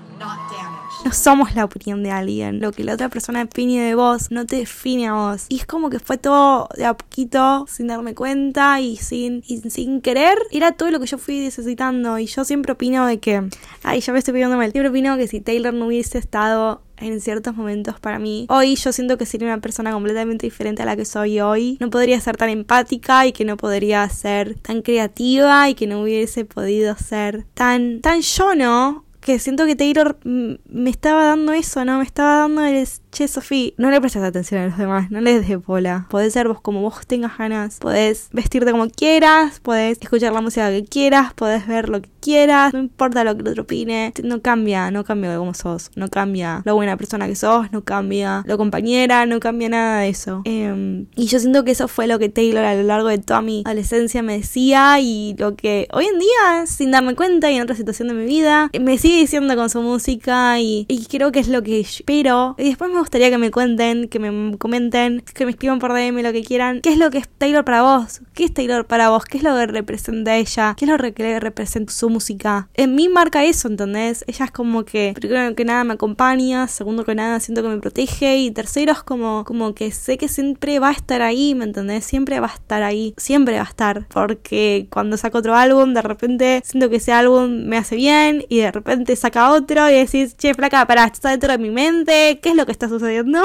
No 1.05 1.12
somos 1.12 1.53
la 1.53 1.65
opinión 1.65 2.01
de 2.01 2.12
alguien. 2.12 2.62
Lo 2.62 2.71
que 2.71 2.83
la 2.83 2.93
otra 2.93 3.09
persona 3.09 3.43
opine 3.43 3.81
de 3.81 3.95
vos 3.95 4.31
no 4.31 4.45
te 4.45 4.57
define 4.57 5.07
a 5.07 5.13
vos. 5.13 5.45
Y 5.49 5.57
es 5.57 5.65
como 5.65 5.89
que 5.89 5.99
fue 5.99 6.17
todo 6.17 6.69
de 6.77 6.86
a 6.86 6.95
poquito, 6.95 7.65
sin 7.67 7.88
darme 7.88 8.15
cuenta 8.15 8.79
y 8.79 8.95
sin, 8.95 9.43
y 9.45 9.57
sin 9.69 10.01
querer. 10.01 10.38
Era 10.51 10.71
todo 10.71 10.91
lo 10.91 10.99
que 10.99 11.07
yo 11.07 11.17
fui 11.17 11.39
necesitando. 11.39 12.17
Y 12.19 12.27
yo 12.27 12.45
siempre 12.45 12.71
opino 12.71 13.05
de 13.05 13.19
que. 13.19 13.49
Ay, 13.83 13.99
ya 13.99 14.13
me 14.13 14.19
estoy 14.19 14.33
pidiendo 14.33 14.55
mal. 14.55 14.71
Siempre 14.71 14.89
opino 14.89 15.17
que 15.17 15.27
si 15.27 15.41
Taylor 15.41 15.73
no 15.73 15.88
hubiese 15.88 16.19
estado 16.19 16.81
en 16.97 17.19
ciertos 17.19 17.55
momentos 17.55 17.99
para 17.99 18.17
mí. 18.17 18.45
Hoy 18.49 18.75
yo 18.75 18.93
siento 18.93 19.17
que 19.17 19.25
sería 19.25 19.47
una 19.47 19.59
persona 19.59 19.91
completamente 19.91 20.47
diferente 20.47 20.83
a 20.83 20.86
la 20.86 20.95
que 20.95 21.05
soy 21.05 21.41
hoy. 21.41 21.77
No 21.81 21.89
podría 21.89 22.19
ser 22.21 22.38
tan 22.38 22.49
empática 22.49 23.25
y 23.27 23.33
que 23.33 23.43
no 23.43 23.57
podría 23.57 24.07
ser 24.09 24.55
tan 24.59 24.81
creativa 24.81 25.69
y 25.69 25.75
que 25.75 25.88
no 25.88 26.01
hubiese 26.01 26.45
podido 26.45 26.95
ser 26.95 27.45
tan 27.53 27.99
tan 27.99 28.21
yo, 28.21 28.55
¿no? 28.55 29.03
Que 29.25 29.39
siento 29.39 29.65
que 29.65 29.75
Taylor 29.75 30.19
me 30.23 30.89
estaba 30.89 31.23
dando 31.25 31.53
eso, 31.53 31.86
¿no? 31.86 31.97
Me 31.99 32.03
estaba 32.03 32.39
dando 32.39 32.63
el 32.63 32.75
che, 33.13 33.28
Sofía, 33.28 33.71
no 33.78 33.91
le 33.91 34.02
prestes 34.02 34.23
atención 34.23 34.62
a 34.62 34.67
los 34.67 34.78
demás, 34.78 35.12
no 35.12 35.21
les 35.21 35.47
des 35.47 35.63
bola. 35.63 36.08
Podés 36.10 36.34
ser 36.34 36.47
vos 36.47 36.60
como 36.60 36.82
vos 36.82 37.06
tengas 37.06 37.38
ganas, 37.38 37.78
podés 37.78 38.28
vestirte 38.32 38.71
como 38.71 38.89
quieras, 38.89 39.60
podés 39.60 39.99
escuchar 40.02 40.34
la 40.34 40.41
música 40.41 40.69
que 40.71 40.84
quieras, 40.84 41.34
podés 41.34 41.67
ver 41.67 41.89
lo 41.89 42.02
que 42.02 42.10
quieras, 42.19 42.73
no 42.73 42.80
importa 42.80 43.23
lo 43.23 43.36
que 43.36 43.41
el 43.41 43.49
otro 43.49 43.63
opine, 43.63 44.13
no 44.23 44.41
cambia, 44.41 44.89
no 44.89 45.04
cambia 45.04 45.38
cómo 45.38 45.54
sos, 45.54 45.91
no 45.95 46.10
cambia 46.10 46.63
lo 46.65 46.76
buena 46.76 46.97
persona 46.97 47.28
que 47.28 47.36
sos, 47.36 47.71
no 47.71 47.84
cambia 47.84 48.43
lo 48.47 48.58
compañera, 48.58 49.26
no 49.28 49.39
cambia 49.39 49.69
nada 49.69 49.99
de 49.99 50.10
eso. 50.10 50.41
Em, 50.45 51.06
y 51.15 51.28
yo 51.28 51.39
siento 51.39 51.63
que 51.63 51.71
eso 51.71 51.88
fue 51.88 52.08
lo 52.08 52.17
que 52.17 52.30
Taylor 52.30 52.65
a 52.65 52.73
lo 52.73 52.84
largo 52.84 53.10
de 53.10 53.19
toda 53.19 53.41
mi 53.41 53.62
adolescencia 53.65 54.23
me 54.23 54.38
decía 54.38 54.99
y 54.99 55.36
lo 55.38 55.56
que 55.56 55.88
hoy 55.91 56.06
en 56.06 56.17
día, 56.17 56.65
sin 56.65 56.89
darme 56.89 57.15
cuenta 57.15 57.52
y 57.52 57.58
en 57.58 57.62
otra 57.62 57.76
situación 57.76 58.08
de 58.08 58.15
mi 58.15 58.26
vida, 58.26 58.71
me 58.80 58.97
sigue 58.97 59.19
diciendo 59.19 59.56
con 59.56 59.69
su 59.69 59.84
música 59.84 60.60
y, 60.60 60.86
y 60.88 61.06
creo 61.06 61.32
que 61.32 61.39
es 61.39 61.47
lo 61.47 61.62
que 61.62 61.80
espero. 61.80 62.56
Y 62.58 62.63
después 62.63 62.91
me 62.91 63.02
gustaría 63.03 63.29
que 63.29 63.37
me 63.37 63.51
cuenten, 63.51 64.07
que 64.07 64.17
me 64.17 64.57
comenten, 64.57 65.21
que 65.21 65.45
me 65.45 65.51
escriban 65.51 65.79
por 65.79 65.93
DM 65.93 66.21
lo 66.23 66.31
que 66.31 66.43
quieran. 66.43 66.81
¿Qué 66.81 66.91
es 66.91 66.97
lo 66.97 67.11
que 67.11 67.17
es 67.19 67.27
Taylor 67.27 67.65
para 67.65 67.81
vos? 67.81 68.21
¿Qué 68.33 68.45
es 68.45 68.53
Taylor 68.53 68.85
para 68.85 69.09
vos? 69.09 69.25
¿Qué 69.25 69.37
es 69.37 69.43
lo 69.43 69.55
que 69.55 69.67
representa 69.67 70.35
ella? 70.37 70.73
¿Qué 70.77 70.85
es 70.85 70.91
lo 70.91 70.97
que 70.97 71.39
representa 71.39 71.91
su 71.91 72.09
música? 72.09 72.69
En 72.75 72.95
mí 72.95 73.09
marca 73.09 73.43
eso, 73.43 73.67
¿entendés? 73.67 74.23
Ella 74.27 74.45
es 74.45 74.51
como 74.51 74.85
que, 74.85 75.13
primero 75.15 75.53
que 75.53 75.65
nada, 75.65 75.83
me 75.83 75.93
acompaña, 75.93 76.67
segundo 76.67 77.03
que 77.03 77.13
nada, 77.13 77.39
siento 77.39 77.61
que 77.61 77.67
me 77.67 77.77
protege 77.79 78.37
y 78.37 78.51
tercero 78.51 78.93
es 78.93 79.03
como, 79.03 79.43
como 79.43 79.75
que 79.75 79.91
sé 79.91 80.17
que 80.17 80.29
siempre 80.29 80.79
va 80.79 80.89
a 80.89 80.93
estar 80.93 81.21
ahí, 81.21 81.55
¿me 81.55 81.65
entendés? 81.65 82.05
Siempre 82.05 82.39
va 82.39 82.47
a 82.47 82.53
estar 82.53 82.83
ahí, 82.83 83.13
siempre 83.17 83.57
va 83.57 83.63
a 83.63 83.69
estar. 83.69 84.07
Porque 84.07 84.87
cuando 84.89 85.17
saco 85.17 85.39
otro 85.39 85.55
álbum, 85.55 85.93
de 85.93 86.01
repente 86.01 86.61
siento 86.63 86.89
que 86.89 86.97
ese 86.97 87.11
álbum 87.11 87.65
me 87.65 87.77
hace 87.77 87.97
bien 87.97 88.45
y 88.47 88.59
de 88.59 88.71
repente 88.71 89.15
saca 89.17 89.51
otro 89.51 89.89
y 89.89 89.93
decís, 89.93 90.37
che, 90.37 90.53
flaca, 90.53 90.87
para, 90.87 91.03
esto 91.03 91.15
está 91.15 91.29
dentro 91.31 91.51
de 91.51 91.57
mi 91.57 91.69
mente, 91.69 92.39
¿qué 92.41 92.49
es 92.49 92.55
lo 92.55 92.65
que 92.65 92.71
está 92.71 92.87
sucediendo? 92.93 93.41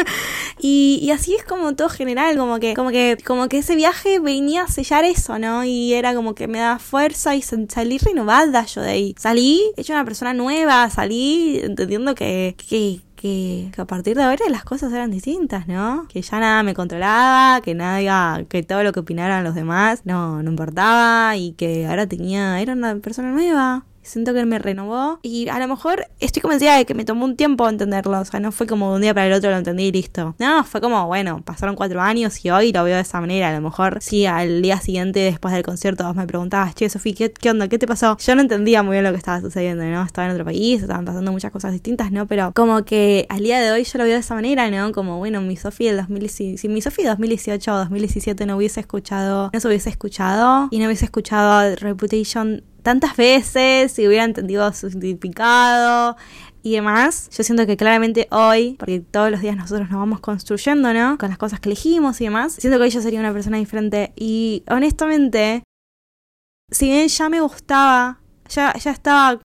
y, 0.58 1.10
así 1.12 1.34
es 1.34 1.44
como 1.44 1.74
todo 1.74 1.88
general, 1.88 2.36
como 2.36 2.58
que, 2.58 2.74
como 2.74 2.90
que, 2.90 3.18
como 3.24 3.48
que 3.48 3.58
ese 3.58 3.76
viaje 3.76 4.18
venía 4.18 4.64
a 4.64 4.68
sellar 4.68 5.04
eso, 5.04 5.38
¿no? 5.38 5.64
Y 5.64 5.94
era 5.94 6.14
como 6.14 6.34
que 6.34 6.48
me 6.48 6.58
daba 6.58 6.78
fuerza 6.78 7.34
y 7.36 7.42
salí 7.42 7.98
renovada 7.98 8.64
yo 8.66 8.82
de 8.82 8.90
ahí. 8.90 9.14
Salí 9.18 9.62
hecha 9.76 9.94
una 9.94 10.04
persona 10.04 10.34
nueva, 10.34 10.88
salí 10.90 11.60
entendiendo 11.62 12.14
que, 12.14 12.56
que, 12.56 13.00
que, 13.16 13.70
que, 13.74 13.80
a 13.80 13.84
partir 13.84 14.16
de 14.16 14.22
ahora 14.22 14.44
las 14.48 14.64
cosas 14.64 14.92
eran 14.92 15.10
distintas, 15.10 15.68
¿no? 15.68 16.06
Que 16.08 16.22
ya 16.22 16.40
nada 16.40 16.62
me 16.62 16.74
controlaba, 16.74 17.60
que 17.60 17.74
nada, 17.74 18.44
que 18.44 18.62
todo 18.62 18.82
lo 18.82 18.92
que 18.92 19.00
opinaran 19.00 19.44
los 19.44 19.54
demás 19.54 20.02
no, 20.04 20.42
no 20.42 20.50
importaba 20.50 21.36
y 21.36 21.52
que 21.52 21.86
ahora 21.86 22.06
tenía, 22.06 22.60
era 22.60 22.72
una 22.72 22.96
persona 22.96 23.30
nueva. 23.30 23.84
Siento 24.02 24.32
que 24.34 24.44
me 24.44 24.58
renovó 24.58 25.20
y 25.22 25.48
a 25.48 25.58
lo 25.58 25.68
mejor 25.68 26.06
estoy 26.20 26.42
convencida 26.42 26.76
de 26.76 26.84
que 26.84 26.94
me 26.94 27.04
tomó 27.04 27.24
un 27.24 27.36
tiempo 27.36 27.68
entenderlo. 27.68 28.18
O 28.18 28.24
sea, 28.24 28.40
no 28.40 28.52
fue 28.52 28.66
como 28.66 28.90
de 28.90 28.96
un 28.96 29.02
día 29.02 29.14
para 29.14 29.26
el 29.26 29.32
otro 29.32 29.50
lo 29.50 29.56
entendí 29.56 29.84
y 29.84 29.92
listo. 29.92 30.34
No, 30.38 30.64
fue 30.64 30.80
como, 30.80 31.06
bueno, 31.06 31.42
pasaron 31.44 31.76
cuatro 31.76 32.00
años 32.00 32.44
y 32.44 32.50
hoy 32.50 32.72
lo 32.72 32.84
veo 32.84 32.96
de 32.96 33.02
esa 33.02 33.20
manera. 33.20 33.48
A 33.48 33.52
lo 33.52 33.60
mejor 33.60 33.98
si 34.00 34.26
al 34.26 34.62
día 34.62 34.80
siguiente, 34.80 35.20
después 35.20 35.54
del 35.54 35.62
concierto, 35.62 36.04
vos 36.04 36.16
me 36.16 36.26
preguntabas, 36.26 36.74
che, 36.74 36.88
Sofía, 36.88 37.14
¿qué, 37.14 37.32
¿qué 37.32 37.50
onda? 37.50 37.68
¿Qué 37.68 37.78
te 37.78 37.86
pasó? 37.86 38.16
Yo 38.18 38.34
no 38.34 38.40
entendía 38.40 38.82
muy 38.82 38.92
bien 38.94 39.04
lo 39.04 39.10
que 39.10 39.18
estaba 39.18 39.40
sucediendo, 39.40 39.84
¿no? 39.84 40.02
Estaba 40.02 40.26
en 40.28 40.32
otro 40.32 40.44
país, 40.44 40.82
estaban 40.82 41.04
pasando 41.04 41.32
muchas 41.32 41.50
cosas 41.50 41.72
distintas, 41.72 42.10
¿no? 42.10 42.26
Pero 42.26 42.52
como 42.54 42.84
que 42.84 43.26
al 43.28 43.42
día 43.42 43.60
de 43.60 43.70
hoy 43.70 43.84
yo 43.84 43.98
lo 43.98 44.04
veo 44.04 44.14
de 44.14 44.20
esa 44.20 44.34
manera, 44.34 44.70
¿no? 44.70 44.92
Como, 44.92 45.18
bueno, 45.18 45.40
mi 45.40 45.56
Sofía 45.56 45.90
del 45.90 45.98
2018, 45.98 46.58
si 46.58 46.68
mi 46.68 46.80
Sofía 46.80 47.10
2018 47.10 47.72
o 47.72 47.76
2017 47.78 48.46
no 48.46 48.56
hubiese 48.56 48.80
escuchado, 48.80 49.50
no 49.52 49.60
se 49.60 49.68
hubiese 49.68 49.90
escuchado 49.90 50.68
y 50.70 50.78
no 50.78 50.86
hubiese 50.86 51.04
escuchado 51.04 51.76
Reputation 51.76 52.64
tantas 52.90 53.16
veces 53.16 53.96
y 54.00 54.08
hubiera 54.08 54.24
entendido 54.24 54.72
su 54.72 54.90
significado 54.90 56.16
y 56.60 56.72
demás. 56.72 57.30
Yo 57.30 57.44
siento 57.44 57.64
que 57.64 57.76
claramente 57.76 58.26
hoy, 58.32 58.74
porque 58.80 58.98
todos 58.98 59.30
los 59.30 59.40
días 59.42 59.56
nosotros 59.56 59.88
nos 59.88 60.00
vamos 60.00 60.18
construyendo, 60.18 60.92
¿no? 60.92 61.16
Con 61.16 61.28
las 61.28 61.38
cosas 61.38 61.60
que 61.60 61.68
elegimos 61.68 62.20
y 62.20 62.24
demás, 62.24 62.54
siento 62.54 62.78
que 62.78 62.84
hoy 62.84 62.90
yo 62.90 63.00
sería 63.00 63.20
una 63.20 63.32
persona 63.32 63.58
diferente. 63.58 64.12
Y 64.16 64.64
honestamente, 64.68 65.62
si 66.72 66.86
bien 66.86 67.06
ya 67.06 67.28
me 67.28 67.40
gustaba, 67.40 68.18
ya, 68.48 68.74
ya 68.74 68.90
estaba... 68.90 69.40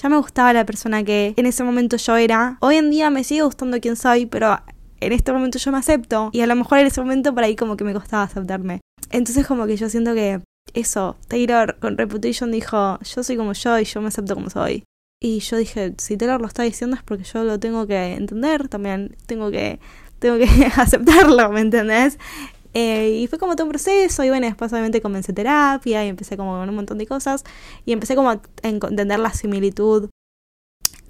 Ya 0.00 0.08
me 0.08 0.16
gustaba 0.16 0.52
la 0.52 0.64
persona 0.64 1.02
que 1.02 1.34
en 1.36 1.46
ese 1.46 1.64
momento 1.64 1.96
yo 1.96 2.16
era. 2.16 2.58
Hoy 2.60 2.76
en 2.76 2.90
día 2.90 3.10
me 3.10 3.24
sigue 3.24 3.42
gustando 3.42 3.80
quién 3.80 3.96
soy, 3.96 4.24
pero 4.26 4.58
en 5.00 5.12
este 5.12 5.32
momento 5.32 5.58
yo 5.58 5.72
me 5.72 5.78
acepto. 5.78 6.30
Y 6.32 6.42
a 6.42 6.46
lo 6.46 6.54
mejor 6.54 6.78
en 6.78 6.86
ese 6.86 7.00
momento 7.00 7.34
por 7.34 7.42
ahí 7.42 7.56
como 7.56 7.76
que 7.76 7.82
me 7.82 7.92
costaba 7.92 8.22
aceptarme. 8.22 8.80
Entonces 9.10 9.46
como 9.48 9.66
que 9.66 9.76
yo 9.76 9.90
siento 9.90 10.14
que 10.14 10.40
eso, 10.74 11.16
Taylor 11.28 11.78
con 11.78 11.98
Reputation 11.98 12.50
dijo, 12.50 12.98
yo 13.00 13.22
soy 13.22 13.36
como 13.36 13.52
yo 13.52 13.78
y 13.78 13.84
yo 13.84 14.00
me 14.00 14.08
acepto 14.08 14.34
como 14.34 14.50
soy. 14.50 14.84
Y 15.20 15.40
yo 15.40 15.56
dije, 15.56 15.94
si 15.98 16.16
Taylor 16.16 16.40
lo 16.40 16.48
está 16.48 16.64
diciendo 16.64 16.96
es 16.96 17.02
porque 17.02 17.24
yo 17.24 17.44
lo 17.44 17.60
tengo 17.60 17.86
que 17.86 18.14
entender, 18.14 18.68
también 18.68 19.16
tengo 19.26 19.50
que, 19.50 19.78
tengo 20.18 20.36
que 20.36 20.46
aceptarlo, 20.76 21.50
¿me 21.50 21.60
entendés? 21.60 22.18
Eh, 22.74 23.20
y 23.22 23.26
fue 23.26 23.38
como 23.38 23.54
todo 23.54 23.66
un 23.66 23.70
proceso 23.70 24.24
y 24.24 24.30
bueno, 24.30 24.46
después 24.46 24.72
obviamente 24.72 25.02
comencé 25.02 25.32
terapia 25.32 26.04
y 26.04 26.08
empecé 26.08 26.36
como 26.36 26.58
con 26.58 26.68
un 26.68 26.74
montón 26.74 26.96
de 26.98 27.06
cosas 27.06 27.44
y 27.84 27.92
empecé 27.92 28.14
como 28.14 28.30
a 28.30 28.40
entender 28.62 29.18
la 29.18 29.32
similitud 29.32 30.08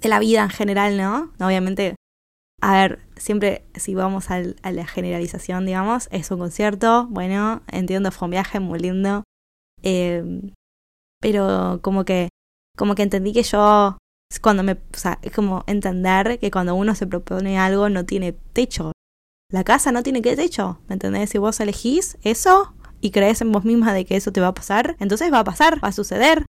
de 0.01 0.09
la 0.09 0.19
vida 0.19 0.43
en 0.43 0.49
general, 0.49 0.97
¿no? 0.97 1.31
Obviamente, 1.39 1.95
a 2.61 2.73
ver, 2.73 2.99
siempre 3.15 3.65
si 3.75 3.95
vamos 3.95 4.29
al, 4.29 4.57
a 4.61 4.71
la 4.71 4.85
generalización, 4.85 5.65
digamos, 5.65 6.09
es 6.11 6.29
un 6.31 6.39
concierto, 6.39 7.07
bueno, 7.09 7.63
entiendo, 7.71 8.11
fue 8.11 8.25
un 8.27 8.31
viaje 8.31 8.59
muy 8.59 8.79
lindo, 8.79 9.23
eh, 9.83 10.23
pero 11.21 11.79
como 11.81 12.05
que 12.05 12.29
como 12.77 12.95
que 12.95 13.03
entendí 13.03 13.33
que 13.33 13.43
yo, 13.43 13.97
cuando 14.41 14.63
me, 14.63 14.73
o 14.73 14.97
sea, 14.97 15.19
es 15.21 15.31
como 15.31 15.63
entender 15.67 16.39
que 16.39 16.51
cuando 16.51 16.75
uno 16.75 16.95
se 16.95 17.07
propone 17.07 17.59
algo 17.59 17.89
no 17.89 18.05
tiene 18.05 18.33
techo. 18.53 18.91
La 19.51 19.63
casa 19.63 19.91
no 19.91 20.01
tiene 20.01 20.21
que 20.21 20.35
techo, 20.35 20.79
¿me 20.87 20.93
entendés? 20.93 21.29
Si 21.29 21.37
vos 21.37 21.59
elegís 21.59 22.17
eso 22.23 22.73
y 22.99 23.11
crees 23.11 23.41
en 23.41 23.51
vos 23.51 23.65
misma 23.65 23.93
de 23.93 24.05
que 24.05 24.15
eso 24.15 24.31
te 24.31 24.41
va 24.41 24.47
a 24.47 24.53
pasar, 24.53 24.95
entonces 24.99 25.31
va 25.31 25.39
a 25.39 25.43
pasar, 25.43 25.83
va 25.83 25.89
a 25.89 25.91
suceder. 25.91 26.45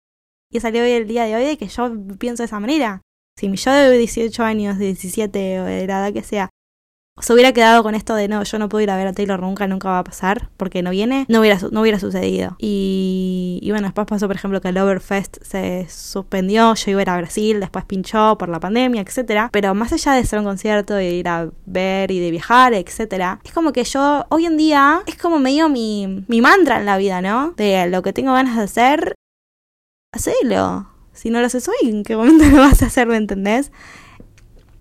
Y 0.50 0.60
salió 0.60 0.82
hoy 0.82 0.92
el 0.92 1.06
día 1.06 1.24
de 1.24 1.36
hoy 1.36 1.44
de 1.44 1.58
que 1.58 1.68
yo 1.68 1.92
pienso 2.18 2.42
de 2.42 2.46
esa 2.46 2.60
manera. 2.60 3.02
Si 3.38 3.48
mi 3.48 3.56
yo 3.56 3.72
de 3.72 3.98
18 3.98 4.42
años, 4.42 4.78
de 4.78 4.86
17 4.86 5.60
o 5.60 5.64
de 5.64 5.86
la 5.86 5.98
edad 5.98 6.12
que 6.12 6.22
sea, 6.22 6.48
se 7.20 7.32
hubiera 7.32 7.52
quedado 7.52 7.82
con 7.84 7.94
esto 7.94 8.14
de 8.16 8.26
no, 8.26 8.42
yo 8.42 8.58
no 8.58 8.68
puedo 8.68 8.82
ir 8.82 8.90
a 8.90 8.96
ver 8.96 9.06
a 9.06 9.12
Taylor 9.12 9.40
nunca, 9.40 9.68
nunca 9.68 9.88
va 9.88 10.00
a 10.00 10.04
pasar, 10.04 10.50
porque 10.56 10.82
no 10.82 10.90
viene, 10.90 11.26
no 11.28 11.40
hubiera, 11.40 11.98
sucedido. 12.00 12.56
Y, 12.58 13.60
y 13.62 13.70
bueno, 13.70 13.86
después 13.86 14.06
pasó, 14.06 14.26
por 14.26 14.34
ejemplo, 14.34 14.60
que 14.60 14.68
el 14.68 14.78
Overfest 14.78 15.36
se 15.42 15.86
suspendió, 15.88 16.74
yo 16.74 16.90
iba 16.90 17.00
a 17.00 17.02
ir 17.02 17.10
a 17.10 17.16
Brasil, 17.18 17.60
después 17.60 17.84
pinchó 17.84 18.36
por 18.36 18.48
la 18.48 18.58
pandemia, 18.58 19.00
etcétera. 19.00 19.48
Pero 19.52 19.74
más 19.74 19.92
allá 19.92 20.14
de 20.14 20.24
ser 20.24 20.40
un 20.40 20.44
concierto, 20.44 20.94
de 20.94 21.10
ir 21.10 21.28
a 21.28 21.50
ver 21.66 22.10
y 22.10 22.18
de 22.18 22.32
viajar, 22.32 22.74
etcétera, 22.74 23.38
es 23.44 23.52
como 23.52 23.72
que 23.72 23.84
yo, 23.84 24.26
hoy 24.30 24.46
en 24.46 24.56
día, 24.56 25.02
es 25.06 25.16
como 25.16 25.38
medio 25.38 25.68
mi, 25.68 26.24
mi 26.26 26.40
mantra 26.40 26.80
en 26.80 26.86
la 26.86 26.96
vida, 26.96 27.22
¿no? 27.22 27.52
De 27.56 27.86
lo 27.88 28.02
que 28.02 28.12
tengo 28.12 28.32
ganas 28.32 28.56
de 28.56 28.64
hacer, 28.64 29.14
hacelo. 30.12 30.88
Si 31.12 31.30
no 31.30 31.38
lo 31.38 31.46
haces 31.46 31.68
hoy, 31.68 31.88
¿en 31.88 32.02
qué 32.02 32.16
momento 32.16 32.44
lo 32.50 32.56
vas 32.58 32.82
a 32.82 32.86
hacer, 32.86 33.06
me 33.06 33.16
entendés? 33.16 33.70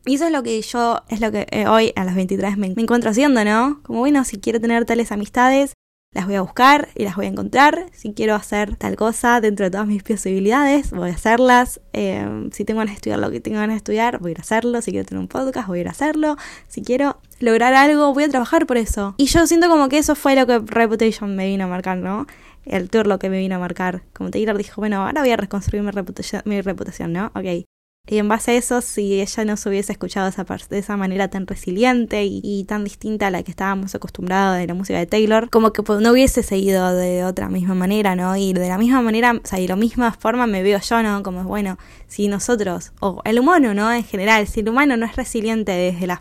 Y 0.05 0.15
eso 0.15 0.25
es 0.25 0.31
lo 0.31 0.43
que 0.43 0.61
yo, 0.61 1.01
es 1.07 1.21
lo 1.21 1.31
que 1.31 1.47
eh, 1.51 1.67
hoy 1.67 1.93
a 1.95 2.03
las 2.03 2.15
23 2.15 2.57
me, 2.57 2.73
me, 2.75 2.81
encuentro 2.81 3.09
haciendo, 3.09 3.43
¿no? 3.45 3.81
Como 3.83 3.99
bueno, 3.99 4.23
si 4.25 4.39
quiero 4.39 4.59
tener 4.59 4.83
tales 4.85 5.11
amistades, 5.11 5.73
las 6.13 6.25
voy 6.27 6.35
a 6.35 6.41
buscar 6.41 6.89
y 6.95 7.03
las 7.03 7.15
voy 7.15 7.25
a 7.25 7.29
encontrar. 7.29 7.87
Si 7.91 8.13
quiero 8.13 8.35
hacer 8.35 8.75
tal 8.75 8.95
cosa 8.95 9.41
dentro 9.41 9.65
de 9.65 9.71
todas 9.71 9.87
mis 9.87 10.03
posibilidades, 10.03 10.91
voy 10.91 11.09
a 11.09 11.13
hacerlas. 11.13 11.81
Eh, 11.93 12.49
si 12.51 12.65
tengo 12.65 12.79
ganas 12.79 12.93
de 12.93 12.97
estudiar 12.97 13.19
lo 13.19 13.31
que 13.31 13.39
tengo 13.39 13.57
ganas 13.57 13.75
de 13.75 13.77
estudiar, 13.77 14.19
voy 14.19 14.29
a 14.29 14.31
ir 14.33 14.37
a 14.37 14.41
hacerlo. 14.41 14.81
Si 14.81 14.91
quiero 14.91 15.05
tener 15.05 15.19
un 15.19 15.27
podcast, 15.27 15.67
voy 15.67 15.79
a 15.79 15.81
ir 15.81 15.87
a 15.87 15.91
hacerlo. 15.91 16.37
Si 16.67 16.83
quiero 16.83 17.19
lograr 17.39 17.73
algo, 17.73 18.13
voy 18.13 18.25
a 18.25 18.29
trabajar 18.29 18.67
por 18.67 18.77
eso. 18.77 19.15
Y 19.17 19.25
yo 19.25 19.47
siento 19.47 19.69
como 19.69 19.89
que 19.89 19.97
eso 19.97 20.15
fue 20.15 20.35
lo 20.35 20.45
que 20.45 20.59
Reputation 20.59 21.35
me 21.35 21.47
vino 21.47 21.65
a 21.65 21.67
marcar, 21.67 21.97
¿no? 21.97 22.27
El 22.65 22.89
tour 22.89 23.07
lo 23.07 23.19
que 23.19 23.29
me 23.29 23.39
vino 23.39 23.55
a 23.55 23.59
marcar. 23.59 24.03
Como 24.13 24.29
Taylor 24.29 24.57
dijo, 24.57 24.81
bueno, 24.81 25.03
ahora 25.03 25.21
voy 25.21 25.31
a 25.31 25.37
reconstruir 25.37 25.83
mi 25.83 25.91
reputación, 25.91 26.43
mi 26.45 26.61
reputación 26.61 27.11
¿no? 27.11 27.31
Ok. 27.35 27.65
Y 28.05 28.17
en 28.17 28.27
base 28.27 28.51
a 28.51 28.55
eso, 28.55 28.81
si 28.81 29.21
ella 29.21 29.45
no 29.45 29.55
se 29.55 29.69
hubiese 29.69 29.93
escuchado 29.93 30.27
esa 30.27 30.43
de 30.43 30.77
esa 30.77 30.97
manera 30.97 31.29
tan 31.29 31.47
resiliente 31.47 32.25
y, 32.25 32.41
y, 32.43 32.65
tan 32.65 32.83
distinta 32.83 33.27
a 33.27 33.31
la 33.31 33.43
que 33.43 33.51
estábamos 33.51 33.95
acostumbrados 33.95 34.57
de 34.57 34.67
la 34.67 34.73
música 34.73 34.99
de 34.99 35.05
Taylor, 35.05 35.49
como 35.49 35.71
que 35.71 35.83
no 36.01 36.11
hubiese 36.11 36.43
seguido 36.43 36.93
de 36.93 37.23
otra 37.23 37.47
misma 37.47 37.75
manera, 37.75 38.13
¿no? 38.17 38.35
Y 38.35 38.51
de 38.51 38.67
la 38.67 38.77
misma 38.77 39.01
manera, 39.01 39.31
o 39.41 39.47
sea, 39.47 39.59
y 39.59 39.61
de 39.61 39.69
la 39.69 39.77
misma 39.77 40.11
forma 40.11 40.47
me 40.47 40.63
veo 40.63 40.81
yo, 40.81 41.01
¿no? 41.01 41.23
Como, 41.23 41.45
bueno, 41.45 41.77
si 42.07 42.27
nosotros, 42.27 42.91
o 42.99 43.21
el 43.23 43.39
humano, 43.39 43.73
¿no? 43.73 43.89
En 43.93 44.03
general, 44.03 44.47
si 44.47 44.59
el 44.59 44.67
humano 44.67 44.97
no 44.97 45.05
es 45.05 45.15
resiliente 45.15 45.71
desde 45.71 46.05
las 46.05 46.19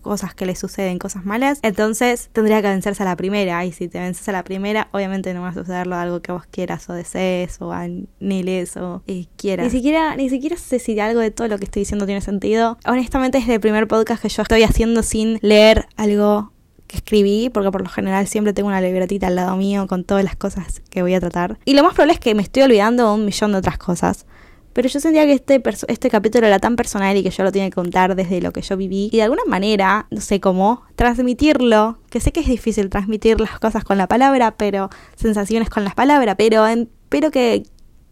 cosas 0.00 0.34
que 0.34 0.46
le 0.46 0.56
suceden, 0.56 0.98
cosas 0.98 1.24
malas, 1.24 1.60
entonces 1.62 2.30
tendría 2.32 2.62
que 2.62 2.68
vencerse 2.68 3.02
a 3.02 3.06
la 3.06 3.16
primera. 3.16 3.64
Y 3.64 3.72
si 3.72 3.88
te 3.88 3.98
vences 3.98 4.28
a 4.28 4.32
la 4.32 4.44
primera, 4.44 4.88
obviamente 4.92 5.32
no 5.34 5.42
va 5.42 5.48
a 5.48 5.54
sucederlo 5.54 5.96
algo 5.96 6.20
que 6.20 6.32
vos 6.32 6.44
quieras 6.50 6.88
o 6.90 6.92
desees 6.92 7.60
o 7.60 7.72
anheles 7.72 8.76
o 8.76 9.02
eh, 9.06 9.26
quieras. 9.36 9.64
Ni 9.64 9.70
siquiera, 9.70 10.16
ni 10.16 10.28
siquiera 10.28 10.56
sé 10.56 10.78
si 10.78 10.98
algo 11.00 11.20
de 11.20 11.30
todo 11.30 11.48
lo 11.48 11.58
que 11.58 11.64
estoy 11.64 11.80
diciendo 11.80 12.06
tiene 12.06 12.20
sentido. 12.20 12.78
Honestamente 12.86 13.38
es 13.38 13.48
el 13.48 13.60
primer 13.60 13.88
podcast 13.88 14.22
que 14.22 14.28
yo 14.28 14.42
estoy 14.42 14.62
haciendo 14.62 15.02
sin 15.02 15.38
leer 15.42 15.86
algo 15.96 16.52
que 16.86 16.96
escribí, 16.96 17.50
porque 17.50 17.70
por 17.70 17.82
lo 17.82 17.88
general 17.88 18.26
siempre 18.26 18.52
tengo 18.52 18.68
una 18.68 18.80
libretita 18.80 19.28
al 19.28 19.36
lado 19.36 19.56
mío 19.56 19.86
con 19.86 20.02
todas 20.02 20.24
las 20.24 20.34
cosas 20.34 20.82
que 20.90 21.02
voy 21.02 21.14
a 21.14 21.20
tratar. 21.20 21.58
Y 21.64 21.74
lo 21.74 21.84
más 21.84 21.94
probable 21.94 22.14
es 22.14 22.20
que 22.20 22.34
me 22.34 22.42
estoy 22.42 22.64
olvidando 22.64 23.14
un 23.14 23.24
millón 23.24 23.52
de 23.52 23.58
otras 23.58 23.78
cosas. 23.78 24.26
Pero 24.72 24.88
yo 24.88 25.00
sentía 25.00 25.24
que 25.24 25.32
este, 25.32 25.60
este 25.88 26.10
capítulo 26.10 26.46
era 26.46 26.60
tan 26.60 26.76
personal 26.76 27.16
y 27.16 27.22
que 27.22 27.30
yo 27.30 27.42
lo 27.42 27.50
tenía 27.50 27.68
que 27.68 27.74
contar 27.74 28.14
desde 28.14 28.40
lo 28.40 28.52
que 28.52 28.62
yo 28.62 28.76
viví. 28.76 29.08
Y 29.12 29.16
de 29.16 29.24
alguna 29.24 29.44
manera, 29.46 30.06
no 30.10 30.20
sé 30.20 30.40
cómo, 30.40 30.82
transmitirlo. 30.94 31.98
Que 32.08 32.20
sé 32.20 32.32
que 32.32 32.40
es 32.40 32.46
difícil 32.46 32.88
transmitir 32.88 33.40
las 33.40 33.58
cosas 33.58 33.82
con 33.84 33.98
la 33.98 34.06
palabra, 34.06 34.56
pero 34.56 34.90
sensaciones 35.16 35.70
con 35.70 35.84
las 35.84 35.94
palabras. 35.94 36.36
Pero 36.38 36.66
espero 36.66 37.30
que 37.30 37.64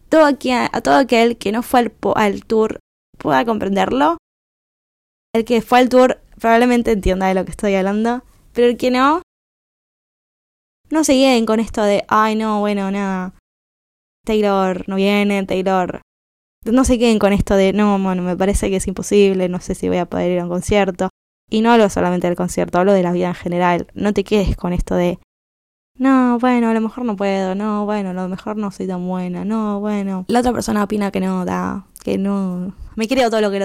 todo, 0.08 0.26
a 0.26 0.80
todo 0.80 0.96
aquel 0.96 1.38
que 1.38 1.52
no 1.52 1.62
fue 1.62 1.80
al, 1.80 1.92
al 2.16 2.44
tour 2.44 2.80
pueda 3.18 3.44
comprenderlo. 3.44 4.18
El 5.32 5.44
que 5.44 5.62
fue 5.62 5.78
al 5.78 5.88
tour 5.88 6.20
probablemente 6.40 6.92
entienda 6.92 7.28
de 7.28 7.34
lo 7.34 7.44
que 7.44 7.52
estoy 7.52 7.74
hablando. 7.74 8.24
Pero 8.52 8.66
el 8.66 8.76
que 8.76 8.90
no, 8.90 9.22
no 10.90 11.04
se 11.04 11.14
lleguen 11.14 11.46
con 11.46 11.60
esto 11.60 11.82
de, 11.82 12.04
ay 12.08 12.34
no, 12.34 12.58
bueno, 12.60 12.90
nada. 12.90 13.34
Taylor 14.24 14.88
no 14.88 14.96
viene, 14.96 15.46
Taylor 15.46 16.00
no 16.64 16.84
se 16.84 16.98
queden 16.98 17.18
con 17.18 17.32
esto 17.32 17.56
de, 17.56 17.72
no, 17.72 17.98
bueno, 17.98 18.22
me 18.22 18.36
parece 18.36 18.70
que 18.70 18.76
es 18.76 18.86
imposible, 18.86 19.48
no 19.48 19.60
sé 19.60 19.74
si 19.74 19.88
voy 19.88 19.98
a 19.98 20.06
poder 20.06 20.32
ir 20.32 20.40
a 20.40 20.44
un 20.44 20.50
concierto. 20.50 21.08
Y 21.50 21.62
no 21.62 21.72
hablo 21.72 21.88
solamente 21.88 22.26
del 22.26 22.36
concierto, 22.36 22.78
hablo 22.78 22.92
de 22.92 23.02
la 23.02 23.12
vida 23.12 23.28
en 23.28 23.34
general. 23.34 23.86
No 23.94 24.12
te 24.12 24.22
quedes 24.22 24.56
con 24.56 24.72
esto 24.72 24.94
de, 24.94 25.18
no, 25.98 26.38
bueno, 26.38 26.70
a 26.70 26.74
lo 26.74 26.80
mejor 26.80 27.04
no 27.04 27.16
puedo, 27.16 27.56
no, 27.56 27.84
bueno, 27.84 28.10
a 28.10 28.12
lo 28.12 28.28
mejor 28.28 28.56
no 28.56 28.70
soy 28.70 28.86
tan 28.86 29.06
buena, 29.06 29.44
no, 29.44 29.80
bueno. 29.80 30.24
La 30.28 30.40
otra 30.40 30.52
persona 30.52 30.84
opina 30.84 31.10
que 31.10 31.20
no, 31.20 31.44
da, 31.44 31.86
que 32.04 32.18
no. 32.18 32.72
Me 32.94 33.08
creo 33.08 33.30
todo 33.30 33.40
lo 33.40 33.50
que 33.50 33.56
el 33.56 33.64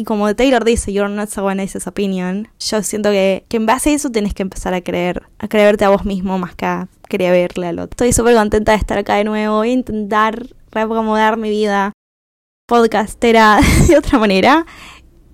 Y 0.00 0.04
como 0.04 0.34
Taylor 0.34 0.64
dice, 0.64 0.94
you're 0.94 1.14
not 1.14 1.28
someone 1.28 1.60
else's 1.60 1.86
opinion, 1.86 2.48
yo 2.58 2.82
siento 2.82 3.10
que, 3.10 3.44
que 3.50 3.58
en 3.58 3.66
base 3.66 3.90
a 3.90 3.92
eso 3.92 4.08
tenés 4.08 4.32
que 4.32 4.40
empezar 4.40 4.72
a 4.72 4.80
creer, 4.80 5.24
a 5.38 5.46
creerte 5.46 5.84
a 5.84 5.90
vos 5.90 6.06
mismo 6.06 6.38
más 6.38 6.54
que 6.54 6.64
a 6.64 6.88
creerle 7.02 7.66
al 7.66 7.80
otro. 7.80 7.90
Estoy 7.90 8.14
súper 8.14 8.34
contenta 8.34 8.72
de 8.72 8.78
estar 8.78 8.96
acá 8.96 9.16
de 9.16 9.24
nuevo. 9.24 9.60
A 9.60 9.68
intentar 9.68 10.46
reacomodar 10.70 11.36
mi 11.36 11.50
vida 11.50 11.92
podcastera 12.66 13.60
de 13.88 13.98
otra 13.98 14.18
manera. 14.18 14.64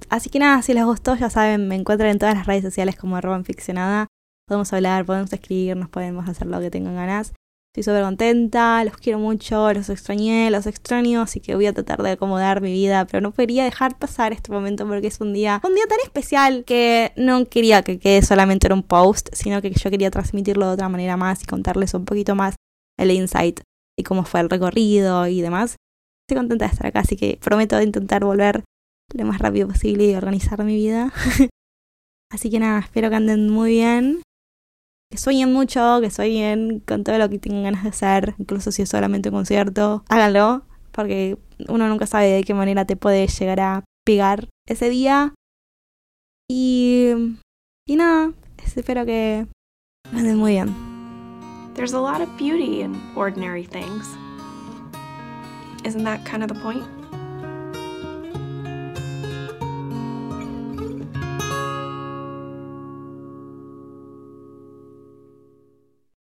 Así 0.09 0.31
que 0.31 0.41
nada, 0.41 0.61
si 0.63 0.75
les 0.75 0.85
gustó, 0.85 1.15
ya 1.15 1.31
saben, 1.31 1.69
me 1.69 1.77
encuentran 1.77 2.11
en 2.11 2.19
todas 2.19 2.35
las 2.35 2.49
redes 2.49 2.65
sociales 2.65 2.97
como 2.97 3.15
arroba 3.15 3.41
ficcionada. 3.45 4.09
Podemos 4.49 4.73
hablar, 4.73 5.05
podemos 5.05 5.33
escribirnos, 5.33 5.89
podemos 5.91 6.29
hacer 6.29 6.49
lo 6.49 6.59
que 6.59 6.73
tengan 6.73 6.97
ganas. 6.97 7.35
Estoy 7.77 7.93
súper 7.93 8.05
contenta, 8.05 8.83
los 8.85 8.97
quiero 8.97 9.19
mucho, 9.19 9.71
los 9.75 9.91
extrañé, 9.91 10.51
los 10.51 10.67
extraño, 10.67 11.21
así 11.21 11.41
que 11.41 11.55
voy 11.57 11.67
a 11.67 11.75
tratar 11.75 12.03
de 12.03 12.13
acomodar 12.13 12.63
mi 12.63 12.73
vida, 12.73 13.07
pero 13.07 13.21
no 13.21 13.35
quería 13.35 13.65
dejar 13.65 13.99
pasar 13.99 14.33
este 14.33 14.51
momento 14.51 14.89
porque 14.89 15.09
es 15.09 15.21
un 15.21 15.35
día, 15.35 15.61
un 15.63 15.75
día 15.75 15.85
tan 15.87 15.99
especial 16.03 16.65
que 16.65 17.13
no 17.17 17.45
quería 17.45 17.83
que 17.83 17.99
quede 17.99 18.23
solamente 18.23 18.69
en 18.69 18.73
un 18.73 18.83
post, 18.83 19.29
sino 19.35 19.61
que 19.61 19.73
yo 19.73 19.91
quería 19.91 20.11
transmitirlo 20.11 20.69
de 20.69 20.73
otra 20.73 20.89
manera 20.89 21.19
más 21.19 21.43
y 21.43 21.45
contarles 21.45 21.93
un 21.93 22.07
poquito 22.07 22.35
más 22.35 22.55
el 22.99 23.11
insight 23.11 23.61
y 23.95 24.05
cómo 24.05 24.25
fue 24.25 24.41
el 24.41 24.49
recorrido 24.49 25.27
y 25.27 25.43
demás. 25.43 25.77
Estoy 26.27 26.39
contenta 26.39 26.65
de 26.65 26.73
estar 26.73 26.87
acá, 26.87 27.01
así 27.01 27.15
que 27.17 27.39
prometo 27.43 27.83
intentar 27.83 28.25
volver 28.25 28.65
lo 29.13 29.25
más 29.27 29.39
rápido 29.39 29.69
posible 29.69 30.05
y 30.05 30.15
organizar 30.15 30.65
mi 30.65 30.77
vida. 30.77 31.13
así 32.33 32.49
que 32.49 32.59
nada, 32.59 32.79
espero 32.79 33.11
que 33.11 33.17
anden 33.17 33.51
muy 33.51 33.73
bien 33.73 34.23
que 35.17 35.23
sueñen 35.23 35.51
mucho, 35.51 35.99
que 36.03 36.11
sueñen 36.11 36.81
con 36.81 37.03
todo 37.03 37.17
lo 37.17 37.31
que 37.31 37.39
tengan 37.39 37.63
ganas 37.63 37.85
de 37.85 37.89
hacer, 37.89 38.35
incluso 38.39 38.71
si 38.71 38.83
es 38.83 38.91
solamente 38.91 39.31
un 39.31 39.37
concierto, 39.37 40.05
háganlo, 40.11 40.63
porque 40.93 41.39
uno 41.69 41.89
nunca 41.89 42.07
sabe 42.07 42.27
de 42.27 42.45
qué 42.45 42.53
manera 42.53 42.85
te 42.85 42.97
puede 42.97 43.27
llegar 43.27 43.61
a 43.61 43.85
pegar 44.05 44.51
ese 44.69 44.91
día. 44.91 45.33
Y, 46.51 47.13
y 47.89 47.97
nada, 47.97 48.33
espero 48.59 49.07
que 49.07 49.47
anden 50.13 50.37
muy 50.37 50.53
bien. 50.53 50.75
There's 51.75 51.95
a 51.95 52.01
lot 52.01 52.21
of 52.21 52.29
beauty 52.37 52.83
in 52.83 52.95
ordinary 53.17 53.65
things. 53.65 54.07
Isn't 55.85 56.05
that 56.05 56.25
kind 56.25 56.43
of 56.43 56.49
the 56.49 56.61
point? 56.61 56.85